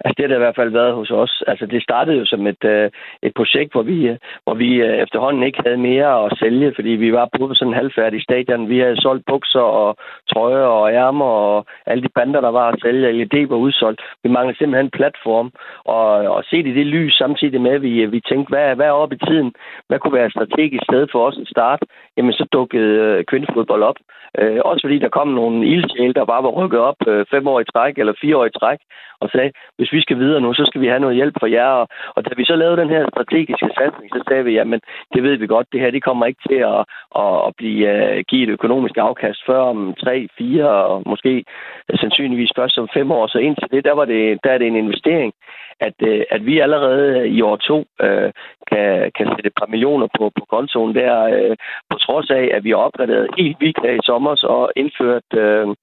Altså 0.05 0.15
det 0.17 0.25
har 0.25 0.29
det 0.29 0.41
i 0.41 0.45
hvert 0.45 0.61
fald 0.61 0.71
været 0.71 0.95
hos 0.95 1.11
os. 1.11 1.43
Altså 1.47 1.67
det 1.67 1.83
startede 1.83 2.17
jo 2.19 2.25
som 2.27 2.47
et, 2.47 2.65
øh, 2.65 2.91
et 3.23 3.33
projekt, 3.35 3.73
hvor 3.73 3.83
vi, 3.83 3.99
øh, 4.09 4.17
hvor 4.45 4.55
vi 4.55 4.71
øh, 4.87 4.97
efterhånden 5.05 5.43
ikke 5.43 5.63
havde 5.67 5.87
mere 5.91 6.25
at 6.25 6.39
sælge, 6.39 6.73
fordi 6.75 6.93
vi 7.05 7.13
var 7.13 7.29
på 7.37 7.55
sådan 7.55 7.73
en 7.73 7.81
halvfærdig 7.81 8.23
stadion. 8.23 8.69
Vi 8.69 8.79
havde 8.79 9.03
solgt 9.03 9.25
bukser 9.27 9.67
og 9.81 9.97
trøjer 10.33 10.67
og 10.79 10.93
ærmer 10.93 11.25
og 11.25 11.67
alle 11.87 12.03
de 12.03 12.15
bander, 12.15 12.41
der 12.41 12.53
var 12.59 12.69
at 12.69 12.81
sælge. 12.83 13.13
LED 13.13 13.49
var 13.49 13.57
udsolgt. 13.57 14.01
Vi 14.23 14.29
manglede 14.31 14.59
simpelthen 14.59 14.87
en 14.87 14.99
platform. 14.99 15.53
Og, 15.85 16.09
og 16.35 16.45
set 16.45 16.67
i 16.67 16.75
det 16.75 16.87
lys 16.87 17.15
samtidig 17.15 17.61
med, 17.61 17.71
at 17.71 17.83
vi, 17.83 18.03
øh, 18.03 18.13
vi 18.13 18.21
tænkte, 18.21 18.51
hvad, 18.51 18.77
hvad 18.77 18.87
er 18.87 19.01
oppe 19.03 19.17
i 19.17 19.25
tiden? 19.27 19.53
Hvad 19.89 19.99
kunne 19.99 20.15
være 20.19 20.27
et 20.27 20.33
strategisk 20.33 20.85
sted 20.91 21.07
for 21.13 21.27
os 21.29 21.39
at 21.43 21.49
starte? 21.49 21.87
Jamen 22.17 22.33
så 22.33 22.45
dukkede 22.53 22.99
øh, 22.99 23.25
kvindefodbold 23.25 23.83
op. 23.83 23.97
Øh, 24.39 24.61
også 24.65 24.83
fordi 24.85 24.99
der 24.99 25.09
kom 25.09 25.29
nogle 25.29 25.67
ildsjæle, 25.67 26.15
der 26.15 26.25
bare 26.25 26.43
var 26.43 26.49
rykket 26.61 26.81
op 26.81 27.01
øh, 27.07 27.27
fem 27.31 27.47
år 27.47 27.61
i 27.61 27.65
træk 27.75 27.99
eller 27.99 28.15
fire 28.21 28.37
år 28.37 28.47
i 28.47 28.57
træk, 28.61 28.79
og 29.23 29.29
sagde, 29.31 29.51
hvis 29.77 29.93
vi 29.93 30.01
skal 30.03 30.19
videre 30.19 30.41
nu, 30.41 30.53
så 30.55 30.65
skal 30.67 30.81
vi 30.81 30.87
have 30.93 31.05
noget 31.05 31.17
hjælp 31.17 31.35
fra 31.41 31.51
jer. 31.51 31.73
Og, 31.81 31.89
og 32.17 32.25
da 32.25 32.31
vi 32.37 32.45
så 32.45 32.57
lavede 32.57 32.81
den 32.83 32.91
her 32.95 33.03
strategiske 33.13 33.71
satsning, 33.79 34.09
så 34.13 34.21
sagde 34.29 34.45
vi, 34.45 34.53
jamen 34.53 34.81
det 35.15 35.23
ved 35.23 35.37
vi 35.37 35.47
godt, 35.47 35.73
det 35.73 35.81
her 35.81 35.91
det 35.91 36.05
kommer 36.05 36.27
ikke 36.27 36.43
til 36.49 36.61
at, 36.73 36.81
at, 37.23 37.35
at 37.47 37.53
blive, 37.59 37.81
uh, 37.93 38.19
give 38.29 38.43
et 38.45 38.55
økonomisk 38.57 38.97
afkast 38.97 39.41
før 39.47 39.61
om 39.73 39.95
tre, 40.05 40.17
fire 40.39 40.69
og 40.93 41.03
måske 41.07 41.45
øh, 41.89 41.99
sandsynligvis 41.99 42.53
først 42.59 42.79
om 42.79 42.89
fem 42.95 43.11
år. 43.11 43.27
Så 43.27 43.39
indtil 43.39 43.69
det, 43.71 43.85
der, 43.85 43.95
var 44.01 44.05
det, 44.05 44.39
der 44.45 44.51
er 44.53 44.59
det 44.59 44.67
en 44.67 44.83
investering, 44.85 45.33
at, 45.81 45.95
uh, 46.11 46.23
at 46.31 46.47
vi 46.47 46.59
allerede 46.59 47.29
i 47.29 47.43
år 47.43 47.57
to 47.57 47.79
uh, 48.05 48.29
kan, 48.71 49.11
kan 49.17 49.27
sætte 49.29 49.47
et 49.51 49.59
par 49.61 49.71
millioner 49.75 50.09
på, 50.19 50.25
på 50.39 50.45
kontoen 50.55 50.95
der, 50.95 51.15
uh, 51.39 51.57
på 51.91 51.97
trods 52.07 52.31
af, 52.31 52.45
at 52.57 52.65
vi 52.65 52.71
har 52.71 52.81
opgraderet 52.87 53.35
helt 53.39 53.57
vildt 53.61 53.79
her 53.85 53.93
i 53.93 54.07
sommer 54.09 54.33
og 54.57 54.73
indført 54.77 55.29
uh, 55.45 55.75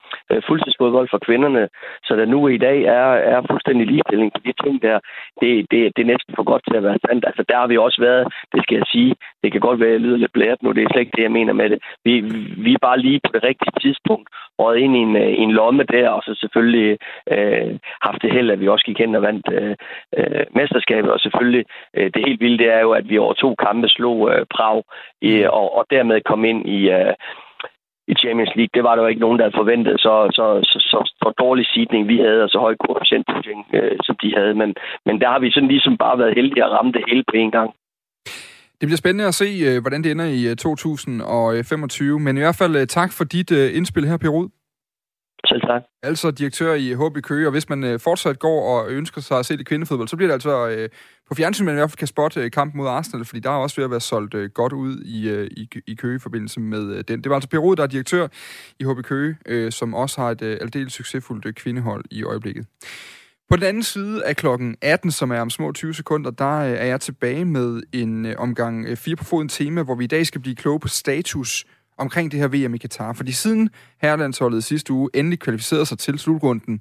fuldtidsfodbold 0.47 1.07
for 1.11 1.19
kvinderne, 1.27 1.63
så 2.03 2.15
der 2.15 2.25
nu 2.25 2.47
i 2.47 2.57
dag 2.57 2.79
er, 2.83 3.09
er 3.33 3.39
fuldstændig 3.51 3.85
lige 3.87 3.99
ligestilling 3.99 4.31
på 4.33 4.41
de 4.45 4.53
ting 4.63 4.81
der, 4.81 4.99
det, 5.41 5.51
det, 5.71 5.79
det 5.95 6.01
er 6.01 6.13
næsten 6.13 6.33
for 6.35 6.43
godt 6.51 6.63
til 6.67 6.77
at 6.77 6.83
være 6.83 6.99
sandt. 7.07 7.25
Altså, 7.29 7.43
der 7.49 7.57
har 7.61 7.67
vi 7.67 7.77
også 7.77 8.01
været, 8.01 8.25
det 8.53 8.63
skal 8.63 8.75
jeg 8.77 8.87
sige, 8.93 9.15
det 9.43 9.51
kan 9.51 9.61
godt 9.61 9.79
være, 9.79 9.89
at 9.89 9.97
jeg 9.97 10.01
lyder 10.05 10.17
lidt 10.17 10.33
blæret 10.33 10.63
nu, 10.63 10.71
det 10.71 10.83
er 10.83 10.89
slet 10.91 11.05
ikke 11.05 11.17
det, 11.17 11.27
jeg 11.27 11.37
mener 11.39 11.53
med 11.53 11.69
det. 11.69 11.79
Vi, 12.05 12.13
vi 12.65 12.71
er 12.73 12.85
bare 12.87 12.99
lige 12.99 13.19
på 13.25 13.31
det 13.33 13.43
rigtige 13.43 13.79
tidspunkt 13.81 14.27
råd 14.59 14.75
ind 14.75 14.95
i 14.95 14.99
en, 14.99 15.15
øh, 15.15 15.33
en 15.43 15.51
lomme 15.51 15.83
der, 15.83 16.09
og 16.09 16.21
så 16.23 16.31
selvfølgelig 16.41 16.97
øh, 17.33 17.71
haft 18.01 18.21
det 18.21 18.33
held, 18.33 18.51
at 18.51 18.59
vi 18.59 18.67
også 18.67 18.85
gik 18.85 18.99
hen 18.99 19.15
og 19.15 19.21
vandt 19.21 19.45
øh, 19.51 19.75
øh, 20.17 20.45
mesterskabet, 20.55 21.11
og 21.11 21.19
selvfølgelig 21.19 21.65
øh, 21.97 22.11
det 22.13 22.25
helt 22.27 22.41
vilde, 22.41 22.57
det 22.63 22.69
er 22.73 22.81
jo, 22.81 22.91
at 22.91 23.09
vi 23.09 23.17
over 23.17 23.33
to 23.33 23.55
kampe 23.55 23.87
slog 23.89 24.31
øh, 24.31 24.45
Prag, 24.55 24.83
i, 25.21 25.43
og, 25.43 25.77
og 25.77 25.85
dermed 25.89 26.08
kom 26.25 26.45
ind 26.45 26.61
i... 26.77 26.79
Øh, 26.89 27.13
i 28.11 28.13
Champions 28.23 28.53
League. 28.57 28.73
Det 28.77 28.83
var 28.87 28.93
der 28.95 29.01
jo 29.03 29.11
ikke 29.11 29.25
nogen, 29.25 29.37
der 29.39 29.45
havde 29.45 29.61
forventet. 29.61 29.95
Så, 30.05 30.13
så, 30.37 30.45
så, 30.71 30.77
så, 30.91 30.99
så 31.21 31.27
dårlig 31.43 31.65
sidning 31.75 32.01
vi 32.07 32.17
havde, 32.25 32.41
og 32.45 32.49
så 32.49 32.57
høj 32.65 32.75
koefficient, 32.85 33.27
øh, 33.77 33.97
som 34.07 34.15
de 34.21 34.29
havde. 34.37 34.53
Men, 34.61 34.69
men 35.05 35.15
der 35.21 35.29
har 35.33 35.39
vi 35.39 35.51
sådan 35.51 35.73
ligesom 35.75 35.97
bare 35.97 36.19
været 36.21 36.37
heldige 36.39 36.65
at 36.65 36.71
ramme 36.75 36.91
det 36.91 37.03
hele 37.09 37.23
på 37.31 37.35
en 37.43 37.51
gang. 37.57 37.69
Det 38.79 38.85
bliver 38.87 39.03
spændende 39.03 39.31
at 39.31 39.39
se, 39.41 39.49
øh, 39.67 39.81
hvordan 39.81 40.03
det 40.03 40.11
ender 40.11 40.29
i 40.39 40.55
2025. 40.55 42.15
Øh, 42.15 42.21
men 42.25 42.37
i 42.37 42.39
hvert 42.39 42.59
fald 42.61 42.75
øh, 42.75 42.87
tak 42.87 43.11
for 43.17 43.23
dit 43.35 43.51
indspil 43.51 44.07
her, 44.09 44.17
Per 44.17 44.33
Rud. 44.35 44.47
Selv 45.49 45.61
tak. 45.61 45.83
Altså 46.03 46.31
direktør 46.31 46.73
i 46.73 46.87
HB 46.99 47.15
Køge, 47.29 47.47
og 47.47 47.51
hvis 47.51 47.69
man 47.69 47.99
fortsat 48.07 48.39
går 48.39 48.59
og 48.73 48.91
ønsker 48.91 49.21
sig 49.21 49.39
at 49.39 49.45
se 49.45 49.57
det 49.57 49.67
kvindefodbold, 49.67 50.07
så 50.07 50.17
bliver 50.17 50.27
det 50.29 50.33
altså 50.33 50.53
på 51.29 51.35
fjernsyn, 51.35 51.65
man 51.65 51.73
i 51.73 51.77
hvert 51.77 51.89
fald 51.89 51.97
kan 51.97 52.07
spotte 52.07 52.39
øh, 52.39 52.51
kampen 52.51 52.77
mod 52.77 52.87
Arsenal, 52.87 53.25
fordi 53.25 53.39
der 53.39 53.49
er 53.49 53.55
også 53.55 53.75
ved 53.75 53.83
at 53.83 53.91
være 53.91 54.01
solgt 54.01 54.33
øh, 54.33 54.49
godt 54.49 54.73
ud 54.73 55.01
i, 55.01 55.29
øh, 55.29 55.47
i, 55.51 55.69
i 55.87 55.93
Køge 55.93 56.15
i 56.15 56.19
forbindelse 56.19 56.59
med 56.59 57.03
den. 57.03 57.23
Det 57.23 57.29
var 57.29 57.35
altså 57.35 57.49
Per 57.49 57.75
der 57.75 57.83
er 57.83 57.87
direktør 57.87 58.27
i 58.79 58.83
HB 58.83 59.03
Køge, 59.03 59.71
som 59.71 59.93
også 59.93 60.21
har 60.21 60.31
et 60.31 60.41
aldeles 60.41 60.93
succesfuldt 60.93 61.55
kvindehold 61.55 62.05
i 62.11 62.23
øjeblikket. 62.23 62.65
På 63.49 63.55
den 63.55 63.63
anden 63.63 63.83
side 63.83 64.25
af 64.25 64.35
klokken 64.35 64.75
18, 64.81 65.11
som 65.11 65.31
er 65.31 65.39
om 65.39 65.49
små 65.49 65.71
20 65.71 65.93
sekunder, 65.93 66.31
der 66.31 66.59
øh, 66.59 66.71
er 66.71 66.85
jeg 66.85 67.01
tilbage 67.01 67.45
med 67.45 67.81
en 67.93 68.25
øh, 68.25 68.35
omgang 68.37 68.85
øh, 68.85 68.97
fire 68.97 69.15
på 69.15 69.23
foden 69.23 69.49
tema, 69.49 69.83
hvor 69.83 69.95
vi 69.95 70.03
i 70.03 70.07
dag 70.07 70.27
skal 70.27 70.41
blive 70.41 70.55
kloge 70.55 70.79
på 70.79 70.87
status 70.87 71.65
omkring 71.97 72.31
det 72.31 72.39
her 72.39 72.47
VM 72.47 72.73
i 72.73 72.77
Katar. 72.77 73.13
Fordi 73.13 73.31
siden 73.31 73.69
herrelandsholdet 74.01 74.63
sidste 74.63 74.93
uge 74.93 75.09
endelig 75.13 75.39
kvalificerede 75.39 75.85
sig 75.85 75.99
til 75.99 76.19
slutrunden, 76.19 76.77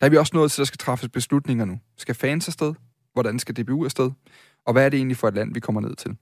der 0.00 0.06
er 0.06 0.10
vi 0.10 0.16
også 0.16 0.36
nået 0.36 0.52
til, 0.52 0.56
at 0.56 0.58
der 0.58 0.66
skal 0.66 0.78
træffes 0.78 1.08
beslutninger 1.08 1.64
nu. 1.64 1.78
Skal 1.98 2.14
fans 2.14 2.48
afsted? 2.48 2.74
Hvordan 3.14 3.38
skal 3.38 3.56
DBU 3.56 3.84
afsted? 3.84 4.10
Og 4.66 4.72
hvad 4.72 4.84
er 4.84 4.88
det 4.88 4.96
egentlig 4.96 5.16
for 5.16 5.28
et 5.28 5.34
land, 5.34 5.54
vi 5.54 5.60
kommer 5.60 5.80
ned 5.80 5.94
til? 5.94 6.16